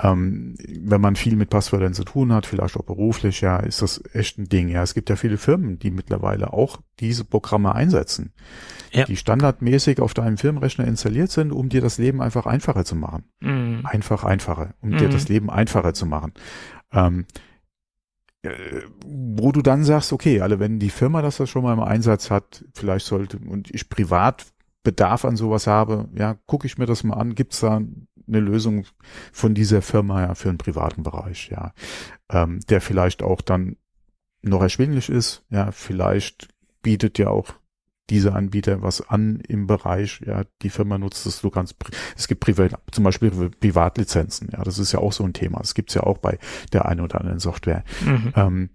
[0.00, 4.02] Ähm, wenn man viel mit Passwörtern zu tun hat, vielleicht auch beruflich, ja, ist das
[4.12, 4.68] echt ein Ding.
[4.68, 8.32] Ja, es gibt ja viele Firmen, die mittlerweile auch diese Programme einsetzen,
[8.92, 9.04] ja.
[9.04, 13.24] die standardmäßig auf deinem Firmenrechner installiert sind, um dir das Leben einfach einfacher zu machen.
[13.40, 13.80] Mhm.
[13.84, 14.98] Einfach einfacher, um mhm.
[14.98, 16.32] dir das Leben einfacher zu machen.
[16.92, 17.55] Ähm, äh,
[19.04, 22.30] wo du dann sagst, okay, alle, wenn die Firma das, das schon mal im Einsatz
[22.30, 24.46] hat, vielleicht sollte und ich privat
[24.82, 27.80] Bedarf an sowas habe, ja, gucke ich mir das mal an, gibt's da
[28.28, 28.86] eine Lösung
[29.32, 31.72] von dieser Firma ja für einen privaten Bereich, ja,
[32.30, 33.76] ähm, der vielleicht auch dann
[34.42, 36.48] noch erschwinglich ist, ja, vielleicht
[36.82, 37.54] bietet ja auch
[38.10, 41.74] diese Anbieter was an im Bereich, ja, die Firma nutzt es, du kannst,
[42.16, 45.58] es gibt privat, zum Beispiel Privatlizenzen, ja, das ist ja auch so ein Thema.
[45.58, 46.38] Das gibt's ja auch bei
[46.72, 47.84] der einen oder anderen Software.
[48.04, 48.32] Mhm.
[48.36, 48.70] Ähm,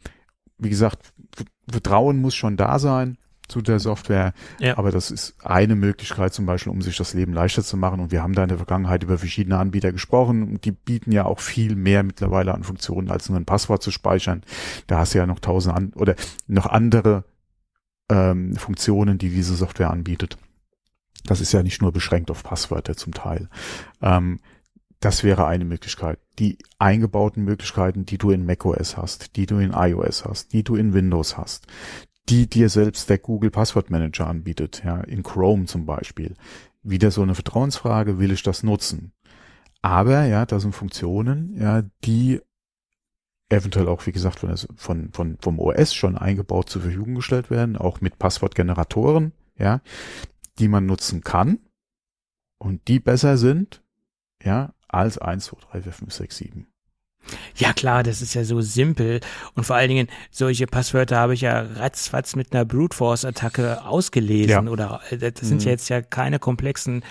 [0.58, 1.14] wie gesagt,
[1.70, 3.18] Vertrauen muss schon da sein
[3.48, 4.78] zu der Software, ja.
[4.78, 7.99] aber das ist eine Möglichkeit zum Beispiel, um sich das Leben leichter zu machen.
[7.99, 11.26] Und wir haben da in der Vergangenheit über verschiedene Anbieter gesprochen und die bieten ja
[11.26, 14.44] auch viel mehr mittlerweile an Funktionen, als nur ein Passwort zu speichern.
[14.88, 16.16] Da hast du ja noch tausend an oder
[16.48, 17.26] noch andere
[18.11, 20.38] ähm, Funktionen, die diese Software anbietet.
[21.25, 23.49] Das ist ja nicht nur beschränkt auf Passwörter zum Teil.
[24.01, 24.39] Ähm,
[24.99, 26.19] das wäre eine Möglichkeit.
[26.38, 30.75] Die eingebauten Möglichkeiten, die du in macOS hast, die du in iOS hast, die du
[30.75, 31.65] in Windows hast,
[32.29, 36.35] die dir selbst der Google Passwortmanager anbietet, ja, in Chrome zum Beispiel.
[36.83, 39.13] Wieder so eine Vertrauensfrage, will ich das nutzen?
[39.81, 42.41] Aber, ja, da sind Funktionen, ja, die
[43.52, 47.78] eventuell auch, wie gesagt, von, von, von, vom OS schon eingebaut zur Verfügung gestellt werden,
[47.78, 49.82] auch mit Passwortgeneratoren, ja,
[50.60, 51.60] die man nutzen kann
[52.57, 53.82] und die besser sind,
[54.44, 56.68] ja, als 1, 2, 3, 4, 5, 6, 7.
[57.56, 59.19] Ja klar, das ist ja so simpel
[59.53, 63.86] und vor allen Dingen solche Passwörter habe ich ja ratzfatz mit einer Brute Force Attacke
[63.86, 64.72] ausgelesen ja.
[64.72, 65.65] oder äh, das sind mhm.
[65.65, 67.03] ja jetzt ja keine komplexen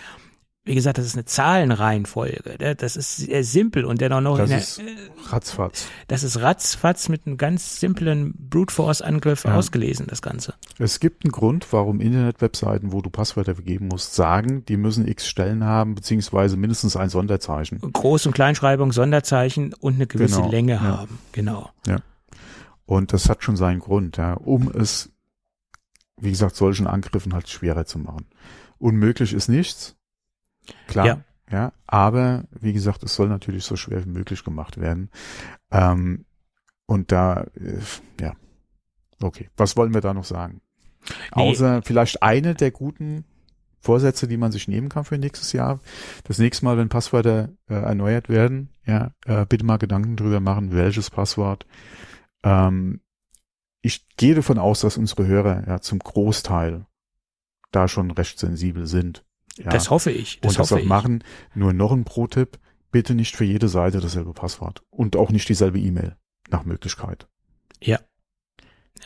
[0.71, 2.55] wie gesagt, das ist eine Zahlenreihenfolge.
[2.61, 2.77] Ne?
[2.77, 4.39] Das ist sehr simpel und dennoch noch.
[4.39, 4.81] Das der, ist
[5.27, 5.89] ratzfatz.
[6.07, 9.57] Das ist ratzfatz mit einem ganz simplen Brute Force Angriff ja.
[9.57, 10.55] ausgelesen, das Ganze.
[10.79, 15.27] Es gibt einen Grund, warum Internet-Webseiten, wo du Passwörter vergeben musst, sagen, die müssen x
[15.27, 17.81] Stellen haben, beziehungsweise mindestens ein Sonderzeichen.
[17.81, 20.51] Groß- und Kleinschreibung, Sonderzeichen und eine gewisse genau.
[20.53, 20.81] Länge ja.
[20.83, 21.19] haben.
[21.33, 21.71] Genau.
[21.85, 21.97] Ja.
[22.87, 25.11] Und das hat schon seinen Grund, ja, um es,
[26.17, 28.27] wie gesagt, solchen Angriffen halt schwerer zu machen.
[28.79, 29.97] Unmöglich ist nichts
[30.87, 31.07] Klar.
[31.07, 31.25] Ja.
[31.51, 31.73] ja.
[31.87, 35.11] Aber wie gesagt, es soll natürlich so schwer wie möglich gemacht werden.
[35.71, 36.25] Ähm,
[36.87, 37.79] und da, äh,
[38.21, 38.35] ja.
[39.23, 39.49] Okay.
[39.57, 40.61] Was wollen wir da noch sagen?
[41.35, 41.43] Nee.
[41.43, 43.25] Außer vielleicht eine der guten
[43.81, 45.81] Vorsätze, die man sich nehmen kann für nächstes Jahr.
[46.25, 50.73] Das nächste Mal, wenn Passwörter äh, erneuert werden, ja, äh, bitte mal Gedanken drüber machen,
[50.73, 51.67] welches Passwort.
[52.43, 53.01] Ähm,
[53.83, 56.87] ich gehe davon aus, dass unsere Hörer ja zum Großteil
[57.71, 59.25] da schon recht sensibel sind.
[59.63, 59.71] Ja.
[59.71, 60.41] Das hoffe ich.
[60.41, 60.87] Das und das auch ich.
[60.87, 61.23] machen.
[61.55, 62.59] Nur noch ein Pro-Tipp.
[62.91, 64.83] Bitte nicht für jede Seite dasselbe Passwort.
[64.91, 66.17] Und auch nicht dieselbe E-Mail.
[66.49, 67.29] Nach Möglichkeit.
[67.81, 68.01] Ja.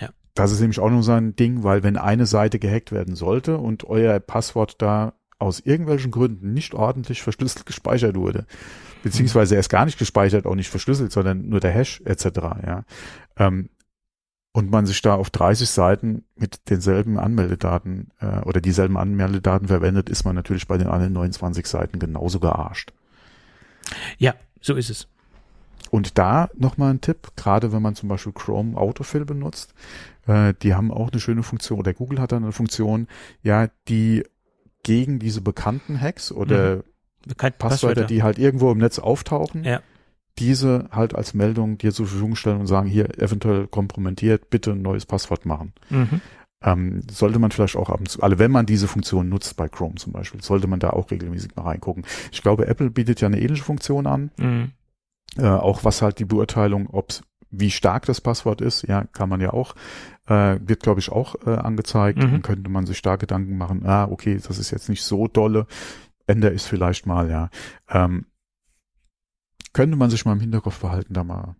[0.01, 0.11] Ja.
[0.35, 3.59] Das ist nämlich auch nur so ein Ding, weil wenn eine Seite gehackt werden sollte
[3.59, 8.47] und euer Passwort da aus irgendwelchen Gründen nicht ordentlich verschlüsselt gespeichert wurde,
[9.03, 12.25] beziehungsweise erst gar nicht gespeichert, auch nicht verschlüsselt, sondern nur der Hash etc.,
[12.67, 12.85] ja,
[13.37, 13.69] ähm,
[14.55, 20.09] und man sich da auf 30 Seiten mit denselben Anmeldedaten äh, oder dieselben Anmeldedaten verwendet,
[20.09, 22.93] ist man natürlich bei den anderen 29 Seiten genauso gearscht.
[24.17, 25.09] Ja, so ist es.
[25.91, 29.75] Und da nochmal ein Tipp, gerade wenn man zum Beispiel Chrome Autofill benutzt,
[30.29, 33.09] äh, die haben auch eine schöne Funktion, oder Google hat da eine Funktion,
[33.43, 34.23] ja, die
[34.85, 36.77] gegen diese bekannten Hacks oder
[37.27, 37.53] mhm.
[37.59, 39.81] Passwörter, die halt irgendwo im Netz auftauchen, ja
[40.39, 44.83] diese halt als Meldung dir zur Verfügung stellen und sagen, hier eventuell kompromittiert, bitte ein
[44.83, 45.73] neues Passwort machen.
[45.91, 46.21] Mhm.
[46.63, 49.69] Ähm, sollte man vielleicht auch ab und zu, also wenn man diese Funktion nutzt bei
[49.69, 52.05] Chrome zum Beispiel, sollte man da auch regelmäßig mal reingucken.
[52.33, 54.73] Ich glaube, Apple bietet ja eine ähnliche Funktion an, Mhm.
[55.37, 57.13] äh, auch was halt die Beurteilung, ob
[57.51, 59.77] wie stark das Passwort ist, ja, kann man ja auch,
[60.27, 62.19] äh, wird glaube ich auch äh, angezeigt.
[62.19, 62.23] Mhm.
[62.23, 65.67] Dann könnte man sich da Gedanken machen, ah, okay, das ist jetzt nicht so dolle,
[66.27, 67.51] ändere ich vielleicht mal, ja.
[67.91, 68.27] Ähm,
[69.75, 71.57] könnte man sich mal im Hinterkopf behalten, da mal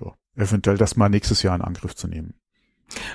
[0.00, 2.34] ja, eventuell das mal nächstes Jahr in Angriff zu nehmen.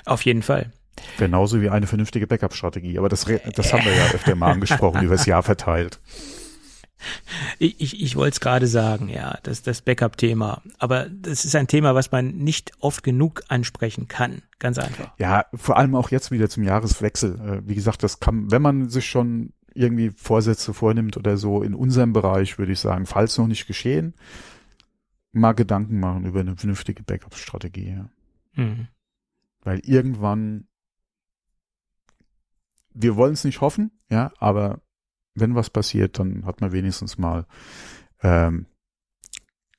[0.04, 0.72] Auf jeden Fall.
[1.18, 2.98] Genauso wie eine vernünftige Backup-Strategie.
[2.98, 6.00] Aber das, das haben wir ja öfter mal angesprochen, über das Jahr verteilt.
[7.58, 10.62] Ich, ich, ich wollte es gerade sagen, ja, das das Backup-Thema.
[10.78, 14.42] Aber das ist ein Thema, was man nicht oft genug ansprechen kann.
[14.58, 15.12] Ganz einfach.
[15.18, 17.40] Ja, vor allem auch jetzt wieder zum Jahreswechsel.
[17.40, 21.74] Äh, Wie gesagt, das kann, wenn man sich schon irgendwie Vorsätze vornimmt oder so in
[21.74, 24.14] unserem Bereich, würde ich sagen, falls noch nicht geschehen,
[25.32, 27.90] mal Gedanken machen über eine vernünftige Backup-Strategie.
[27.90, 28.10] Ja.
[28.54, 28.88] Mhm.
[29.62, 30.66] Weil irgendwann,
[32.92, 34.80] wir wollen es nicht hoffen, ja, aber
[35.34, 37.46] wenn was passiert, dann hat man wenigstens mal
[38.22, 38.66] ähm,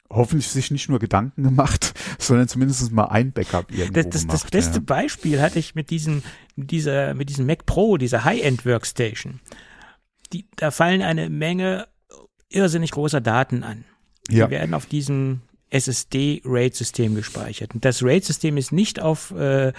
[0.10, 4.44] hoffentlich sich nicht nur Gedanken gemacht, sondern zumindest mal ein Backup irgendwo Das, das, gemacht.
[4.44, 4.84] das beste ja.
[4.86, 6.22] Beispiel hatte ich mit diesem,
[6.56, 9.40] mit dieser, mit diesem Mac Pro, dieser High-End Workstation.
[10.34, 11.88] Die, da fallen eine Menge
[12.50, 13.86] irrsinnig großer Daten an.
[14.30, 14.50] Die Ja.
[14.50, 17.74] werden auf diesem SSD-RAID-System gespeichert.
[17.74, 19.74] Und das RAID-System ist nicht auf, äh,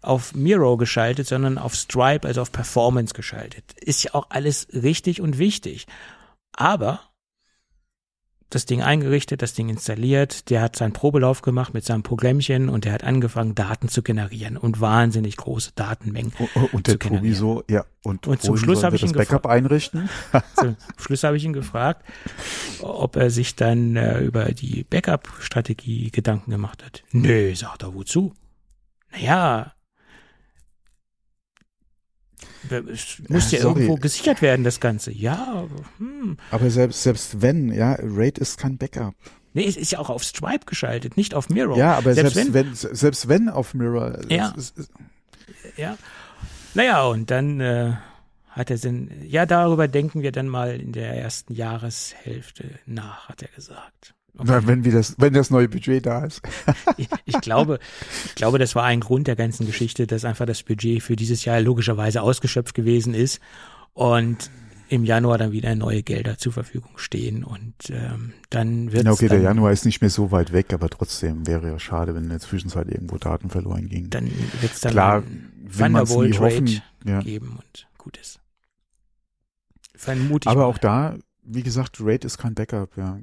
[0.00, 3.64] auf Miro geschaltet, sondern auf Stripe, also auf Performance geschaltet.
[3.80, 5.86] Ist ja auch alles richtig und wichtig.
[6.52, 7.00] Aber
[8.50, 12.84] das Ding eingerichtet, das Ding installiert, der hat seinen Probelauf gemacht mit seinem Programmchen und
[12.84, 16.32] der hat angefangen, Daten zu generieren und wahnsinnig große Datenmengen.
[16.38, 19.46] Oh, Und der Tobi so, ja, und, Und zum Schluss habe ich ihn das Backup
[19.46, 20.08] einrichten.
[20.56, 22.04] Zum Schluss habe ich ihn gefragt,
[22.80, 27.02] ob er sich dann äh, über die Backup-Strategie Gedanken gemacht hat.
[27.12, 28.32] Nö, sagt er, wozu?
[29.12, 29.72] Naja,
[33.28, 35.10] muss ja, Ja, irgendwo gesichert werden, das Ganze.
[35.12, 36.36] Ja, aber, hm.
[36.50, 39.14] Aber selbst, selbst wenn, ja, RAID ist kein Backup.
[39.54, 41.76] Nee, es ist ja auch auf Stripe geschaltet, nicht auf Miro.
[41.76, 44.50] Ja, aber selbst, selbst, wenn, wenn, selbst wenn auf Mirror, Ja.
[44.56, 44.90] ist- ist-
[45.76, 45.96] Ja.
[46.74, 47.92] Naja, und dann äh,
[48.50, 49.10] hat er Sinn.
[49.26, 54.14] Ja, darüber denken wir dann mal in der ersten Jahreshälfte nach, hat er gesagt.
[54.42, 56.42] Na, wenn wir das, wenn das neue Budget da ist.
[56.96, 57.78] Ich, ich glaube,
[58.26, 61.44] ich glaube, das war ein Grund der ganzen Geschichte, dass einfach das Budget für dieses
[61.44, 63.40] Jahr logischerweise ausgeschöpft gewesen ist
[63.94, 64.50] und
[64.88, 69.38] im Januar dann wieder neue Gelder zur Verfügung stehen und ähm, dann wird okay, der
[69.38, 72.30] dann, Januar ist nicht mehr so weit weg, aber trotzdem wäre ja schade, wenn in
[72.30, 74.10] der Zwischenzeit irgendwo Daten verloren gingen.
[74.10, 75.22] dann wird's dann Klar,
[75.76, 77.20] Thunderbolt Raid ja.
[77.20, 78.40] geben und gut ist.
[79.94, 80.66] Vermute ich Aber mal.
[80.68, 83.18] auch da, wie gesagt, RAID ist kein Backup, ja.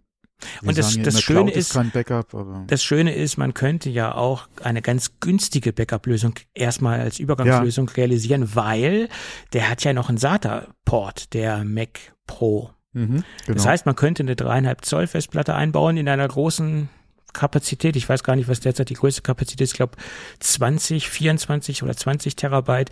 [0.61, 3.89] Wir Und das- ja das Schöne Cloud ist- kein Backup, Das Schöne ist, man könnte
[3.89, 9.07] ja auch eine ganz günstige Backup-Lösung erstmal als Übergangslösung realisieren, weil
[9.53, 12.71] der hat ja noch einen SATA-Port, der Mac Pro.
[12.93, 13.53] mhm, genau.
[13.55, 16.89] Das heißt, man könnte eine dreieinhalb Zoll Festplatte einbauen in einer großen
[17.33, 17.95] Kapazität.
[17.95, 19.71] Ich weiß gar nicht, was derzeit die größte Kapazität ist.
[19.71, 19.97] Ich glaube
[20.39, 22.89] 20, 24 oder 20 Terabyte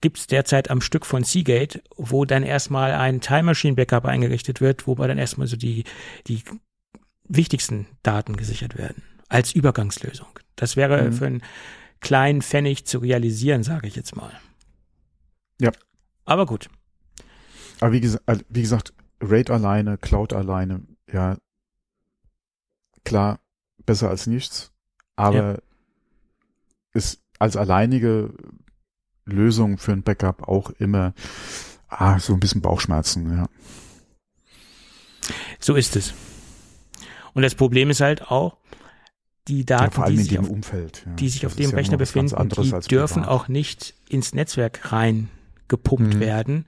[0.00, 4.86] gibt's derzeit am Stück von Seagate, wo dann erstmal ein Time Machine Backup eingerichtet wird,
[4.86, 5.84] wobei dann erstmal so die,
[6.26, 6.42] die
[7.30, 9.02] wichtigsten Daten gesichert werden.
[9.28, 10.26] Als Übergangslösung.
[10.56, 11.12] Das wäre Mhm.
[11.12, 11.42] für einen
[12.00, 14.32] kleinen Pfennig zu realisieren, sage ich jetzt mal.
[15.60, 15.70] Ja.
[16.24, 16.68] Aber gut.
[17.80, 21.36] Aber wie gesagt, wie gesagt, RAID alleine, Cloud alleine, ja,
[23.04, 23.38] klar,
[23.86, 24.72] besser als nichts,
[25.16, 25.62] aber
[26.92, 28.34] ist als alleinige
[29.24, 31.14] Lösung für ein Backup auch immer
[31.88, 33.46] ah, so ein bisschen Bauchschmerzen, ja.
[35.58, 36.14] So ist es.
[37.34, 38.56] Und das Problem ist halt auch,
[39.48, 41.02] die ja Daten, allem die sich auf, Umfeld.
[41.06, 41.12] Ja.
[41.14, 43.28] die sich Das auf dem ja Rechner befinden, die dürfen privat.
[43.28, 45.28] auch nicht ins Netzwerk rein
[45.68, 46.20] gepumpt Mhm.
[46.20, 46.66] werden,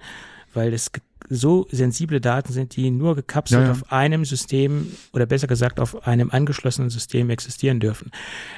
[0.55, 0.91] weil es
[1.29, 3.73] so sensible Daten sind, die nur gekapselt Ja, ja.
[3.73, 8.11] auf einem System oder besser gesagt auf einem angeschlossenen System existieren dürfen.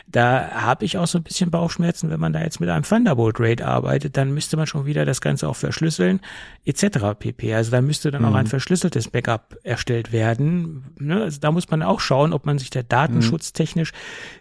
[0.08, 3.38] Da habe ich auch so ein bisschen Bauchschmerzen, wenn man da jetzt mit einem Thunderbolt
[3.38, 6.20] RAID arbeitet, dann müsste man schon wieder das Ganze auch verschlüsseln
[6.64, 7.14] etc.
[7.18, 7.54] pp.
[7.54, 8.36] Also da müsste dann auch Mhm.
[8.36, 10.84] ein verschlüsseltes Backup erstellt werden.
[10.98, 11.22] Ne?
[11.22, 13.92] Also da muss man auch schauen, ob man sich da datenschutztechnisch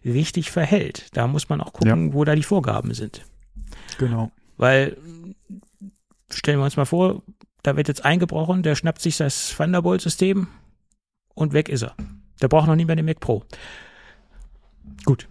[0.06, 1.08] richtig verhält.
[1.14, 3.22] Da muss man auch gucken, wo da die Vorgaben sind.
[4.00, 4.32] Genau.
[4.58, 4.98] Weil
[6.32, 7.22] stellen wir uns mal vor,
[7.64, 10.48] da wird jetzt eingebrochen, der schnappt sich das Thunderbolt-System
[11.34, 11.96] und weg ist er.
[12.42, 13.44] Der braucht noch nie mehr den Mac Pro.
[15.06, 15.28] Gut.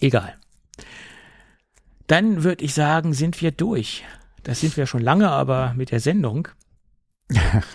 [0.00, 0.36] Egal.
[2.08, 4.04] Dann würde ich sagen, sind wir durch.
[4.42, 6.48] Das sind wir schon lange, aber mit der Sendung.
[7.30, 7.62] Ja,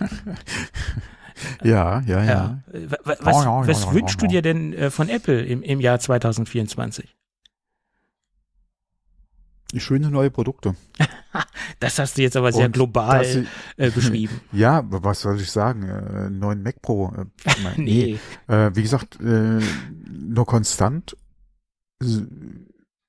[1.62, 2.24] Ja, ja, ja.
[2.24, 2.62] Ja.
[2.72, 7.16] Wa- wa- Was, was wünschst du dir denn äh, von Apple im, im Jahr 2024?
[9.76, 10.74] Schöne neue Produkte.
[11.80, 13.46] Das hast du jetzt aber sehr Und global sie-
[13.76, 14.40] äh, beschrieben.
[14.52, 15.82] Ja, was soll ich sagen?
[15.88, 17.12] Äh, neuen Mac Pro.
[17.16, 18.18] Äh, ich mein, nee.
[18.46, 19.60] Äh, wie gesagt, äh,
[20.10, 21.16] nur konstant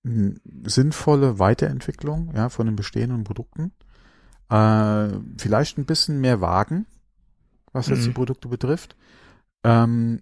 [0.04, 3.72] sinnvolle Weiterentwicklung ja, von den bestehenden Produkten.
[4.50, 6.86] Äh, vielleicht ein bisschen mehr wagen,
[7.72, 8.06] was jetzt Mhm.
[8.06, 8.96] die Produkte betrifft.
[9.64, 10.22] Ähm,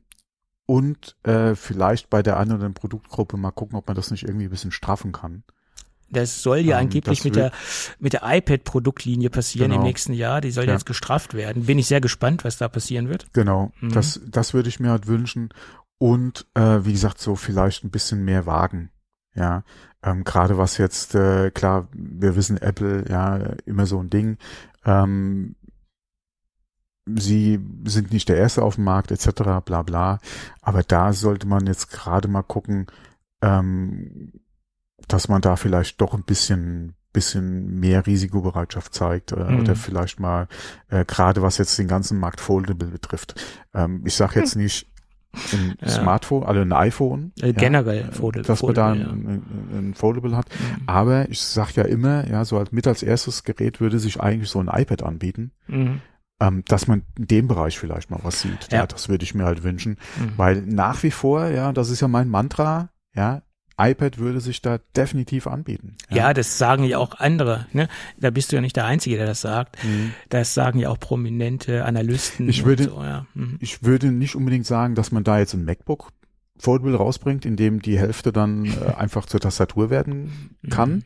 [0.66, 4.24] und äh, vielleicht bei der einen oder anderen Produktgruppe mal gucken, ob man das nicht
[4.24, 5.44] irgendwie ein bisschen straffen kann.
[6.10, 7.52] Das soll ja Ähm, angeblich mit der,
[8.00, 9.84] mit der iPad-Produktlinie passieren im Genau.
[9.88, 10.40] nächsten Jahr.
[10.42, 10.74] Die soll Ja.
[10.74, 11.66] jetzt gestraft werden.
[11.66, 13.28] Bin ich sehr gespannt, was da passieren wird.
[13.34, 13.92] Genau, Mhm.
[13.92, 15.50] das, das würde ich mir halt wünschen.
[15.98, 18.90] Und äh, wie gesagt, so vielleicht ein bisschen mehr wagen.
[19.36, 19.64] Ja,
[20.04, 24.38] ähm, gerade was jetzt, äh, klar, wir wissen, Apple, ja, immer so ein Ding.
[24.86, 25.56] Ähm,
[27.16, 30.20] sie sind nicht der Erste auf dem Markt, etc., bla bla.
[30.62, 32.88] Aber da sollte man jetzt gerade mal gucken,
[33.42, 34.34] ähm,
[35.08, 39.62] dass man da vielleicht doch ein bisschen bisschen mehr Risikobereitschaft zeigt äh, Mhm.
[39.62, 40.48] oder vielleicht mal
[40.90, 43.34] äh, gerade was jetzt den ganzen Markt Foldable betrifft.
[43.74, 44.92] Ähm, ich sage jetzt nicht
[45.54, 45.90] ein Ja.
[45.90, 49.44] Smartphone, also ein iPhone, Äh, generell Foldable- dass man da ein, ein,
[49.90, 50.48] ein Foldable hat.
[50.50, 50.84] Mhm.
[50.88, 54.50] Aber ich sage ja immer, ja, so als mit als erstes Gerät würde sich eigentlich
[54.50, 56.02] so ein iPad anbieten, Mhm.
[56.40, 58.72] ähm, dass man in dem Bereich vielleicht mal was sieht.
[58.72, 58.86] Ja, Ja.
[58.88, 60.34] das würde ich mir halt wünschen, Mhm.
[60.38, 63.42] weil nach wie vor, ja, das ist ja mein Mantra, ja,
[63.80, 65.96] iPad würde sich da definitiv anbieten.
[66.10, 67.68] Ja, das sagen ja auch andere.
[67.74, 67.88] Ne?
[68.18, 69.84] Da bist du ja nicht der Einzige, der das sagt.
[69.84, 70.14] Mhm.
[70.30, 72.50] Das sagen ja auch prominente Analysten.
[72.50, 73.26] Ich würde- so, ja.
[73.36, 73.58] Mhm.
[73.62, 76.10] Ich würde nicht unbedingt sagen, dass man da jetzt ein MacBook
[76.60, 80.90] Foldable rausbringt, in dem die Hälfte dann äh, einfach zur Tastatur werden kann.
[80.92, 81.04] Mhm.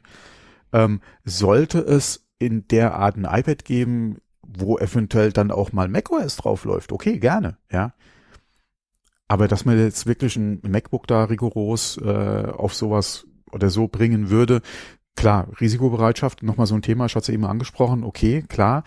[0.72, 6.38] Ähm, sollte es in der Art ein iPad geben, wo eventuell dann auch mal macOS
[6.38, 7.94] drauf läuft, okay, gerne, ja.
[9.32, 14.30] Aber dass man jetzt wirklich ein MacBook da rigoros äh, auf sowas oder so bringen
[14.30, 14.62] würde,
[15.16, 18.84] klar, Risikobereitschaft, nochmal so ein Thema, ich hatte es eben angesprochen, okay, klar,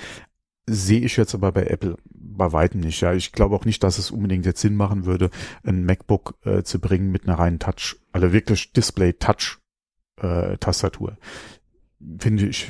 [0.66, 3.00] sehe ich jetzt aber bei Apple bei weitem nicht.
[3.00, 5.30] Ja, ich glaube auch nicht, dass es unbedingt jetzt Sinn machen würde,
[5.62, 11.16] ein MacBook äh, zu bringen mit einer reinen Touch, also wirklich Display-Touch-Tastatur.
[12.18, 12.68] Finde ich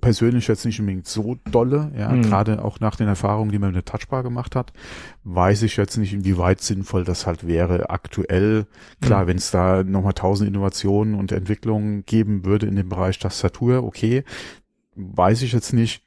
[0.00, 2.22] persönlich jetzt nicht unbedingt so dolle, ja, Mhm.
[2.22, 4.72] gerade auch nach den Erfahrungen, die man mit der Touchbar gemacht hat,
[5.24, 7.90] weiß ich jetzt nicht, inwieweit sinnvoll das halt wäre.
[7.90, 8.66] Aktuell,
[9.00, 9.26] klar, Mhm.
[9.28, 14.24] wenn es da nochmal tausend Innovationen und Entwicklungen geben würde in dem Bereich Tastatur, okay,
[14.96, 16.02] weiß ich jetzt nicht,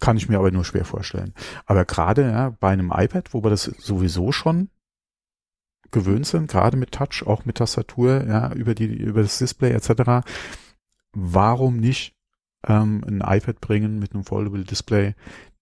[0.00, 1.32] kann ich mir aber nur schwer vorstellen.
[1.66, 4.68] Aber gerade ja, bei einem iPad, wo wir das sowieso schon
[5.90, 10.26] gewöhnt sind, gerade mit Touch, auch mit Tastatur, ja, über die, über das Display etc.,
[11.12, 12.14] warum nicht
[12.66, 15.14] ähm, ein iPad bringen mit einem Foldable Display?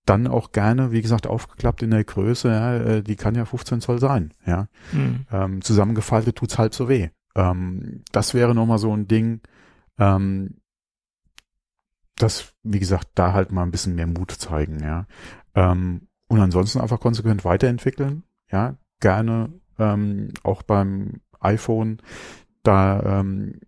[0.04, 3.80] Dann auch gerne, wie gesagt, aufgeklappt in der Größe, ja, äh, die kann ja 15
[3.80, 4.68] Zoll sein, ja.
[4.92, 5.26] Mhm.
[5.30, 7.10] Ähm, zusammengefaltet tut's halb so weh.
[7.36, 9.40] Ähm, das wäre nochmal so ein Ding,
[9.98, 10.56] ähm,
[12.16, 15.06] das, wie gesagt, da halt mal ein bisschen mehr Mut zeigen, ja.
[15.54, 21.98] Ähm, und ansonsten einfach konsequent weiterentwickeln, ja, gerne ähm, auch beim iPhone,
[22.62, 23.60] da ähm,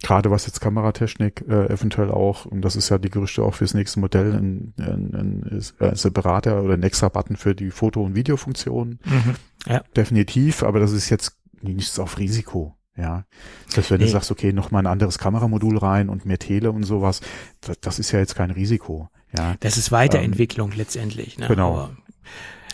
[0.00, 3.74] gerade was jetzt Kameratechnik äh, eventuell auch, und das ist ja die Gerüchte auch fürs
[3.74, 8.14] nächste Modell, ein, ein, ein, ein separater oder ein extra Button für die Foto- und
[8.14, 9.80] Videofunktion, Mhm.
[9.96, 12.76] definitiv, aber das ist jetzt nichts auf Risiko.
[12.96, 13.24] Ja,
[13.68, 14.10] selbst wenn du Nee.
[14.10, 17.22] sagst, okay, noch mal ein anderes Kameramodul rein und mehr Tele und sowas,
[17.62, 19.08] das, das ist ja jetzt kein Risiko.
[19.36, 21.38] Ja, Das ist Weiterentwicklung letztendlich.
[21.38, 21.46] Ne?
[21.46, 21.72] Ähm, genau.
[21.74, 21.96] Aber,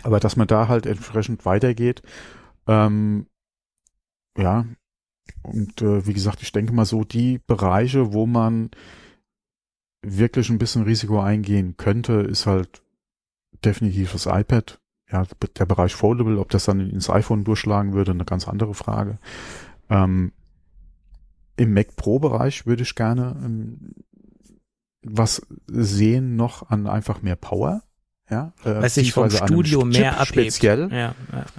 [0.02, 2.02] aber dass man da halt entsprechend weitergeht,
[2.66, 3.26] ähm,
[4.36, 4.64] ja,
[5.42, 8.70] und äh, wie gesagt, ich denke mal so, die Bereiche, wo man
[10.02, 12.82] wirklich ein bisschen Risiko eingehen könnte, ist halt
[13.64, 14.80] definitiv das iPad.
[15.10, 15.26] Ja,
[15.58, 19.18] der Bereich Foldable, ob das dann ins iPhone durchschlagen würde, eine ganz andere Frage.
[19.88, 20.32] Ähm,
[21.56, 23.94] Im Mac Pro Bereich würde ich gerne ähm,
[25.02, 27.82] was sehen noch an einfach mehr Power.
[28.30, 30.52] Ja, äh, Was sich vom Studio mehr abhebt.
[30.52, 30.90] Speziell.
[30.90, 31.14] ja, ja,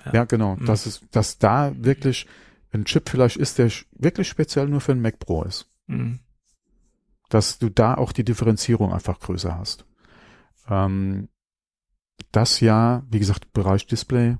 [0.05, 0.13] ja.
[0.13, 0.55] Ja, genau.
[0.55, 0.65] Mhm.
[0.65, 2.27] Das ist, dass da wirklich
[2.71, 5.69] ein Chip vielleicht ist, der wirklich speziell nur für den Mac Pro ist.
[5.87, 6.19] Mhm.
[7.29, 9.85] Dass du da auch die Differenzierung einfach größer hast.
[10.69, 11.29] Ähm,
[12.31, 14.37] das ja, wie gesagt, Bereich Display,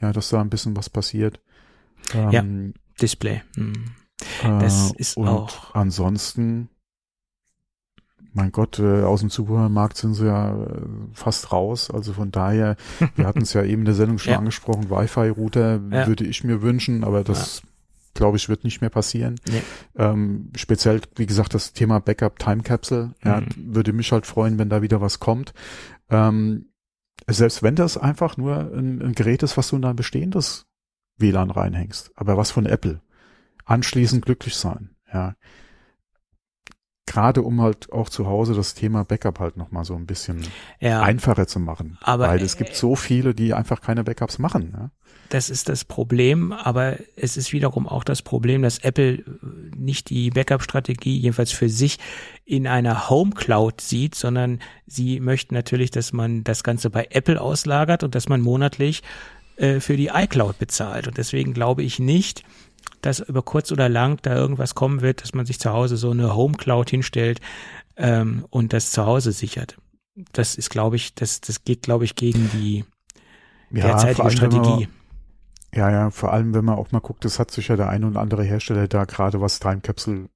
[0.00, 1.40] ja, dass da ein bisschen was passiert.
[2.14, 3.42] Ähm, Display.
[3.56, 3.94] Mhm.
[4.42, 6.68] äh, das ist und auch- Ansonsten,
[8.32, 10.82] mein Gott, äh, aus dem Zubehörmarkt sind sie ja äh,
[11.12, 11.90] fast raus.
[11.90, 12.76] Also von daher,
[13.16, 14.38] wir hatten es ja eben in der Sendung schon Ja.
[14.38, 16.06] angesprochen, Wi-Fi-Router Ja.
[16.06, 17.62] würde ich mir wünschen, aber das
[18.14, 19.40] glaube ich wird nicht mehr passieren.
[19.96, 23.74] Ähm, speziell, wie gesagt, das Thema Backup Time Capsule, ja, Mhm.
[23.74, 25.52] würde mich halt freuen, wenn da wieder was kommt.
[26.10, 26.66] Ähm,
[27.28, 30.66] Selbst wenn das einfach nur ein, ein Gerät ist, was du in dein bestehendes
[31.18, 33.00] WLAN reinhängst, aber was von Apple.
[33.64, 35.36] Anschließend glücklich sein, ja.
[37.06, 40.46] Gerade um halt auch zu Hause das Thema Backup halt nochmal so ein bisschen
[40.80, 41.98] Ja, einfacher zu machen.
[42.00, 44.72] Aber, Weil es äh, gibt so viele, die einfach keine Backups machen.
[44.72, 44.90] Ja?
[45.32, 49.24] das ist das Problem, aber es ist wiederum auch das Problem, dass Apple
[49.74, 51.98] nicht die Backup-Strategie jedenfalls für sich
[52.44, 57.40] in einer Home Cloud sieht, sondern sie möchten natürlich, dass man das Ganze bei Apple
[57.40, 59.02] auslagert und dass man monatlich
[59.56, 61.08] äh, für die iCloud bezahlt.
[61.08, 62.44] Und deswegen glaube ich nicht,
[63.00, 66.10] dass über kurz oder lang da irgendwas kommen wird, dass man sich zu Hause so
[66.10, 67.40] eine Home Cloud hinstellt
[67.96, 69.76] ähm, und das zu Hause sichert.
[70.32, 72.84] Das ist, glaube ich, das, das geht, glaube ich, gegen die
[73.70, 74.88] derzeitige wenn man- Strategie.
[75.74, 78.04] Ja, ja, vor allem, wenn man auch mal guckt, es hat sich ja der ein
[78.04, 80.28] oder andere Hersteller da gerade was Time Capsule,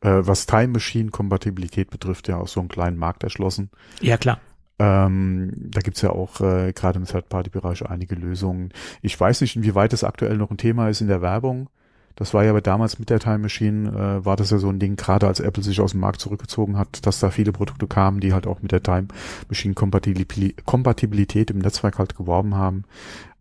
[0.00, 3.70] äh, was Time Machine Kompatibilität betrifft, ja auch so einen kleinen Markt erschlossen.
[4.00, 4.38] Ja, klar.
[4.78, 8.72] Ähm, da gibt's ja auch äh, gerade im Third-Party-Bereich einige Lösungen.
[9.02, 11.68] Ich weiß nicht, inwieweit das aktuell noch ein Thema ist in der Werbung.
[12.16, 14.78] Das war ja aber damals mit der Time Machine, äh, war das ja so ein
[14.78, 18.20] Ding, gerade als Apple sich aus dem Markt zurückgezogen hat, dass da viele Produkte kamen,
[18.20, 19.08] die halt auch mit der Time
[19.48, 22.84] Machine Kompatibili- Kompatibilität im Netzwerk halt geworben haben.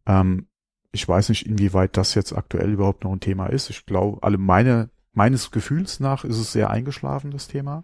[0.06, 0.48] Ähm,
[0.92, 3.70] ich weiß nicht, inwieweit das jetzt aktuell überhaupt noch ein Thema ist.
[3.70, 7.84] Ich glaube, alle meine, meines Gefühls nach ist es sehr eingeschlafen, das Thema.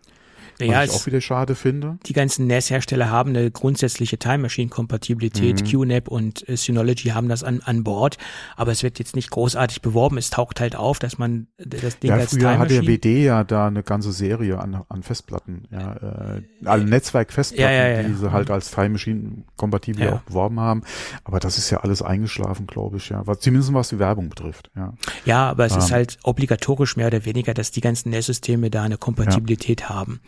[0.70, 1.98] Was Ja, ich auch wieder schade finde.
[2.06, 5.62] die ganzen NAS-Hersteller haben eine grundsätzliche Time Machine-Kompatibilität.
[5.62, 5.68] Mhm.
[5.68, 8.18] QNAP und äh, Synology haben das an, an Bord,
[8.56, 10.18] aber es wird jetzt nicht großartig beworben.
[10.18, 12.98] Es taucht halt auf, dass man das Ding Ja, als früher Time hatte der Machine.
[12.98, 15.94] WD ja da eine ganze Serie an, an Festplatten, ja,
[16.38, 18.04] äh, alle Netzwerkfestplatten, Ja, ja, ja.
[18.08, 20.14] die sie halt als Time Machine kompatibel Ja.
[20.14, 20.84] auch beworben haben.
[21.24, 23.26] Aber das ist ja alles eingeschlafen, glaube ich, ja.
[23.26, 24.94] Was, zumindest was die Werbung betrifft, ja.
[25.26, 25.96] Ja, aber es ist Ähm.
[25.96, 30.20] halt obligatorisch mehr oder weniger, dass die ganzen NAS-Systeme da eine Kompatibilität haben.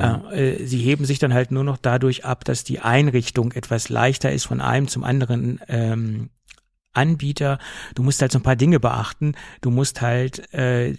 [0.00, 3.88] Äh, äh, sie heben sich dann halt nur noch dadurch ab, dass die Einrichtung etwas
[3.88, 6.30] leichter ist von einem zum anderen ähm,
[6.92, 7.58] Anbieter.
[7.94, 9.34] Du musst halt so ein paar Dinge beachten.
[9.60, 10.94] Du musst halt äh,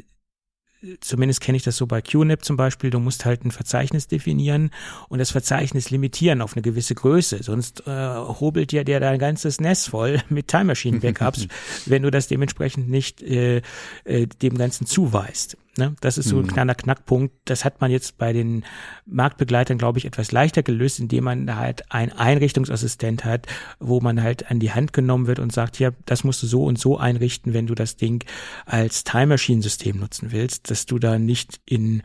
[1.01, 2.91] Zumindest kenne ich das so bei QNAP zum Beispiel.
[2.91, 4.69] Du musst halt ein Verzeichnis definieren
[5.09, 7.41] und das Verzeichnis limitieren auf eine gewisse Größe.
[7.41, 11.47] Sonst äh, hobelt ja dir dein ganzes Netz voll mit Time Machine Backups,
[11.87, 13.61] wenn du das dementsprechend nicht äh,
[14.03, 15.57] äh, dem Ganzen zuweist.
[15.77, 15.95] Ne?
[16.01, 17.33] Das ist so ein kleiner Knackpunkt.
[17.45, 18.65] Das hat man jetzt bei den
[19.05, 23.47] Marktbegleitern, glaube ich, etwas leichter gelöst, indem man halt einen Einrichtungsassistent hat,
[23.79, 26.63] wo man halt an die Hand genommen wird und sagt, ja, das musst du so
[26.63, 28.23] und so einrichten, wenn du das Ding
[28.65, 32.03] als Time Machine System nutzen willst, dass du da nicht in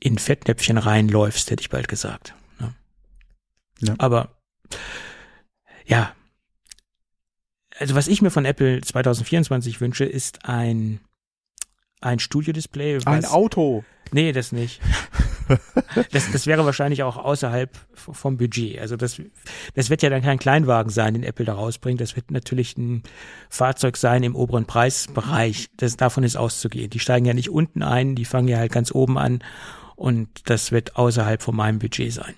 [0.00, 2.34] in Fettnäpfchen reinläufst, hätte ich bald gesagt.
[2.58, 2.74] Ne?
[3.78, 3.94] Ja.
[3.98, 4.36] Aber
[5.86, 6.12] ja,
[7.78, 11.00] also was ich mir von Apple 2024 wünsche, ist ein
[12.02, 13.00] ein Studio-Display.
[13.04, 13.84] Ein Auto.
[14.12, 14.80] Nee, das nicht.
[16.12, 18.78] Das, das wäre wahrscheinlich auch außerhalb vom Budget.
[18.78, 19.20] Also das,
[19.74, 22.00] das wird ja dann kein Kleinwagen sein, den Apple da rausbringt.
[22.00, 23.02] Das wird natürlich ein
[23.50, 25.68] Fahrzeug sein im oberen Preisbereich.
[25.76, 26.88] Das, davon ist auszugehen.
[26.88, 29.44] Die steigen ja nicht unten ein, die fangen ja halt ganz oben an.
[29.94, 32.34] Und das wird außerhalb von meinem Budget sein.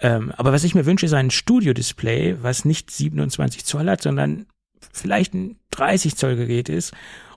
[0.00, 4.46] Ähm, aber was ich mir wünsche, ist ein Studio-Display, was nicht 27 Zoll hat, sondern
[4.92, 6.92] vielleicht ein 30 Zoll Gerät ist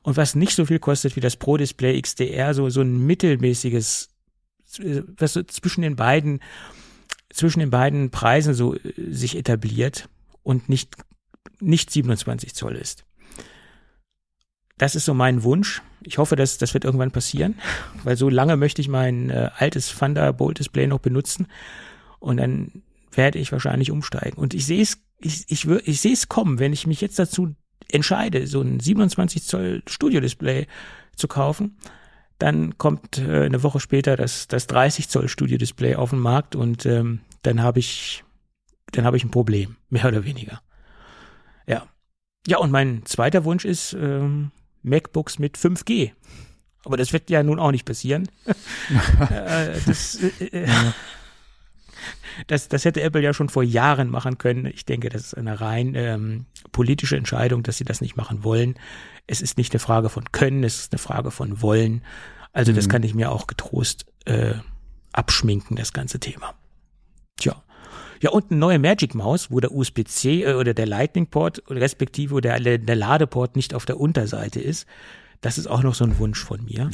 [0.05, 4.09] und was nicht so viel kostet wie das Pro Display XDR, so, so ein mittelmäßiges,
[4.77, 6.41] äh, was so zwischen den beiden,
[7.33, 10.07] zwischen den beiden Preisen so äh, sich etabliert
[10.43, 10.95] und nicht,
[11.59, 13.03] nicht 27 Zoll ist.
[14.77, 15.81] Das ist so mein Wunsch.
[16.03, 17.55] Ich hoffe, dass das wird irgendwann passieren,
[18.03, 21.47] weil so lange möchte ich mein äh, altes Thunderbolt Display noch benutzen
[22.19, 24.37] und dann werde ich wahrscheinlich umsteigen.
[24.37, 27.55] Und ich sehe es, ich, ich, ich sehe es kommen, wenn ich mich jetzt dazu
[27.91, 30.67] entscheide, so ein 27 Zoll Studio-Display
[31.15, 31.77] zu kaufen,
[32.39, 36.85] dann kommt äh, eine Woche später das, das 30 Zoll Studio-Display auf den Markt und
[36.85, 38.23] ähm, dann habe ich,
[38.91, 40.61] dann habe ich ein Problem, mehr oder weniger.
[41.67, 41.87] Ja.
[42.47, 44.51] Ja, und mein zweiter Wunsch ist ähm,
[44.83, 46.11] MacBooks mit 5G.
[46.83, 48.29] Aber das wird ja nun auch nicht passieren.
[48.45, 50.67] äh, das, äh, äh,
[52.47, 54.65] das, das hätte Apple ja schon vor Jahren machen können.
[54.65, 58.75] Ich denke, das ist eine rein ähm, politische Entscheidung, dass sie das nicht machen wollen.
[59.27, 62.03] Es ist nicht eine Frage von Können, es ist eine Frage von Wollen.
[62.53, 62.91] Also das Mhm.
[62.91, 64.53] kann ich mir auch getrost äh,
[65.13, 66.53] abschminken, das ganze Thema.
[67.37, 67.61] Tja.
[68.21, 72.39] Ja, und eine neue Magic Maus, wo der USB-C äh, oder der Lightning-Port, respektive wo
[72.39, 74.87] der, der Ladeport nicht auf der Unterseite ist.
[75.41, 76.89] Das ist auch noch so ein Wunsch von mir.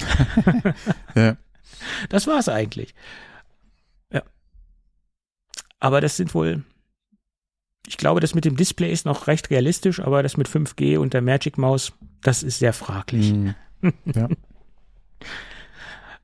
[1.16, 1.38] Ja.
[2.10, 2.94] Das war's eigentlich.
[5.82, 6.64] Aber das sind wohl,
[7.88, 11.14] ich glaube, das mit dem Display ist noch recht realistisch, aber das mit 5G und
[11.14, 11.92] der Magic Maus,
[12.22, 13.34] das ist sehr fraglich.
[13.34, 13.56] Mhm.
[14.06, 14.30] ja.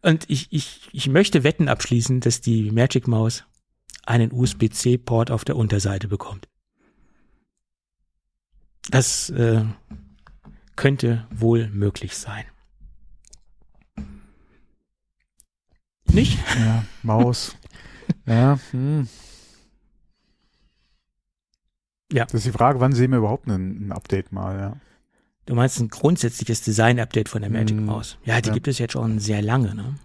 [0.04, 3.46] Und ich, ich, ich möchte Wetten abschließen, dass die Magic Maus
[4.06, 6.48] einen USB-C-Port auf der Unterseite bekommt.
[8.92, 9.66] Das äh,
[10.76, 12.46] könnte wohl möglich sein.
[16.06, 16.38] Nicht?
[16.60, 17.58] Ja, Maus.
[18.28, 19.10] ja, hm.
[22.12, 22.26] Ja.
[22.26, 24.78] Das ist die Frage, wann sehen wir überhaupt ein, ein Update mal, ja.
[25.46, 28.18] Du meinst ein grundsätzliches Design-Update von der Magic Mm, Maus?
[28.26, 28.54] Ja, die ja.
[28.54, 29.96] gibt es jetzt schon sehr lange, ne?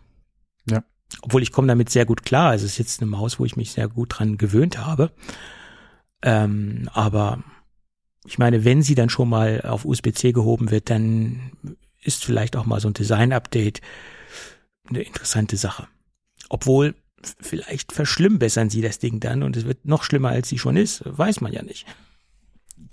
[0.71, 0.85] Ja.
[1.21, 2.55] Obwohl ich komme damit sehr gut klar.
[2.55, 5.11] Es ist jetzt eine Maus, wo ich mich sehr gut dran gewöhnt habe.
[6.23, 7.43] Ähm, aber
[8.25, 11.53] ich meine, wenn sie dann schon mal auf USB-C gehoben wird, dann
[12.01, 13.81] ist vielleicht auch mal so ein Design-Update
[14.89, 15.89] eine interessante Sache.
[16.49, 16.95] Obwohl,
[17.41, 21.03] vielleicht verschlimmbessern sie das Ding dann und es wird noch schlimmer, als sie schon ist.
[21.05, 21.87] Weiß man ja nicht.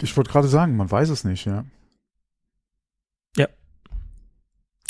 [0.01, 1.65] Ich wollte gerade sagen, man weiß es nicht, ja.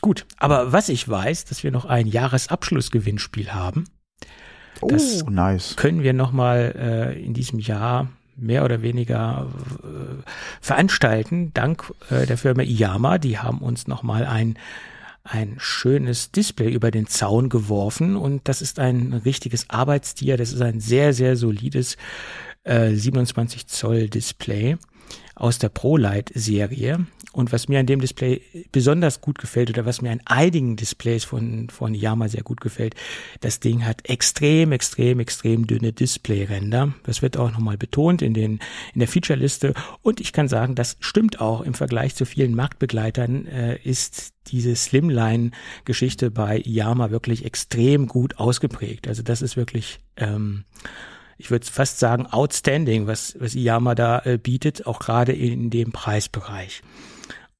[0.02, 3.84] Gut, aber was ich weiß, dass wir noch ein Jahresabschlussgewinnspiel haben,
[4.82, 5.76] Oh, Das- nice.
[5.76, 8.08] können wir nochmal äh, in diesem Jahr
[8.38, 9.48] mehr oder weniger
[9.84, 10.24] äh,
[10.62, 13.18] veranstalten, dank äh, der Firma Iyama.
[13.18, 14.58] Die haben uns nochmal ein,
[15.32, 20.38] ein schönes Display über den Zaun geworfen und das ist ein richtiges Arbeitstier.
[20.38, 21.98] Das ist ein sehr, sehr solides
[22.64, 24.78] äh, 27 Zoll Display
[25.40, 27.06] aus der ProLight-Serie.
[27.32, 28.42] Und was mir an dem Display
[28.72, 32.96] besonders gut gefällt oder was mir an einigen Displays von, von Yama sehr gut gefällt,
[33.40, 36.94] das Ding hat extrem, extrem, extrem dünne Displayränder.
[37.04, 38.60] Das wird auch nochmal betont in, den,
[38.94, 39.74] in der Featureliste.
[40.02, 44.76] Und ich kann sagen, das stimmt auch im Vergleich zu vielen Marktbegleitern äh, ist diese
[44.76, 49.08] Slimline-Geschichte bei Yama wirklich extrem gut ausgeprägt.
[49.08, 50.66] Also das ist wirklich ähm,
[51.40, 55.92] ich würde fast sagen, outstanding, was, was Iyama da äh, bietet, auch gerade in dem
[55.94, 56.84] Preisbereich.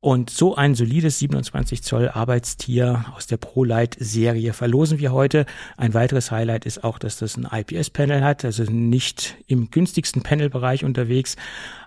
[0.02, 5.46] Und so ein solides 27 Zoll Arbeitstier aus der ProLight-Serie verlosen wir heute.
[5.76, 10.86] Ein weiteres Highlight ist auch, dass das ein IPS-Panel hat, also nicht im günstigsten Panelbereich
[10.86, 11.36] unterwegs.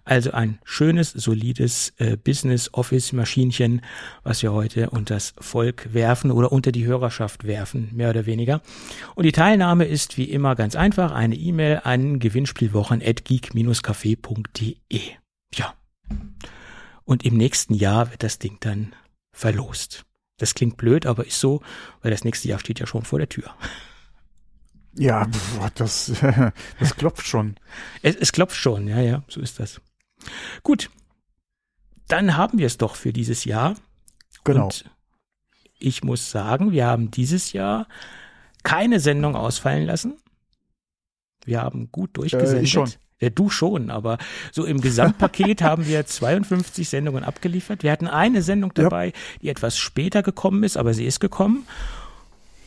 [0.05, 3.81] Also ein schönes, solides äh, Business-Office-Maschinchen,
[4.25, 8.61] was wir heute unter das Volk werfen oder unter die Hörerschaft werfen, mehr oder weniger.
[9.15, 11.13] Und die Teilnahme ist wie immer ganz einfach.
[11.13, 15.01] Eine E-Mail an gewinnspielwochen.geek-café.de.
[15.55, 15.73] Ja.
[17.05, 18.95] Und im nächsten Jahr wird das Ding dann
[19.33, 20.05] verlost.
[20.39, 21.63] Das klingt blöd, aber ist so,
[22.01, 23.55] weil das nächste Jahr steht ja schon vor der Tür.
[24.95, 25.27] Ja,
[25.75, 26.13] das,
[26.79, 27.57] das klopft schon.
[28.03, 29.81] Es, es klopft schon, ja, ja, so ist das.
[30.63, 30.91] Gut,
[32.09, 33.75] dann haben wir es doch für dieses Jahr.
[34.45, 34.65] Genau.
[34.65, 34.91] Und
[35.79, 37.89] ich muss sagen, wir haben dieses Jahr
[38.63, 40.19] keine Sendung ausfallen lassen.
[41.45, 42.61] Wir haben gut durchgesendet.
[42.61, 42.91] Äh, ich schon.
[43.23, 44.19] Ja, du schon, aber
[44.51, 47.83] so im Gesamtpaket haben wir 52 Sendungen abgeliefert.
[47.85, 48.85] Wir hatten eine Sendung Ja.
[48.85, 51.65] dabei, die etwas später gekommen ist, aber sie ist gekommen.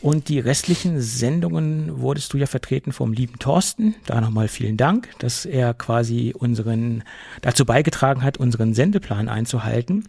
[0.02, 3.96] Und die restlichen Sendungen wurdest du ja vertreten vom lieben Thorsten.
[4.06, 7.04] Da nochmal vielen Dank, dass er quasi unseren,
[7.42, 10.08] dazu beigetragen hat, unseren Sendeplan einzuhalten.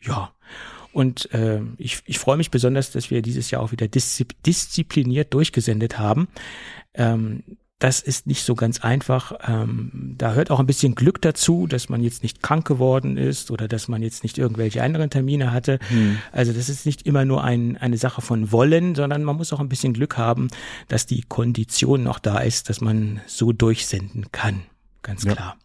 [0.00, 0.32] Ja.
[0.92, 5.34] Und äh, ich, ich freue mich besonders, dass wir dieses Jahr auch wieder diszi diszipliniert
[5.34, 6.28] durchgesendet haben.
[6.94, 7.42] Ähm,
[7.78, 9.32] das ist nicht so ganz einfach.
[9.46, 13.50] Ähm, da hört auch ein bisschen Glück dazu, dass man jetzt nicht krank geworden ist
[13.50, 15.78] oder dass man jetzt nicht irgendwelche anderen Termine hatte.
[16.32, 19.60] Also das ist nicht immer nur ein, eine Sache von Wollen, sondern man muss auch
[19.60, 20.48] ein bisschen Glück haben,
[20.88, 24.62] dass die Kondition noch da ist, dass man so durchsenden kann.
[25.02, 25.34] Ganz Ja.
[25.34, 25.56] klar.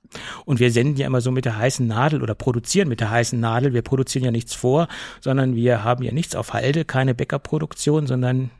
[0.43, 3.39] Und wir senden ja immer so mit der heißen Nadel oder produzieren mit der heißen
[3.39, 3.73] Nadel.
[3.73, 4.89] Wir produzieren ja nichts vor,
[5.21, 8.51] sondern wir haben ja nichts auf Halde, keine Backup-Produktion, sondern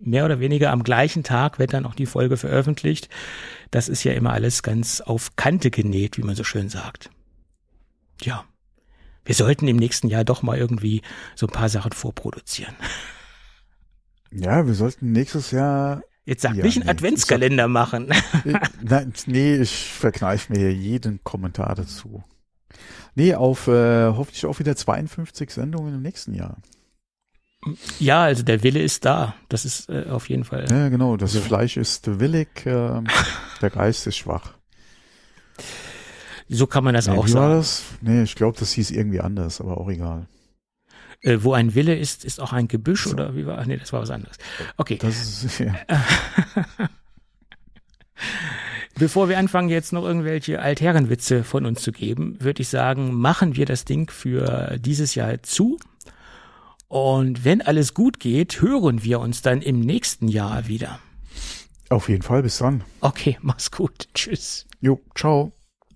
[0.00, 3.08] mehr oder weniger am gleichen Tag wird dann auch die Folge veröffentlicht.
[3.70, 7.10] Das ist ja immer alles ganz auf Kante genäht, wie man so schön sagt.
[8.22, 8.44] Ja.
[9.24, 11.02] Wir sollten im nächsten Jahr doch mal irgendwie
[11.36, 12.74] so ein paar Sachen vorproduzieren.
[14.32, 16.02] Ja, wir sollten nächstes Jahr.
[16.24, 18.10] Jetzt sag Ja, nicht einen nee, Adventskalender machen.
[18.44, 22.22] Äh, Nein, nee, ich verkneife mir jeden Kommentar dazu.
[23.14, 26.58] Nee, auf äh, hoffentlich auch wieder 52 Sendungen im nächsten Jahr.
[27.98, 29.34] Ja, also der Wille ist da.
[29.48, 30.66] Das ist äh, auf jeden Fall.
[30.70, 31.16] Ja, genau.
[31.16, 31.40] Das So.
[31.40, 33.02] Fleisch ist willig, äh,
[33.60, 34.54] der Geist ist schwach.
[36.48, 37.54] So kann man das Nee, auch wie war sagen.
[37.58, 37.82] das?
[38.00, 40.26] Nee, ich glaube, das hieß irgendwie anders, aber auch egal.
[41.20, 43.10] Äh, wo ein Wille ist, ist auch ein Gebüsch So.
[43.10, 43.58] oder wie war?
[43.58, 44.36] Ach nee, das war was anderes.
[44.78, 44.96] Okay.
[45.00, 45.74] Das ist, ja.
[48.98, 53.56] Bevor wir anfangen, jetzt noch irgendwelche Altherrenwitze von uns zu geben, würde ich sagen, machen
[53.56, 55.78] wir das Ding für dieses Jahr zu.
[56.90, 60.98] Und wenn alles gut geht, hören wir uns dann im nächsten Jahr wieder.
[61.88, 62.82] Auf jeden Fall, bis dann.
[63.00, 64.08] Okay, mach's gut.
[64.12, 64.66] Tschüss.
[64.80, 65.52] Jo, ciao.